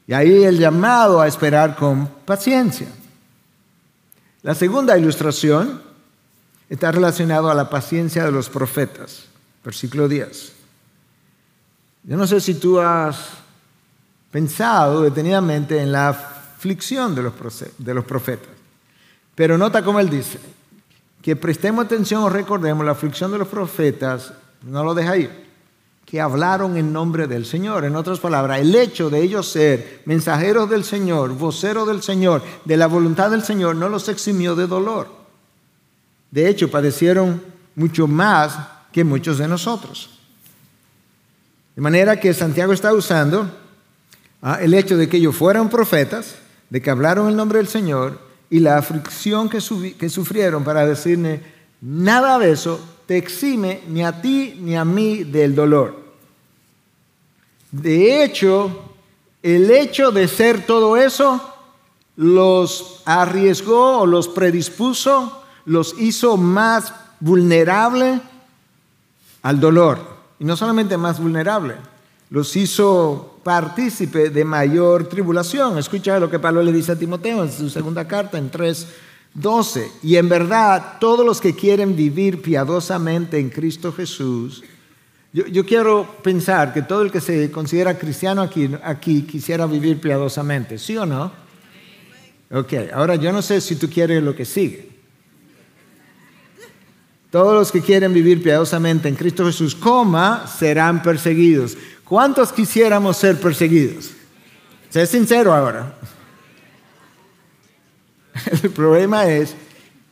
Y 0.06 0.14
ahí 0.14 0.44
el 0.44 0.60
llamado 0.60 1.22
a 1.22 1.28
esperar 1.28 1.76
con 1.76 2.08
paciencia. 2.26 2.88
La 4.46 4.54
segunda 4.54 4.96
ilustración 4.96 5.82
está 6.70 6.92
relacionada 6.92 7.52
a 7.52 7.56
la 7.56 7.68
paciencia 7.68 8.24
de 8.24 8.32
los 8.32 8.48
profetas, 8.48 9.26
versículo 9.64 10.08
10. 10.08 10.54
Yo 12.04 12.16
no 12.16 12.28
sé 12.28 12.40
si 12.40 12.54
tú 12.54 12.80
has 12.80 13.18
pensado 14.30 15.02
detenidamente 15.02 15.82
en 15.82 15.92
la 15.92 16.10
aflicción 16.10 17.16
de 17.16 17.24
los, 17.24 17.34
profetas. 18.06 18.50
Pero 19.34 19.58
nota 19.58 19.84
cómo 19.84 20.00
él 20.00 20.12
dice, 20.12 20.38
que 21.24 21.36
prestemos 21.36 21.84
atención 21.84 22.22
o 22.22 22.30
recordemos 22.30 22.86
la 22.86 22.92
aflicción 22.92 23.32
de 23.32 23.40
los 23.40 23.48
profetas, 23.48 24.32
no 24.62 24.84
lo 24.84 24.94
deja 24.94 25.14
ahí, 25.14 25.45
que 26.06 26.22
hablaron 26.22 26.78
en 26.78 26.94
nombre 26.94 27.28
del 27.28 27.46
Señor. 27.46 27.84
En 27.84 27.96
otras 27.96 28.20
palabras, 28.20 28.60
el 28.60 28.76
hecho 28.76 29.10
de 29.10 29.22
ellos 29.22 29.50
ser 29.50 30.04
mensajeros 30.06 30.70
del 30.70 30.84
Señor, 30.84 31.34
voceros 31.34 31.88
del 31.88 32.04
Señor, 32.04 32.44
de 32.64 32.78
la 32.78 32.88
voluntad 32.88 33.32
del 33.32 33.44
Señor, 33.44 33.76
no 33.76 33.90
los 33.90 34.08
eximió 34.08 34.56
de 34.56 34.68
dolor. 34.68 35.10
De 36.30 36.48
hecho, 36.48 36.70
padecieron 36.70 37.42
mucho 37.76 38.08
más 38.08 38.58
que 38.92 39.04
muchos 39.04 39.40
de 39.40 39.48
nosotros. 39.48 40.12
De 41.76 41.82
manera 41.82 42.20
que 42.20 42.34
Santiago 42.34 42.72
está 42.72 42.94
usando 42.94 43.50
ah, 44.42 44.60
el 44.62 44.74
hecho 44.74 44.96
de 44.98 45.10
que 45.10 45.18
ellos 45.18 45.36
fueran 45.36 45.70
profetas, 45.70 46.36
de 46.70 46.82
que 46.82 46.90
hablaron 46.90 47.30
en 47.30 47.36
nombre 47.36 47.58
del 47.58 47.68
Señor 47.68 48.20
y 48.50 48.60
la 48.60 48.78
aflicción 48.78 49.50
que, 49.50 49.60
que 49.98 50.10
sufrieron 50.10 50.64
para 50.64 50.86
decirle, 50.86 51.42
nada 51.82 52.38
de 52.38 52.52
eso 52.52 52.80
te 53.06 53.18
exime 53.18 53.82
ni 53.88 54.04
a 54.04 54.22
ti 54.22 54.58
ni 54.60 54.76
a 54.76 54.86
mí 54.86 55.24
del 55.24 55.56
dolor. 55.56 56.04
De 57.72 58.24
hecho, 58.24 58.94
el 59.44 59.70
hecho 59.70 60.12
de 60.12 60.28
ser 60.28 60.66
todo 60.66 60.98
eso 60.98 61.42
los 62.16 63.02
arriesgó 63.06 64.00
o 64.00 64.06
los 64.06 64.28
predispuso, 64.28 65.44
los 65.66 65.96
hizo 66.00 66.38
más 66.38 66.94
vulnerable 67.20 68.22
al 69.42 69.60
dolor. 69.60 70.00
Y 70.40 70.46
no 70.46 70.56
solamente 70.56 70.98
más 70.98 71.20
vulnerable, 71.20 71.76
los 72.30 72.56
hizo 72.56 73.40
partícipe 73.44 74.30
de 74.30 74.44
mayor 74.44 75.08
tribulación. 75.08 75.78
Escucha 75.78 76.20
lo 76.20 76.30
que 76.30 76.40
Pablo 76.40 76.64
le 76.64 76.72
dice 76.72 76.94
a 76.94 76.98
Timoteo 76.98 77.44
en 77.44 77.52
su 77.52 77.70
segunda 77.70 78.08
carta, 78.08 78.38
en 78.38 78.50
3.12. 79.40 79.88
Y 80.04 80.16
en 80.18 80.30
verdad, 80.30 80.98
todos 81.00 81.26
los 81.26 81.42
que 81.42 81.56
quieren 81.56 81.96
vivir 81.96 82.42
piadosamente 82.42 83.40
en 83.40 83.50
Cristo 83.50 83.92
Jesús, 83.92 84.64
yo, 85.34 85.66
quiero 85.66 86.08
pensar 86.24 86.74
que 86.74 86.82
todo 86.82 87.02
el 87.02 87.12
que 87.12 87.20
se 87.20 87.52
considera 87.52 87.98
cristiano 87.98 88.42
aquí, 88.42 88.70
aquí 88.82 89.24
quisiera 89.24 89.66
vivir 89.66 90.00
piadosamente, 90.00 90.78
¿sí 90.78 90.96
o 90.96 91.06
no? 91.06 91.30
Ok, 92.52 92.74
ahora 92.94 93.16
yo 93.16 93.34
no 93.34 93.42
sé 93.42 93.60
si 93.60 93.76
tú 93.76 93.90
quieres 93.90 94.24
lo 94.24 94.34
que 94.34 94.46
sigue. 94.46 94.96
Todos 97.32 97.54
los 97.54 97.70
que 97.70 97.82
quieren 97.82 98.14
vivir 98.14 98.42
piadosamente 98.42 99.10
en 99.10 99.16
Cristo 99.16 99.46
Jesús, 99.46 99.76
coma, 99.76 100.48
serán 100.48 101.04
perseguidos. 101.04 101.78
¿Cuántos 102.06 102.54
quisiéramos 102.54 103.18
ser 103.18 103.38
perseguidos? 103.38 104.12
Sé 104.90 105.06
sincero 105.06 105.54
ahora. 105.54 105.98
El 108.64 108.72
problema 108.72 109.28
es 109.28 109.56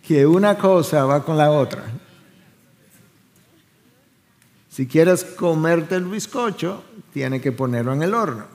que 0.05 0.25
una 0.25 0.57
cosa 0.57 1.05
va 1.05 1.23
con 1.23 1.37
la 1.37 1.51
otra. 1.51 1.83
Si 4.69 4.87
quieres 4.87 5.23
comerte 5.23 5.95
el 5.95 6.05
bizcocho, 6.05 6.83
tiene 7.13 7.39
que 7.39 7.51
ponerlo 7.51 7.93
en 7.93 8.03
el 8.03 8.13
horno. 8.13 8.45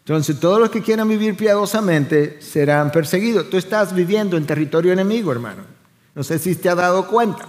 Entonces, 0.00 0.38
todos 0.38 0.60
los 0.60 0.70
que 0.70 0.82
quieran 0.82 1.08
vivir 1.08 1.36
piadosamente 1.36 2.40
serán 2.40 2.92
perseguidos. 2.92 3.48
Tú 3.48 3.56
estás 3.56 3.94
viviendo 3.94 4.36
en 4.36 4.46
territorio 4.46 4.92
enemigo, 4.92 5.32
hermano. 5.32 5.62
No 6.14 6.22
sé 6.22 6.38
si 6.38 6.54
te 6.54 6.68
has 6.68 6.76
dado 6.76 7.06
cuenta. 7.08 7.46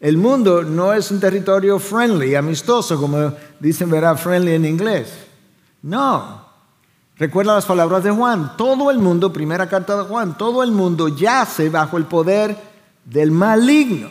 El 0.00 0.16
mundo 0.16 0.62
no 0.62 0.92
es 0.92 1.10
un 1.10 1.18
territorio 1.18 1.78
friendly, 1.78 2.34
amistoso, 2.34 3.00
como 3.00 3.32
dicen, 3.58 3.90
verá, 3.90 4.16
friendly 4.16 4.52
en 4.52 4.64
inglés. 4.64 5.12
No. 5.82 6.45
Recuerda 7.18 7.54
las 7.54 7.64
palabras 7.64 8.04
de 8.04 8.10
Juan. 8.10 8.56
Todo 8.56 8.90
el 8.90 8.98
mundo, 8.98 9.32
primera 9.32 9.68
carta 9.68 9.96
de 9.96 10.04
Juan, 10.04 10.36
todo 10.36 10.62
el 10.62 10.70
mundo 10.70 11.08
yace 11.08 11.70
bajo 11.70 11.96
el 11.96 12.04
poder 12.04 12.56
del 13.04 13.30
maligno. 13.30 14.10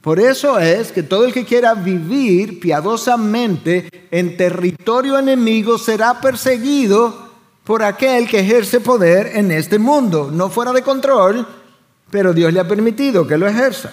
Por 0.00 0.18
eso 0.18 0.58
es 0.58 0.92
que 0.92 1.02
todo 1.02 1.24
el 1.24 1.32
que 1.32 1.44
quiera 1.44 1.72
vivir 1.74 2.60
piadosamente 2.60 3.88
en 4.10 4.36
territorio 4.36 5.18
enemigo 5.18 5.78
será 5.78 6.20
perseguido 6.20 7.30
por 7.62 7.82
aquel 7.82 8.28
que 8.28 8.40
ejerce 8.40 8.80
poder 8.80 9.30
en 9.34 9.50
este 9.50 9.78
mundo. 9.78 10.30
No 10.30 10.50
fuera 10.50 10.72
de 10.72 10.82
control, 10.82 11.46
pero 12.10 12.34
Dios 12.34 12.52
le 12.52 12.60
ha 12.60 12.68
permitido 12.68 13.26
que 13.26 13.38
lo 13.38 13.46
ejerza. 13.46 13.92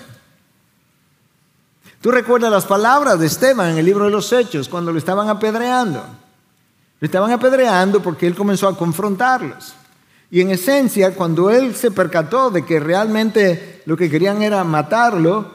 Tú 2.01 2.11
recuerdas 2.11 2.51
las 2.51 2.65
palabras 2.65 3.19
de 3.19 3.28
Esteban 3.28 3.69
en 3.69 3.78
el 3.78 3.86
libro 3.86 4.05
de 4.05 4.11
los 4.11 4.34
Hechos 4.34 4.67
cuando 4.67 4.91
lo 4.91 4.97
estaban 4.97 5.30
apedreando. 5.30 6.03
Lo 7.02 7.06
estaban 7.08 7.32
apedreando 7.32 8.02
porque 8.02 8.28
él 8.28 8.36
comenzó 8.36 8.68
a 8.68 8.78
confrontarlos. 8.78 9.74
Y 10.30 10.39
en 10.39 10.52
esencia, 10.52 11.16
cuando 11.16 11.49
él 11.49 11.76
se 11.76 11.89
percató 11.89 12.52
de 12.52 12.64
que 12.64 12.80
realmente 12.80 13.82
lo 13.86 13.97
que 13.97 14.10
querían 14.10 14.43
era 14.43 14.64
matarlo, 14.64 15.52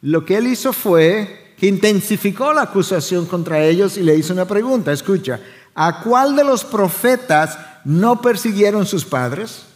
lo 0.00 0.24
que 0.24 0.38
él 0.38 0.46
hizo 0.46 0.72
fue 0.72 1.54
que 1.58 1.66
intensificó 1.66 2.52
la 2.54 2.62
acusación 2.62 3.26
contra 3.26 3.62
ellos 3.62 3.98
y 3.98 4.02
le 4.02 4.16
hizo 4.16 4.32
una 4.32 4.46
pregunta. 4.46 4.90
Escucha, 4.90 5.38
¿a 5.74 6.00
cuál 6.00 6.34
de 6.34 6.44
los 6.44 6.64
profetas 6.64 7.58
no 7.84 8.22
persiguieron 8.22 8.86
sus 8.86 9.04
padres? 9.04 9.66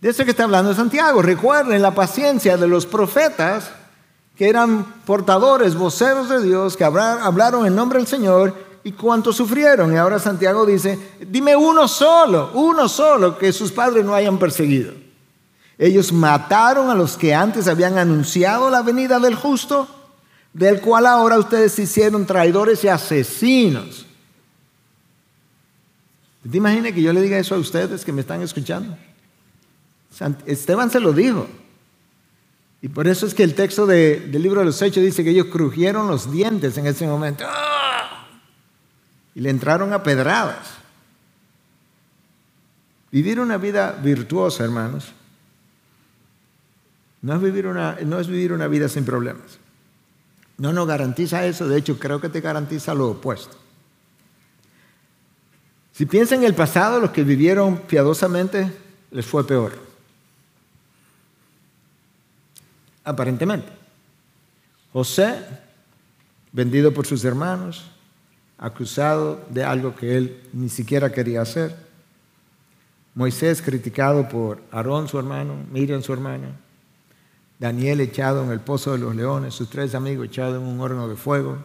De 0.00 0.08
eso 0.08 0.24
que 0.24 0.30
está 0.30 0.44
hablando 0.44 0.74
Santiago. 0.74 1.20
Recuerden 1.20 1.82
la 1.82 1.94
paciencia 1.94 2.56
de 2.56 2.68
los 2.68 2.86
profetas 2.86 3.70
que 4.34 4.48
eran 4.48 4.84
portadores, 5.04 5.74
voceros 5.74 6.30
de 6.30 6.42
Dios, 6.42 6.76
que 6.76 6.84
hablaron 6.84 7.66
en 7.66 7.76
nombre 7.76 7.98
del 7.98 8.08
Señor 8.08 8.73
y 8.84 8.92
cuánto 8.92 9.32
sufrieron. 9.32 9.92
Y 9.92 9.96
ahora 9.96 10.18
Santiago 10.18 10.64
dice, 10.66 10.98
dime 11.26 11.56
uno 11.56 11.88
solo, 11.88 12.50
uno 12.52 12.88
solo 12.88 13.36
que 13.36 13.52
sus 13.52 13.72
padres 13.72 14.04
no 14.04 14.14
hayan 14.14 14.38
perseguido. 14.38 14.92
Ellos 15.78 16.12
mataron 16.12 16.90
a 16.90 16.94
los 16.94 17.16
que 17.16 17.34
antes 17.34 17.66
habían 17.66 17.98
anunciado 17.98 18.70
la 18.70 18.82
venida 18.82 19.18
del 19.18 19.34
justo, 19.34 19.88
del 20.52 20.80
cual 20.80 21.06
ahora 21.06 21.38
ustedes 21.38 21.72
se 21.72 21.82
hicieron 21.82 22.26
traidores 22.26 22.84
y 22.84 22.88
asesinos. 22.88 24.06
¿Te 26.48 26.58
imaginas 26.58 26.92
que 26.92 27.02
yo 27.02 27.12
le 27.12 27.22
diga 27.22 27.38
eso 27.38 27.54
a 27.54 27.58
ustedes 27.58 28.04
que 28.04 28.12
me 28.12 28.20
están 28.20 28.42
escuchando? 28.42 28.96
Esteban 30.44 30.90
se 30.90 31.00
lo 31.00 31.12
dijo. 31.12 31.48
Y 32.82 32.88
por 32.88 33.08
eso 33.08 33.26
es 33.26 33.32
que 33.32 33.42
el 33.42 33.54
texto 33.54 33.86
del 33.86 34.30
libro 34.30 34.60
de 34.60 34.66
los 34.66 34.80
Hechos 34.82 35.02
dice 35.02 35.24
que 35.24 35.30
ellos 35.30 35.46
crujieron 35.50 36.06
los 36.06 36.30
dientes 36.30 36.76
en 36.76 36.86
ese 36.86 37.06
momento. 37.06 37.44
¡Ah! 37.48 37.73
Y 39.34 39.40
le 39.40 39.50
entraron 39.50 39.92
a 39.92 40.02
pedradas. 40.02 40.74
Vivir 43.10 43.40
una 43.40 43.58
vida 43.58 43.92
virtuosa, 43.92 44.64
hermanos, 44.64 45.12
no 47.22 47.34
es, 47.34 47.40
vivir 47.42 47.66
una, 47.66 47.96
no 48.04 48.18
es 48.18 48.26
vivir 48.28 48.52
una 48.52 48.68
vida 48.68 48.88
sin 48.88 49.04
problemas. 49.04 49.58
No 50.58 50.72
nos 50.72 50.86
garantiza 50.86 51.46
eso, 51.46 51.66
de 51.66 51.78
hecho 51.78 51.98
creo 51.98 52.20
que 52.20 52.28
te 52.28 52.40
garantiza 52.40 52.92
lo 52.92 53.10
opuesto. 53.10 53.56
Si 55.92 56.06
piensan 56.06 56.40
en 56.40 56.44
el 56.44 56.54
pasado, 56.54 57.00
los 57.00 57.12
que 57.12 57.22
vivieron 57.22 57.78
piadosamente 57.78 58.70
les 59.12 59.24
fue 59.24 59.46
peor. 59.46 59.72
Aparentemente. 63.04 63.68
José, 64.92 65.46
vendido 66.52 66.92
por 66.92 67.06
sus 67.06 67.24
hermanos, 67.24 67.90
acusado 68.64 69.44
de 69.50 69.62
algo 69.62 69.94
que 69.94 70.16
él 70.16 70.40
ni 70.54 70.70
siquiera 70.70 71.12
quería 71.12 71.42
hacer. 71.42 71.76
Moisés 73.14 73.60
criticado 73.60 74.26
por 74.26 74.62
Aarón, 74.72 75.06
su 75.06 75.18
hermano, 75.18 75.54
Miriam, 75.70 76.02
su 76.02 76.14
hermana. 76.14 76.48
Daniel 77.58 78.00
echado 78.00 78.42
en 78.42 78.50
el 78.50 78.60
pozo 78.60 78.92
de 78.92 78.98
los 78.98 79.14
leones, 79.14 79.52
sus 79.52 79.68
tres 79.68 79.94
amigos 79.94 80.26
echados 80.26 80.62
en 80.62 80.66
un 80.66 80.80
horno 80.80 81.06
de 81.06 81.14
fuego. 81.14 81.62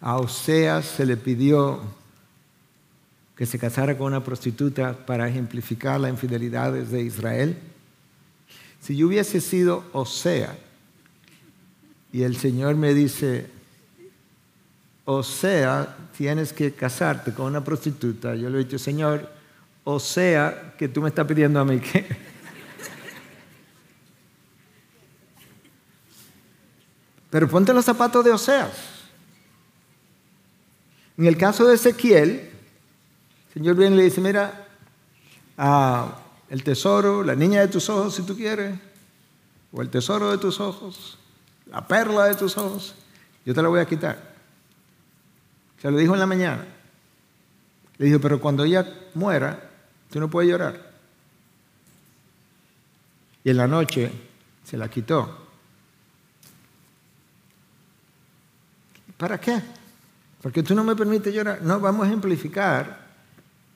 A 0.00 0.16
Oseas 0.16 0.86
se 0.86 1.04
le 1.04 1.18
pidió 1.18 1.80
que 3.36 3.44
se 3.44 3.58
casara 3.58 3.98
con 3.98 4.06
una 4.06 4.24
prostituta 4.24 5.04
para 5.04 5.28
ejemplificar 5.28 6.00
las 6.00 6.10
infidelidades 6.10 6.90
de 6.90 7.02
Israel. 7.02 7.58
Si 8.80 8.96
yo 8.96 9.08
hubiese 9.08 9.42
sido 9.42 9.84
Osea 9.92 10.56
y 12.10 12.22
el 12.22 12.36
Señor 12.36 12.76
me 12.76 12.94
dice, 12.94 13.50
Osea, 15.04 15.96
tienes 16.16 16.52
que 16.52 16.72
casarte 16.72 17.34
con 17.34 17.46
una 17.46 17.62
prostituta, 17.62 18.34
yo 18.34 18.48
le 18.48 18.60
he 18.60 18.64
dicho, 18.64 18.78
Señor, 18.78 19.30
Osea, 19.84 20.74
que 20.78 20.88
tú 20.88 21.02
me 21.02 21.08
estás 21.10 21.26
pidiendo 21.26 21.60
a 21.60 21.64
mí 21.64 21.78
que 21.78 22.06
Pero 27.30 27.48
ponte 27.48 27.74
los 27.74 27.84
zapatos 27.84 28.24
de 28.24 28.30
Oseas. 28.30 28.70
En 31.18 31.26
el 31.26 31.36
caso 31.36 31.66
de 31.66 31.74
Ezequiel, 31.74 32.30
el 32.30 32.52
Señor 33.52 33.74
viene 33.76 33.96
y 33.96 33.98
le 33.98 34.04
dice, 34.04 34.20
mira, 34.20 34.68
el 36.48 36.64
tesoro, 36.64 37.24
la 37.24 37.34
niña 37.34 37.60
de 37.60 37.68
tus 37.68 37.88
ojos 37.88 38.14
si 38.14 38.22
tú 38.22 38.36
quieres, 38.36 38.78
o 39.72 39.82
el 39.82 39.90
tesoro 39.90 40.30
de 40.30 40.38
tus 40.38 40.60
ojos, 40.60 41.18
la 41.66 41.86
perla 41.86 42.26
de 42.26 42.36
tus 42.36 42.56
ojos, 42.56 42.94
yo 43.44 43.52
te 43.52 43.62
la 43.62 43.68
voy 43.68 43.80
a 43.80 43.86
quitar. 43.86 44.33
Se 45.84 45.90
lo 45.90 45.98
dijo 45.98 46.14
en 46.14 46.20
la 46.20 46.26
mañana. 46.26 46.64
Le 47.98 48.06
dijo, 48.06 48.18
pero 48.18 48.40
cuando 48.40 48.64
ella 48.64 48.88
muera, 49.12 49.68
tú 50.10 50.18
no 50.18 50.30
puedes 50.30 50.50
llorar. 50.50 50.80
Y 53.44 53.50
en 53.50 53.58
la 53.58 53.66
noche 53.66 54.10
se 54.64 54.78
la 54.78 54.88
quitó. 54.88 55.46
¿Para 59.18 59.38
qué? 59.38 59.60
Porque 60.40 60.62
tú 60.62 60.74
no 60.74 60.84
me 60.84 60.96
permites 60.96 61.34
llorar. 61.34 61.60
No, 61.60 61.78
vamos 61.78 62.04
a 62.04 62.06
ejemplificar 62.06 63.04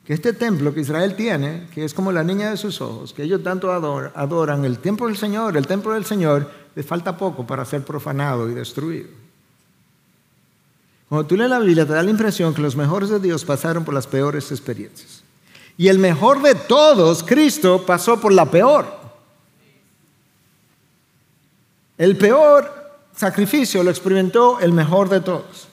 que 0.07 0.15
este 0.15 0.33
templo 0.33 0.73
que 0.73 0.81
Israel 0.81 1.15
tiene, 1.15 1.69
que 1.75 1.85
es 1.85 1.93
como 1.93 2.11
la 2.11 2.25
niña 2.25 2.49
de 2.49 2.57
sus 2.57 2.81
ojos, 2.81 3.13
que 3.13 3.25
ellos 3.25 3.43
tanto 3.43 3.71
adoran, 3.71 4.65
el 4.65 4.79
templo 4.79 5.09
del 5.09 5.19
Señor, 5.19 5.59
el 5.59 5.67
templo 5.67 5.93
del 5.93 6.07
Señor, 6.07 6.51
le 6.75 6.83
falta 6.83 7.19
poco 7.19 7.47
para 7.47 7.67
ser 7.67 7.85
profanado 7.85 8.49
y 8.49 8.55
destruido. 8.55 9.28
Cuando 11.09 11.27
tú 11.27 11.37
lees 11.37 11.51
la 11.51 11.59
Biblia 11.59 11.87
te 11.87 11.95
da 11.95 12.03
la 12.03 12.11
impresión 12.11 12.53
que 12.53 12.61
los 12.61 12.77
mejores 12.77 13.09
de 13.09 13.19
Dios 13.19 13.45
pasaron 13.45 13.85
por 13.85 13.95
las 13.95 14.07
peores 14.07 14.51
experiencias. 14.51 15.23
Y 15.79 15.89
el 15.89 15.99
mejor 15.99 16.43
de 16.43 16.55
todos, 16.55 17.23
Cristo, 17.23 17.85
pasó 17.87 18.21
por 18.21 18.33
la 18.33 18.51
peor. 18.51 18.99
El 21.97 22.17
peor 22.19 22.71
sacrificio 23.17 23.83
lo 23.83 23.91
experimentó 23.91 24.61
el 24.61 24.73
mejor 24.73 25.09
de 25.09 25.21
todos. 25.21 25.69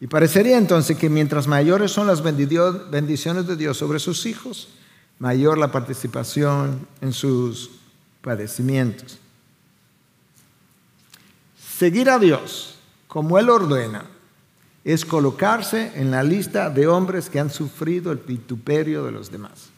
Y 0.00 0.06
parecería 0.06 0.58
entonces 0.58 0.98
que 0.98 1.08
mientras 1.08 1.46
mayores 1.46 1.92
son 1.92 2.06
las 2.06 2.22
bendiciones 2.22 3.46
de 3.46 3.56
Dios 3.56 3.78
sobre 3.78 3.98
sus 3.98 4.26
hijos, 4.26 4.68
mayor 5.18 5.56
la 5.56 5.70
participación 5.70 6.86
en 7.00 7.12
sus 7.12 7.70
padecimientos. 8.20 9.18
Seguir 11.78 12.10
a 12.10 12.18
Dios 12.18 12.73
como 13.14 13.38
Él 13.38 13.48
ordena 13.48 14.06
es 14.82 15.04
colocarse 15.04 15.92
en 15.94 16.10
la 16.10 16.24
lista 16.24 16.68
de 16.68 16.88
hombres 16.88 17.30
que 17.30 17.38
han 17.38 17.48
sufrido 17.48 18.10
el 18.10 18.18
vituperio 18.18 19.04
de 19.04 19.12
los 19.12 19.30
demás. 19.30 19.70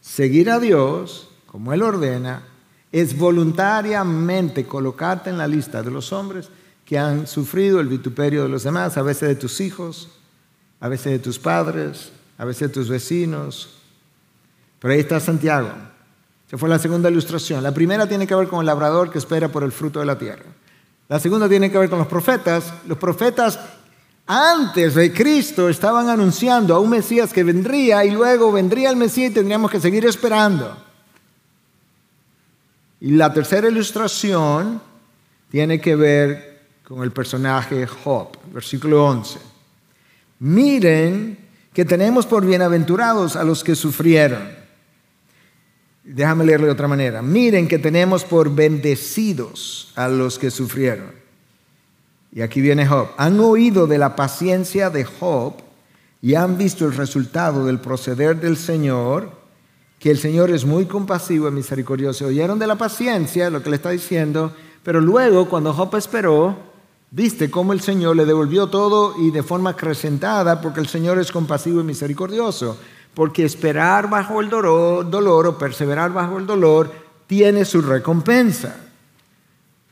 Seguir 0.00 0.48
a 0.48 0.58
Dios 0.58 1.28
como 1.44 1.74
Él 1.74 1.82
ordena 1.82 2.44
es 2.90 3.18
voluntariamente 3.18 4.64
colocarte 4.64 5.28
en 5.28 5.36
la 5.36 5.46
lista 5.46 5.82
de 5.82 5.90
los 5.90 6.14
hombres 6.14 6.48
que 6.86 6.98
han 6.98 7.26
sufrido 7.26 7.78
el 7.78 7.88
vituperio 7.88 8.44
de 8.44 8.48
los 8.48 8.62
demás, 8.62 8.96
a 8.96 9.02
veces 9.02 9.28
de 9.28 9.36
tus 9.36 9.60
hijos, 9.60 10.08
a 10.80 10.88
veces 10.88 11.12
de 11.12 11.18
tus 11.18 11.38
padres, 11.38 12.10
a 12.38 12.46
veces 12.46 12.68
de 12.68 12.74
tus 12.74 12.88
vecinos. 12.88 13.82
Pero 14.78 14.94
ahí 14.94 15.00
está 15.00 15.20
Santiago. 15.20 15.72
Esa 16.46 16.56
fue 16.56 16.70
la 16.70 16.78
segunda 16.78 17.10
ilustración. 17.10 17.62
La 17.62 17.74
primera 17.74 18.08
tiene 18.08 18.26
que 18.26 18.34
ver 18.34 18.48
con 18.48 18.60
el 18.60 18.66
labrador 18.66 19.10
que 19.10 19.18
espera 19.18 19.52
por 19.52 19.62
el 19.62 19.72
fruto 19.72 20.00
de 20.00 20.06
la 20.06 20.16
tierra. 20.16 20.55
La 21.08 21.20
segunda 21.20 21.48
tiene 21.48 21.70
que 21.70 21.78
ver 21.78 21.88
con 21.88 21.98
los 21.98 22.08
profetas. 22.08 22.72
Los 22.86 22.98
profetas 22.98 23.58
antes 24.26 24.94
de 24.94 25.12
Cristo 25.12 25.68
estaban 25.68 26.08
anunciando 26.08 26.74
a 26.74 26.80
un 26.80 26.90
Mesías 26.90 27.32
que 27.32 27.44
vendría 27.44 28.04
y 28.04 28.10
luego 28.10 28.50
vendría 28.50 28.90
el 28.90 28.96
Mesías 28.96 29.30
y 29.30 29.34
tendríamos 29.34 29.70
que 29.70 29.80
seguir 29.80 30.04
esperando. 30.04 30.76
Y 33.00 33.12
la 33.12 33.32
tercera 33.32 33.68
ilustración 33.68 34.80
tiene 35.50 35.80
que 35.80 35.94
ver 35.94 36.56
con 36.82 37.02
el 37.02 37.12
personaje 37.12 37.86
Job, 37.86 38.28
versículo 38.52 39.04
11. 39.06 39.38
Miren 40.40 41.38
que 41.72 41.84
tenemos 41.84 42.26
por 42.26 42.44
bienaventurados 42.44 43.36
a 43.36 43.44
los 43.44 43.62
que 43.62 43.76
sufrieron. 43.76 44.65
Déjame 46.08 46.44
leerlo 46.44 46.66
de 46.66 46.72
otra 46.72 46.86
manera. 46.86 47.20
Miren 47.20 47.66
que 47.66 47.80
tenemos 47.80 48.22
por 48.22 48.54
bendecidos 48.54 49.92
a 49.96 50.06
los 50.06 50.38
que 50.38 50.52
sufrieron. 50.52 51.10
Y 52.32 52.42
aquí 52.42 52.60
viene 52.60 52.86
Job. 52.86 53.08
Han 53.16 53.40
oído 53.40 53.88
de 53.88 53.98
la 53.98 54.14
paciencia 54.14 54.88
de 54.88 55.04
Job 55.04 55.54
y 56.22 56.34
han 56.36 56.56
visto 56.56 56.86
el 56.86 56.94
resultado 56.94 57.64
del 57.66 57.80
proceder 57.80 58.40
del 58.40 58.56
Señor 58.56 59.32
que 59.98 60.10
el 60.10 60.18
Señor 60.18 60.50
es 60.50 60.64
muy 60.64 60.84
compasivo 60.84 61.48
y 61.48 61.52
misericordioso. 61.52 62.26
Oyeron 62.26 62.58
de 62.60 62.68
la 62.68 62.76
paciencia, 62.76 63.50
lo 63.50 63.62
que 63.62 63.70
le 63.70 63.76
está 63.76 63.90
diciendo, 63.90 64.52
pero 64.84 65.00
luego 65.00 65.48
cuando 65.48 65.72
Job 65.72 65.96
esperó, 65.96 66.56
viste 67.10 67.50
cómo 67.50 67.72
el 67.72 67.80
Señor 67.80 68.14
le 68.14 68.26
devolvió 68.26 68.68
todo 68.68 69.14
y 69.18 69.32
de 69.32 69.42
forma 69.42 69.70
acrecentada, 69.70 70.60
porque 70.60 70.78
el 70.78 70.86
Señor 70.86 71.18
es 71.18 71.32
compasivo 71.32 71.80
y 71.80 71.84
misericordioso. 71.84 72.78
Porque 73.16 73.46
esperar 73.46 74.10
bajo 74.10 74.42
el 74.42 74.50
dolor, 74.50 75.08
dolor 75.08 75.46
o 75.46 75.56
perseverar 75.56 76.12
bajo 76.12 76.36
el 76.36 76.44
dolor 76.44 76.92
tiene 77.26 77.64
su 77.64 77.80
recompensa. 77.80 78.76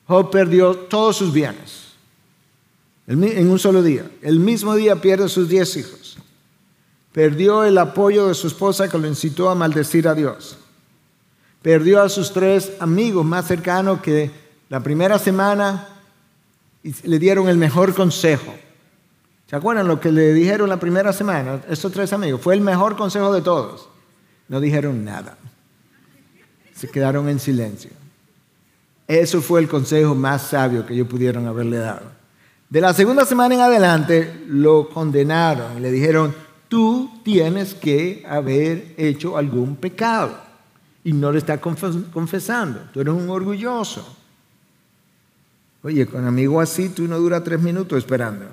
Job 0.06 0.30
perdió 0.30 0.74
todos 0.74 1.16
sus 1.16 1.32
bienes 1.32 1.94
en 3.06 3.48
un 3.48 3.58
solo 3.58 3.82
día. 3.82 4.10
El 4.20 4.40
mismo 4.40 4.74
día 4.74 4.96
pierde 4.96 5.30
sus 5.30 5.48
diez 5.48 5.74
hijos. 5.78 6.18
Perdió 7.12 7.64
el 7.64 7.78
apoyo 7.78 8.28
de 8.28 8.34
su 8.34 8.46
esposa 8.46 8.90
que 8.90 8.98
lo 8.98 9.08
incitó 9.08 9.48
a 9.48 9.54
maldecir 9.54 10.06
a 10.06 10.14
Dios. 10.14 10.58
Perdió 11.62 12.02
a 12.02 12.10
sus 12.10 12.30
tres 12.30 12.72
amigos 12.78 13.24
más 13.24 13.46
cercanos 13.46 14.02
que 14.02 14.30
la 14.68 14.80
primera 14.80 15.18
semana 15.18 15.88
le 16.82 17.18
dieron 17.18 17.48
el 17.48 17.56
mejor 17.56 17.94
consejo. 17.94 18.54
¿Se 19.46 19.56
acuerdan 19.56 19.86
lo 19.86 20.00
que 20.00 20.10
le 20.10 20.32
dijeron 20.32 20.68
la 20.68 20.78
primera 20.78 21.12
semana? 21.12 21.60
Estos 21.68 21.92
tres 21.92 22.12
amigos. 22.12 22.40
Fue 22.40 22.54
el 22.54 22.60
mejor 22.60 22.96
consejo 22.96 23.32
de 23.32 23.42
todos. 23.42 23.88
No 24.48 24.60
dijeron 24.60 25.04
nada. 25.04 25.36
Se 26.74 26.88
quedaron 26.88 27.28
en 27.28 27.38
silencio. 27.38 27.90
Eso 29.06 29.42
fue 29.42 29.60
el 29.60 29.68
consejo 29.68 30.14
más 30.14 30.42
sabio 30.42 30.86
que 30.86 30.94
ellos 30.94 31.08
pudieron 31.08 31.46
haberle 31.46 31.78
dado. 31.78 32.10
De 32.70 32.80
la 32.80 32.94
segunda 32.94 33.24
semana 33.26 33.54
en 33.54 33.60
adelante 33.60 34.44
lo 34.48 34.88
condenaron 34.88 35.76
y 35.76 35.80
le 35.80 35.92
dijeron, 35.92 36.34
tú 36.68 37.20
tienes 37.22 37.74
que 37.74 38.24
haber 38.28 38.94
hecho 38.96 39.36
algún 39.36 39.76
pecado 39.76 40.36
y 41.04 41.12
no 41.12 41.30
le 41.30 41.38
estás 41.38 41.60
confesando, 41.60 42.80
tú 42.92 43.00
eres 43.00 43.12
un 43.12 43.28
orgulloso. 43.28 44.16
Oye, 45.82 46.06
con 46.06 46.26
amigo 46.26 46.60
así 46.60 46.88
tú 46.88 47.06
no 47.06 47.18
duras 47.18 47.44
tres 47.44 47.60
minutos 47.60 47.98
esperando. 47.98 48.46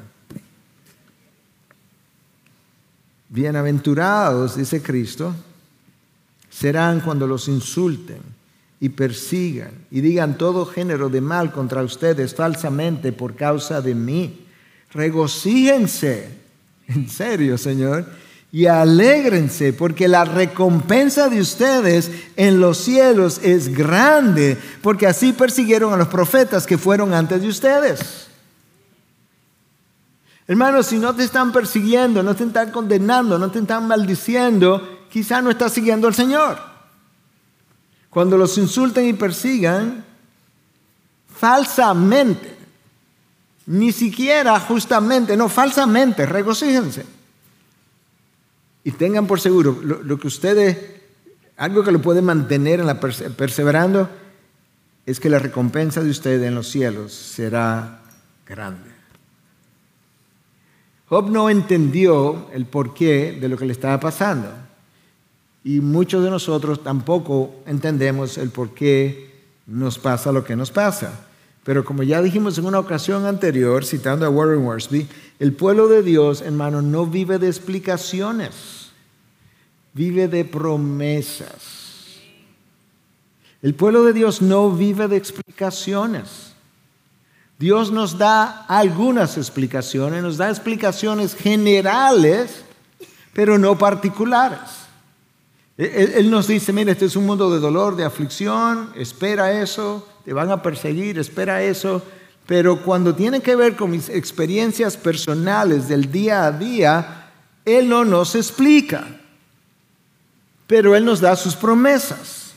Bienaventurados, 3.34 4.57
dice 4.57 4.82
Cristo, 4.82 5.34
serán 6.49 6.99
cuando 6.99 7.25
los 7.25 7.47
insulten 7.47 8.19
y 8.82 8.89
persigan 8.89 9.71
y 9.89 10.01
digan 10.01 10.38
todo 10.38 10.65
género 10.65 11.07
de 11.07 11.21
mal 11.21 11.49
contra 11.53 11.82
ustedes 11.82 12.36
falsamente 12.36 13.13
por 13.13 13.38
causa 13.38 13.79
de 13.82 13.95
mí. 13.95 14.45
Regocíjense, 14.91 16.27
en 16.89 17.07
serio, 17.07 17.57
Señor, 17.57 18.05
y 18.51 18.65
alégrense, 18.65 19.71
porque 19.71 20.09
la 20.09 20.25
recompensa 20.25 21.29
de 21.29 21.39
ustedes 21.39 22.11
en 22.36 22.59
los 22.59 22.79
cielos 22.79 23.39
es 23.41 23.73
grande, 23.73 24.57
porque 24.82 25.07
así 25.07 25.32
persiguieron 25.32 25.93
a 25.93 25.97
los 25.97 26.09
profetas 26.09 26.67
que 26.67 26.77
fueron 26.77 27.13
antes 27.13 27.41
de 27.41 27.47
ustedes. 27.47 28.27
Hermanos, 30.52 30.88
si 30.88 30.97
no 30.97 31.16
te 31.16 31.24
están 31.24 31.54
persiguiendo, 31.54 32.22
no 32.22 32.36
te 32.36 32.43
están 32.43 32.72
condenando, 32.72 33.39
no 33.39 33.49
te 33.49 33.60
están 33.60 33.88
maldiciendo, 33.88 35.06
quizá 35.10 35.41
no 35.41 35.49
estás 35.49 35.72
siguiendo 35.72 36.10
al 36.10 36.14
Señor. 36.14 36.60
Cuando 38.10 38.38
los 38.38 38.58
insulten 38.58 39.08
y 39.08 39.14
persigan 39.14 40.04
falsamente, 41.34 42.58
ni 43.68 43.93
siquiera 43.93 44.60
justamente, 44.60 45.38
no, 45.38 45.47
falsamente, 45.47 46.26
regocíjense. 46.26 47.06
Y 48.84 48.91
tengan 48.91 49.28
por 49.28 49.39
seguro, 49.39 49.80
lo, 49.82 50.20
que 50.20 50.28
ustedes, 50.28 50.78
algo 51.56 51.82
que 51.82 51.93
lo 51.93 52.02
puede 52.02 52.22
mantener 52.22 52.82
en 52.82 52.88
la 52.88 52.99
perseverando, 52.99 54.10
es 55.06 55.18
que 55.22 55.30
la 55.30 55.39
recompensa 55.39 56.04
de 56.04 56.10
ustedes 56.10 56.45
en 56.45 56.56
los 56.56 56.68
cielos 56.68 57.14
será 57.14 58.02
grande. 58.45 58.90
Job 61.12 61.30
no 61.30 61.49
entendió 61.49 62.47
el 62.53 62.66
porqué 62.66 63.34
de 63.34 63.49
lo 63.49 63.57
que 63.57 63.66
le 63.66 63.74
estaba 63.74 63.99
pasando. 63.99 64.47
Y 65.62 65.82
muchos 65.82 66.24
de 66.24 66.30
nosotros 66.30 66.86
tampoco 66.86 67.53
entendemos 67.66 68.38
el 68.38 68.49
por 68.49 68.74
qué 68.74 69.30
nos 69.68 69.99
pasa 69.99 70.32
lo 70.32 70.45
que 70.45 70.55
nos 70.55 70.72
pasa. 70.72 71.28
Pero 71.66 71.84
como 71.84 72.03
ya 72.03 72.22
dijimos 72.22 72.57
en 72.57 72.66
una 72.66 72.80
ocasión 72.80 73.26
anterior, 73.26 73.84
citando 73.84 74.26
a 74.26 74.30
Warren 74.30 74.66
Worsby, 74.66 75.05
el 75.39 75.51
pueblo 75.51 75.89
de 75.89 76.01
Dios, 76.01 76.41
hermano, 76.41 76.82
no 76.82 77.05
vive 77.05 77.39
de 77.39 77.47
explicaciones, 77.47 78.91
vive 79.93 80.30
de 80.30 80.45
promesas. 80.45 82.22
El 83.62 83.76
pueblo 83.76 84.05
de 84.05 84.14
Dios 84.14 84.41
no 84.41 84.72
vive 84.72 85.09
de 85.09 85.18
explicaciones. 85.18 86.51
Dios 87.62 87.91
nos 87.91 88.18
da 88.18 88.66
algunas 88.68 89.38
explicaciones, 89.38 90.24
nos 90.24 90.38
da 90.38 90.49
explicaciones 90.49 91.36
generales, 91.36 92.64
pero 93.34 93.59
no 93.59 93.78
particulares. 93.78 94.88
Él, 95.78 96.32
nos 96.32 96.47
dice, 96.47 96.74
mira, 96.74 96.91
este 96.91 97.05
es 97.05 97.16
un 97.16 97.28
mundo 97.28 97.53
de 97.53 97.59
dolor, 97.59 97.95
de 97.95 98.03
aflicción, 98.03 98.91
espera 98.95 99.62
eso, 99.62 100.07
te 100.26 100.34
van 100.34 100.49
a 100.49 100.64
perseguir, 100.64 101.20
espera 101.20 101.62
eso. 101.62 102.01
Pero 102.47 102.82
cuando 102.82 103.14
tiene 103.14 103.41
que 103.41 103.55
ver 103.55 103.76
con 103.76 103.91
mis 103.91 104.09
experiencias 104.09 104.97
personales 104.97 105.88
del 105.88 106.12
día 106.12 106.45
a 106.45 106.51
día, 106.51 107.30
Él 107.64 107.88
no 107.88 108.03
nos 108.03 108.34
explica. 108.34 109.05
Pero 110.66 110.95
Él 110.95 111.05
nos 111.05 111.22
da 111.22 111.36
sus 111.36 111.55
promesas. 111.55 112.53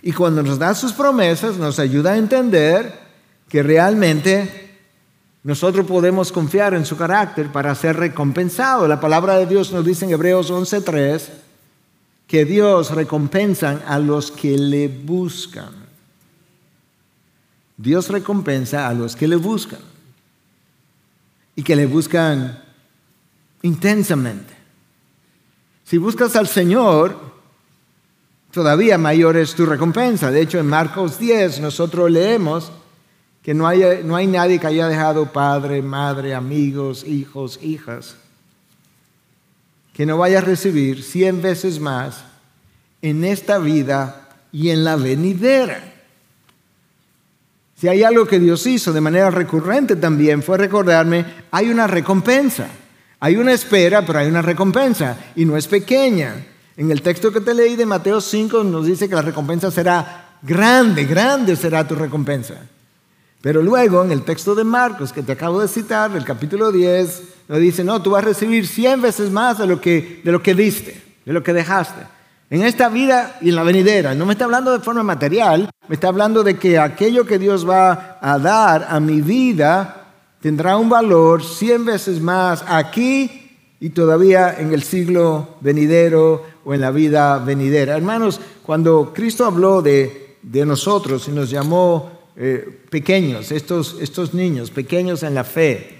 Y 0.00 0.12
cuando 0.12 0.42
nos 0.42 0.58
da 0.58 0.74
sus 0.74 0.94
promesas, 0.94 1.58
nos 1.58 1.78
ayuda 1.78 2.12
a 2.12 2.16
entender 2.16 3.07
que 3.48 3.62
realmente 3.62 4.68
nosotros 5.42 5.86
podemos 5.86 6.30
confiar 6.32 6.74
en 6.74 6.84
su 6.84 6.96
carácter 6.96 7.50
para 7.50 7.74
ser 7.74 7.96
recompensado. 7.96 8.86
La 8.86 9.00
palabra 9.00 9.38
de 9.38 9.46
Dios 9.46 9.72
nos 9.72 9.84
dice 9.84 10.04
en 10.04 10.10
Hebreos 10.10 10.50
11.3 10.50 11.22
que 12.26 12.44
Dios 12.44 12.90
recompensa 12.90 13.82
a 13.86 13.98
los 13.98 14.30
que 14.30 14.58
le 14.58 14.88
buscan. 14.88 15.70
Dios 17.76 18.08
recompensa 18.08 18.88
a 18.88 18.92
los 18.92 19.16
que 19.16 19.28
le 19.28 19.36
buscan 19.36 19.80
y 21.54 21.62
que 21.62 21.76
le 21.76 21.86
buscan 21.86 22.62
intensamente. 23.62 24.54
Si 25.84 25.96
buscas 25.96 26.36
al 26.36 26.48
Señor, 26.48 27.18
todavía 28.50 28.98
mayor 28.98 29.36
es 29.38 29.54
tu 29.54 29.64
recompensa. 29.64 30.30
De 30.30 30.42
hecho, 30.42 30.58
en 30.58 30.66
Marcos 30.66 31.18
10 31.18 31.60
nosotros 31.60 32.10
leemos 32.10 32.70
que 33.48 33.54
no 33.54 33.66
hay, 33.66 34.02
no 34.04 34.14
hay 34.14 34.26
nadie 34.26 34.58
que 34.58 34.66
haya 34.66 34.88
dejado 34.88 35.32
padre, 35.32 35.80
madre, 35.80 36.34
amigos, 36.34 37.02
hijos, 37.06 37.58
hijas 37.62 38.14
que 39.94 40.04
no 40.04 40.18
vaya 40.18 40.36
a 40.36 40.42
recibir 40.42 41.02
cien 41.02 41.40
veces 41.40 41.80
más 41.80 42.24
en 43.00 43.24
esta 43.24 43.56
vida 43.56 44.28
y 44.52 44.68
en 44.68 44.84
la 44.84 44.96
venidera. 44.96 45.94
Si 47.74 47.88
hay 47.88 48.02
algo 48.02 48.26
que 48.26 48.38
Dios 48.38 48.66
hizo 48.66 48.92
de 48.92 49.00
manera 49.00 49.30
recurrente 49.30 49.96
también 49.96 50.42
fue 50.42 50.58
recordarme, 50.58 51.24
hay 51.50 51.70
una 51.70 51.86
recompensa. 51.86 52.68
Hay 53.18 53.36
una 53.36 53.54
espera, 53.54 54.04
pero 54.04 54.18
hay 54.18 54.28
una 54.28 54.42
recompensa 54.42 55.16
y 55.34 55.46
no 55.46 55.56
es 55.56 55.66
pequeña. 55.66 56.34
En 56.76 56.90
el 56.90 57.00
texto 57.00 57.32
que 57.32 57.40
te 57.40 57.54
leí 57.54 57.76
de 57.76 57.86
Mateo 57.86 58.20
5 58.20 58.62
nos 58.64 58.84
dice 58.84 59.08
que 59.08 59.14
la 59.14 59.22
recompensa 59.22 59.70
será 59.70 60.36
grande, 60.42 61.06
grande 61.06 61.56
será 61.56 61.88
tu 61.88 61.94
recompensa. 61.94 62.56
Pero 63.40 63.62
luego 63.62 64.04
en 64.04 64.10
el 64.10 64.22
texto 64.22 64.54
de 64.54 64.64
Marcos 64.64 65.12
que 65.12 65.22
te 65.22 65.32
acabo 65.32 65.60
de 65.60 65.68
citar, 65.68 66.10
el 66.16 66.24
capítulo 66.24 66.72
10, 66.72 67.22
nos 67.48 67.58
dice, 67.60 67.84
no, 67.84 68.02
tú 68.02 68.10
vas 68.10 68.22
a 68.22 68.26
recibir 68.26 68.66
100 68.66 69.00
veces 69.00 69.30
más 69.30 69.58
de 69.58 69.66
lo 69.66 69.80
que, 69.80 70.20
de 70.24 70.32
lo 70.32 70.42
que 70.42 70.54
diste, 70.54 71.00
de 71.24 71.32
lo 71.32 71.42
que 71.42 71.52
dejaste. 71.52 72.00
En 72.50 72.62
esta 72.62 72.88
vida 72.88 73.36
y 73.40 73.50
en 73.50 73.56
la 73.56 73.62
venidera. 73.62 74.14
No 74.14 74.26
me 74.26 74.32
está 74.32 74.46
hablando 74.46 74.72
de 74.72 74.82
forma 74.82 75.02
material, 75.02 75.70
me 75.86 75.94
está 75.94 76.08
hablando 76.08 76.42
de 76.42 76.58
que 76.58 76.78
aquello 76.78 77.26
que 77.26 77.38
Dios 77.38 77.68
va 77.68 78.18
a 78.20 78.38
dar 78.38 78.86
a 78.88 78.98
mi 78.98 79.20
vida 79.20 80.14
tendrá 80.40 80.76
un 80.76 80.88
valor 80.88 81.44
100 81.44 81.84
veces 81.84 82.20
más 82.20 82.64
aquí 82.66 83.50
y 83.80 83.90
todavía 83.90 84.56
en 84.58 84.72
el 84.72 84.82
siglo 84.82 85.56
venidero 85.60 86.42
o 86.64 86.74
en 86.74 86.80
la 86.80 86.90
vida 86.90 87.38
venidera. 87.38 87.96
Hermanos, 87.96 88.40
cuando 88.64 89.12
Cristo 89.14 89.44
habló 89.44 89.80
de, 89.80 90.38
de 90.42 90.66
nosotros 90.66 91.28
y 91.28 91.30
nos 91.30 91.50
llamó 91.50 92.17
eh, 92.40 92.82
pequeños, 92.88 93.50
estos, 93.50 93.96
estos 94.00 94.32
niños, 94.32 94.70
pequeños 94.70 95.24
en 95.24 95.34
la 95.34 95.42
fe. 95.42 95.98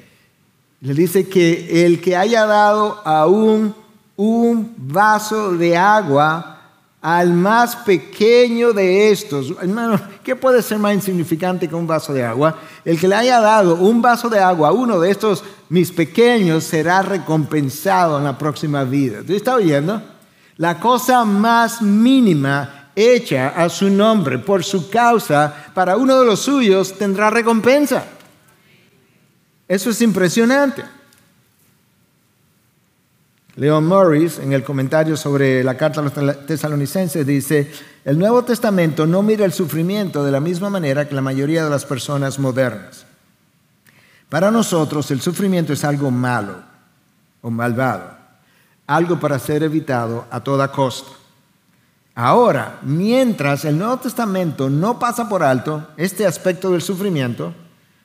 Le 0.80 0.94
dice 0.94 1.28
que 1.28 1.84
el 1.84 2.00
que 2.00 2.14
haya 2.14 2.46
dado 2.46 3.02
aún 3.04 3.74
un 4.14 4.72
vaso 4.76 5.52
de 5.54 5.76
agua 5.76 6.60
al 7.00 7.32
más 7.32 7.74
pequeño 7.74 8.72
de 8.72 9.10
estos, 9.10 9.52
hermano, 9.60 10.00
¿qué 10.22 10.36
puede 10.36 10.62
ser 10.62 10.78
más 10.78 10.94
insignificante 10.94 11.68
que 11.68 11.74
un 11.74 11.88
vaso 11.88 12.12
de 12.12 12.24
agua? 12.24 12.56
El 12.84 13.00
que 13.00 13.08
le 13.08 13.16
haya 13.16 13.40
dado 13.40 13.74
un 13.74 14.00
vaso 14.00 14.28
de 14.28 14.38
agua 14.38 14.68
a 14.68 14.72
uno 14.72 15.00
de 15.00 15.10
estos 15.10 15.42
mis 15.68 15.90
pequeños 15.90 16.62
será 16.62 17.02
recompensado 17.02 18.16
en 18.16 18.22
la 18.22 18.38
próxima 18.38 18.84
vida. 18.84 19.22
¿Tú 19.26 19.32
estás 19.32 19.56
oyendo? 19.56 20.00
La 20.56 20.78
cosa 20.78 21.24
más 21.24 21.82
mínima 21.82 22.77
hecha 22.98 23.50
a 23.50 23.68
su 23.68 23.88
nombre 23.88 24.38
por 24.38 24.64
su 24.64 24.90
causa 24.90 25.70
para 25.72 25.96
uno 25.96 26.18
de 26.18 26.26
los 26.26 26.40
suyos 26.40 26.98
tendrá 26.98 27.30
recompensa. 27.30 28.04
Eso 29.68 29.90
es 29.90 30.02
impresionante. 30.02 30.82
Leon 33.54 33.84
Morris, 33.86 34.38
en 34.38 34.52
el 34.52 34.62
comentario 34.62 35.16
sobre 35.16 35.62
la 35.62 35.76
carta 35.76 36.00
a 36.00 36.04
los 36.04 36.46
tesalonicenses, 36.46 37.26
dice, 37.26 37.70
el 38.04 38.18
Nuevo 38.18 38.44
Testamento 38.44 39.06
no 39.06 39.22
mira 39.22 39.44
el 39.44 39.52
sufrimiento 39.52 40.24
de 40.24 40.30
la 40.30 40.40
misma 40.40 40.70
manera 40.70 41.08
que 41.08 41.14
la 41.14 41.20
mayoría 41.20 41.64
de 41.64 41.70
las 41.70 41.84
personas 41.84 42.38
modernas. 42.38 43.04
Para 44.28 44.50
nosotros 44.50 45.10
el 45.10 45.20
sufrimiento 45.20 45.72
es 45.72 45.84
algo 45.84 46.10
malo 46.10 46.62
o 47.42 47.50
malvado, 47.50 48.16
algo 48.86 49.18
para 49.18 49.38
ser 49.38 49.62
evitado 49.62 50.26
a 50.30 50.40
toda 50.40 50.70
costa. 50.70 51.17
Ahora, 52.20 52.80
mientras 52.82 53.64
el 53.64 53.78
Nuevo 53.78 53.98
Testamento 53.98 54.68
no 54.68 54.98
pasa 54.98 55.28
por 55.28 55.44
alto 55.44 55.86
este 55.96 56.26
aspecto 56.26 56.72
del 56.72 56.82
sufrimiento, 56.82 57.54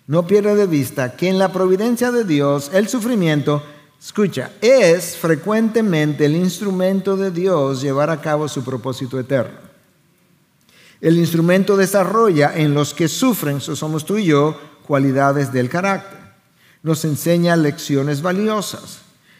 no 0.06 0.28
pierde 0.28 0.56
de 0.56 0.68
vista 0.68 1.16
que 1.16 1.30
en 1.30 1.40
la 1.40 1.52
providencia 1.52 2.12
de 2.12 2.24
Dios 2.24 2.70
el 2.76 2.88
sufrimiento 2.88 3.64
Escucha, 4.00 4.52
es 4.62 5.18
frecuentemente 5.18 6.26
el 6.26 6.36
instrumento 6.36 7.18
de 7.18 7.32
Dios 7.32 7.82
llevar 7.82 8.12
a 8.12 8.22
cabo 8.22 8.48
su 8.48 8.64
propósito 8.64 9.20
eterno. 9.20 9.58
El 11.02 11.18
instrumento 11.18 11.76
desarrolla 11.76 12.52
en 12.54 12.76
los 12.76 12.94
que 12.94 13.08
sufren, 13.08 13.58
eso 13.58 13.76
somos 13.76 14.06
tú 14.06 14.20
y 14.20 14.26
yo, 14.26 14.60
cualidades 14.86 15.52
del 15.52 15.70
carácter. 15.70 16.20
Nos 16.84 17.04
enseña 17.04 17.56
lecciones 17.56 18.22
valiosas. 18.22 19.00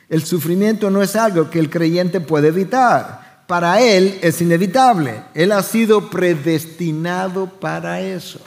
El 0.10 0.24
sufrimiento 0.24 0.90
no 0.90 1.04
es 1.04 1.16
algo 1.16 1.52
que 1.52 1.60
el 1.60 1.70
creyente 1.70 2.22
puede 2.22 2.48
evitar. 2.48 3.33
Para 3.54 3.80
él 3.82 4.18
es 4.24 4.42
inevitable. 4.42 5.26
Él 5.36 5.52
ha 5.52 5.62
sido 5.62 6.10
predestinado 6.10 7.46
para 7.46 8.02
eso. 8.02 8.40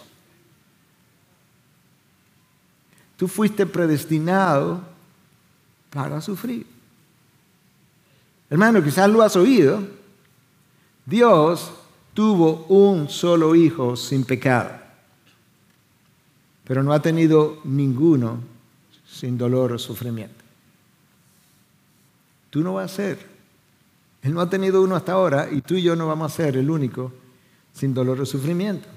Tú 3.16 3.28
fuiste 3.28 3.66
predestinado 3.66 4.80
para 5.90 6.20
sufrir. 6.20 6.66
Hermano, 8.50 8.82
quizás 8.82 9.08
lo 9.08 9.22
has 9.22 9.36
oído. 9.36 9.86
Dios 11.04 11.70
tuvo 12.12 12.66
un 12.68 13.08
solo 13.08 13.54
hijo 13.54 13.94
sin 13.94 14.24
pecado, 14.24 14.72
pero 16.64 16.82
no 16.82 16.92
ha 16.92 17.00
tenido 17.00 17.60
ninguno 17.62 18.40
sin 19.08 19.38
dolor 19.38 19.70
o 19.70 19.78
sufrimiento. 19.78 20.42
Tú 22.50 22.60
no 22.60 22.74
vas 22.74 22.90
a 22.90 22.96
ser. 22.96 23.35
Él 24.26 24.34
no 24.34 24.40
ha 24.40 24.50
tenido 24.50 24.82
uno 24.82 24.96
hasta 24.96 25.12
ahora 25.12 25.48
y 25.50 25.60
tú 25.62 25.74
y 25.74 25.82
yo 25.82 25.96
no 25.96 26.06
vamos 26.06 26.32
a 26.32 26.36
ser 26.36 26.56
el 26.56 26.68
único 26.68 27.12
sin 27.72 27.94
dolor 27.94 28.20
o 28.20 28.26
sufrimiento. 28.26 28.88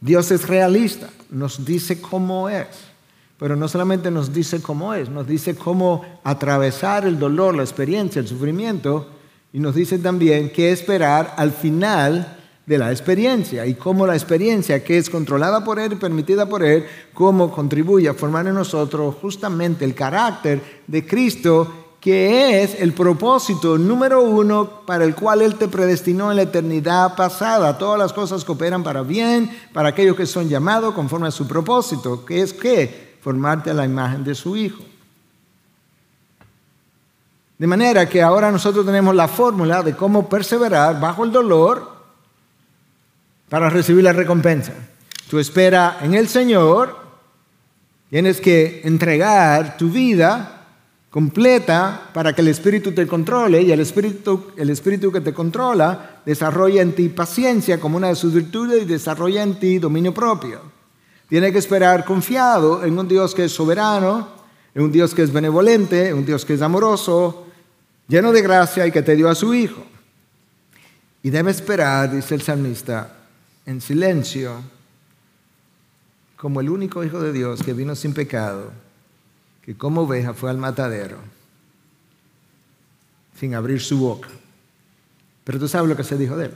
Dios 0.00 0.30
es 0.30 0.46
realista, 0.46 1.08
nos 1.30 1.64
dice 1.64 2.00
cómo 2.00 2.48
es 2.48 2.90
pero 3.40 3.56
no 3.56 3.68
solamente 3.68 4.10
nos 4.10 4.34
dice 4.34 4.60
cómo 4.60 4.92
es, 4.92 5.08
nos 5.08 5.26
dice 5.26 5.54
cómo 5.54 6.04
atravesar 6.24 7.06
el 7.06 7.18
dolor, 7.18 7.56
la 7.56 7.62
experiencia, 7.62 8.20
el 8.20 8.28
sufrimiento, 8.28 9.08
y 9.50 9.60
nos 9.60 9.74
dice 9.74 9.98
también 9.98 10.52
qué 10.52 10.72
esperar 10.72 11.32
al 11.38 11.50
final 11.50 12.36
de 12.66 12.76
la 12.76 12.90
experiencia 12.90 13.64
y 13.64 13.74
cómo 13.74 14.06
la 14.06 14.12
experiencia 14.12 14.84
que 14.84 14.98
es 14.98 15.08
controlada 15.08 15.64
por 15.64 15.78
Él 15.78 15.94
y 15.94 15.96
permitida 15.96 16.46
por 16.46 16.62
Él, 16.62 16.84
cómo 17.14 17.50
contribuye 17.50 18.10
a 18.10 18.14
formar 18.14 18.46
en 18.46 18.54
nosotros 18.54 19.14
justamente 19.22 19.86
el 19.86 19.94
carácter 19.94 20.60
de 20.86 21.06
Cristo, 21.06 21.79
que 22.00 22.62
es 22.62 22.80
el 22.80 22.94
propósito 22.94 23.76
número 23.76 24.22
uno 24.22 24.86
para 24.86 25.04
el 25.04 25.14
cual 25.14 25.42
Él 25.42 25.56
te 25.56 25.68
predestinó 25.68 26.30
en 26.30 26.36
la 26.36 26.42
eternidad 26.42 27.14
pasada. 27.14 27.76
Todas 27.76 27.98
las 27.98 28.12
cosas 28.14 28.44
cooperan 28.44 28.82
para 28.82 29.02
bien, 29.02 29.50
para 29.74 29.90
aquellos 29.90 30.16
que 30.16 30.24
son 30.24 30.48
llamados 30.48 30.94
conforme 30.94 31.28
a 31.28 31.30
su 31.30 31.46
propósito, 31.46 32.24
que 32.24 32.40
es 32.40 32.54
que 32.54 33.18
formarte 33.20 33.70
a 33.70 33.74
la 33.74 33.84
imagen 33.84 34.24
de 34.24 34.34
su 34.34 34.56
Hijo. 34.56 34.82
De 37.58 37.66
manera 37.66 38.08
que 38.08 38.22
ahora 38.22 38.50
nosotros 38.50 38.86
tenemos 38.86 39.14
la 39.14 39.28
fórmula 39.28 39.82
de 39.82 39.94
cómo 39.94 40.26
perseverar 40.26 40.98
bajo 40.98 41.24
el 41.24 41.32
dolor 41.32 41.86
para 43.50 43.68
recibir 43.68 44.02
la 44.02 44.14
recompensa. 44.14 44.72
Tú 45.28 45.38
espera 45.38 45.98
en 46.00 46.14
el 46.14 46.28
Señor, 46.28 46.96
tienes 48.08 48.40
que 48.40 48.80
entregar 48.84 49.76
tu 49.76 49.90
vida 49.90 50.59
completa 51.10 52.10
para 52.14 52.32
que 52.32 52.40
el 52.40 52.48
Espíritu 52.48 52.92
te 52.92 53.06
controle 53.06 53.60
y 53.62 53.72
el 53.72 53.80
Espíritu, 53.80 54.52
el 54.56 54.70
Espíritu 54.70 55.10
que 55.10 55.20
te 55.20 55.34
controla 55.34 56.22
desarrolla 56.24 56.80
en 56.82 56.94
ti 56.94 57.08
paciencia 57.08 57.80
como 57.80 57.96
una 57.96 58.08
de 58.08 58.14
sus 58.14 58.32
virtudes 58.32 58.82
y 58.82 58.86
desarrolla 58.86 59.42
en 59.42 59.58
ti 59.58 59.78
dominio 59.78 60.14
propio. 60.14 60.60
Tiene 61.28 61.52
que 61.52 61.58
esperar 61.58 62.04
confiado 62.04 62.84
en 62.84 62.98
un 62.98 63.08
Dios 63.08 63.34
que 63.34 63.44
es 63.44 63.52
soberano, 63.52 64.28
en 64.74 64.82
un 64.82 64.92
Dios 64.92 65.14
que 65.14 65.22
es 65.22 65.32
benevolente, 65.32 66.08
en 66.08 66.18
un 66.18 66.26
Dios 66.26 66.44
que 66.44 66.54
es 66.54 66.62
amoroso, 66.62 67.46
lleno 68.06 68.32
de 68.32 68.42
gracia 68.42 68.86
y 68.86 68.92
que 68.92 69.02
te 69.02 69.16
dio 69.16 69.28
a 69.28 69.34
su 69.34 69.52
Hijo. 69.52 69.84
Y 71.22 71.30
debe 71.30 71.50
esperar, 71.50 72.12
dice 72.12 72.34
el 72.34 72.42
salmista, 72.42 73.16
en 73.66 73.80
silencio, 73.80 74.54
como 76.36 76.60
el 76.60 76.70
único 76.70 77.04
Hijo 77.04 77.20
de 77.20 77.32
Dios 77.32 77.62
que 77.62 77.74
vino 77.74 77.94
sin 77.94 78.14
pecado, 78.14 78.72
que 79.62 79.76
como 79.76 80.02
oveja 80.02 80.34
fue 80.34 80.50
al 80.50 80.58
matadero, 80.58 81.18
sin 83.38 83.54
abrir 83.54 83.80
su 83.80 83.98
boca. 83.98 84.28
Pero 85.44 85.58
tú 85.58 85.68
sabes 85.68 85.88
lo 85.88 85.96
que 85.96 86.04
se 86.04 86.16
dijo 86.16 86.36
de 86.36 86.46
él. 86.46 86.54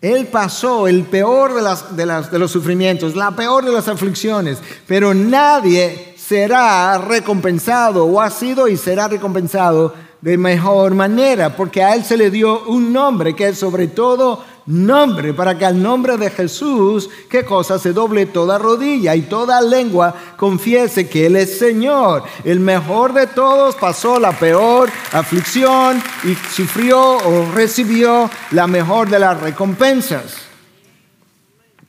Él 0.00 0.26
pasó 0.26 0.86
el 0.86 1.04
peor 1.04 1.54
de, 1.54 2.04
de, 2.30 2.38
los 2.38 2.50
sufrimientos, 2.50 3.16
la 3.16 3.30
peor 3.34 3.64
de 3.64 3.72
las 3.72 3.88
aflicciones, 3.88 4.58
pero 4.86 5.14
nadie 5.14 6.14
será 6.18 6.98
recompensado 6.98 8.04
o 8.04 8.20
ha 8.20 8.28
sido 8.28 8.68
y 8.68 8.76
será 8.76 9.08
recompensado 9.08 9.94
de 10.24 10.38
mejor 10.38 10.94
manera, 10.94 11.54
porque 11.54 11.82
a 11.82 11.94
Él 11.94 12.02
se 12.02 12.16
le 12.16 12.30
dio 12.30 12.64
un 12.64 12.94
nombre 12.94 13.36
que 13.36 13.48
es 13.48 13.58
sobre 13.58 13.88
todo 13.88 14.42
nombre, 14.64 15.34
para 15.34 15.58
que 15.58 15.66
al 15.66 15.82
nombre 15.82 16.16
de 16.16 16.30
Jesús, 16.30 17.10
¿qué 17.28 17.44
cosa? 17.44 17.78
Se 17.78 17.92
doble 17.92 18.24
toda 18.24 18.56
rodilla 18.56 19.14
y 19.14 19.20
toda 19.20 19.60
lengua 19.60 20.14
confiese 20.38 21.10
que 21.10 21.26
Él 21.26 21.36
es 21.36 21.58
Señor. 21.58 22.22
El 22.42 22.58
mejor 22.58 23.12
de 23.12 23.26
todos 23.26 23.74
pasó 23.74 24.18
la 24.18 24.32
peor 24.32 24.88
aflicción 25.12 26.02
y 26.22 26.34
sufrió 26.50 27.18
o 27.18 27.52
recibió 27.52 28.30
la 28.52 28.66
mejor 28.66 29.10
de 29.10 29.18
las 29.18 29.38
recompensas. 29.38 30.36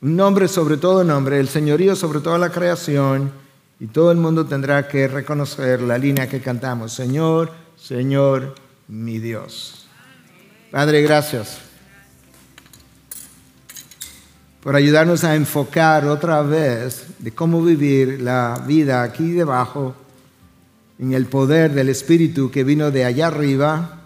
Nombre 0.02 0.46
sobre 0.46 0.76
todo 0.76 1.02
nombre, 1.04 1.40
el 1.40 1.48
señorío 1.48 1.96
sobre 1.96 2.20
toda 2.20 2.36
la 2.36 2.50
creación, 2.50 3.32
y 3.80 3.86
todo 3.86 4.10
el 4.10 4.18
mundo 4.18 4.44
tendrá 4.44 4.88
que 4.88 5.08
reconocer 5.08 5.80
la 5.80 5.96
línea 5.96 6.28
que 6.28 6.42
cantamos, 6.42 6.92
Señor, 6.92 7.65
Señor, 7.76 8.54
mi 8.88 9.18
Dios. 9.18 9.86
Padre, 10.70 11.02
gracias 11.02 11.58
por 14.62 14.74
ayudarnos 14.74 15.22
a 15.22 15.36
enfocar 15.36 16.06
otra 16.06 16.42
vez 16.42 17.06
de 17.18 17.30
cómo 17.30 17.62
vivir 17.62 18.20
la 18.20 18.64
vida 18.66 19.02
aquí 19.02 19.30
debajo 19.30 19.94
en 20.98 21.12
el 21.12 21.26
poder 21.26 21.72
del 21.72 21.88
Espíritu 21.88 22.50
que 22.50 22.64
vino 22.64 22.90
de 22.90 23.04
allá 23.04 23.28
arriba 23.28 24.00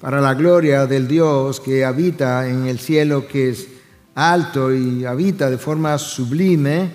para 0.00 0.20
la 0.20 0.34
gloria 0.34 0.86
del 0.86 1.06
Dios 1.06 1.60
que 1.60 1.84
habita 1.84 2.48
en 2.48 2.66
el 2.66 2.80
cielo 2.80 3.28
que 3.28 3.50
es 3.50 3.68
alto 4.14 4.74
y 4.74 5.04
habita 5.04 5.50
de 5.50 5.58
forma 5.58 5.98
sublime 5.98 6.90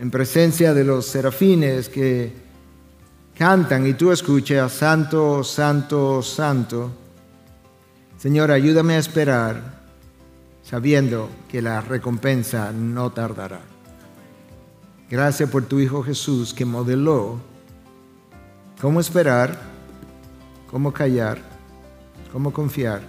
en 0.00 0.10
presencia 0.10 0.74
de 0.74 0.84
los 0.84 1.06
serafines 1.06 1.88
que 1.88 2.43
cantan 3.36 3.86
y 3.86 3.94
tú 3.94 4.12
escuchas, 4.12 4.72
Santo, 4.72 5.42
Santo, 5.44 6.22
Santo. 6.22 6.90
Señor, 8.16 8.50
ayúdame 8.50 8.94
a 8.94 8.98
esperar 8.98 9.74
sabiendo 10.62 11.28
que 11.48 11.60
la 11.60 11.80
recompensa 11.80 12.72
no 12.72 13.10
tardará. 13.10 13.60
Gracias 15.10 15.50
por 15.50 15.64
tu 15.66 15.78
Hijo 15.78 16.02
Jesús 16.02 16.54
que 16.54 16.64
modeló 16.64 17.38
cómo 18.80 19.00
esperar, 19.00 19.58
cómo 20.70 20.92
callar, 20.92 21.38
cómo 22.32 22.52
confiar, 22.52 23.02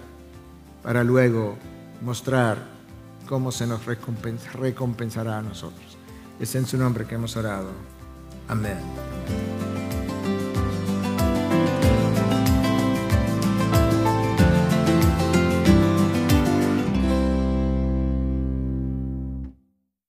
para 0.84 1.03
luego 1.03 1.55
mostrar 2.01 2.57
cómo 3.28 3.51
se 3.51 3.65
nos 3.65 3.82
recompensará 4.53 5.39
a 5.39 5.41
nosotros. 5.41 5.97
Es 6.39 6.53
en 6.55 6.65
su 6.65 6.78
nombre 6.78 7.05
que 7.05 7.15
hemos 7.15 7.36
orado. 7.38 7.69
Amén. 8.47 8.78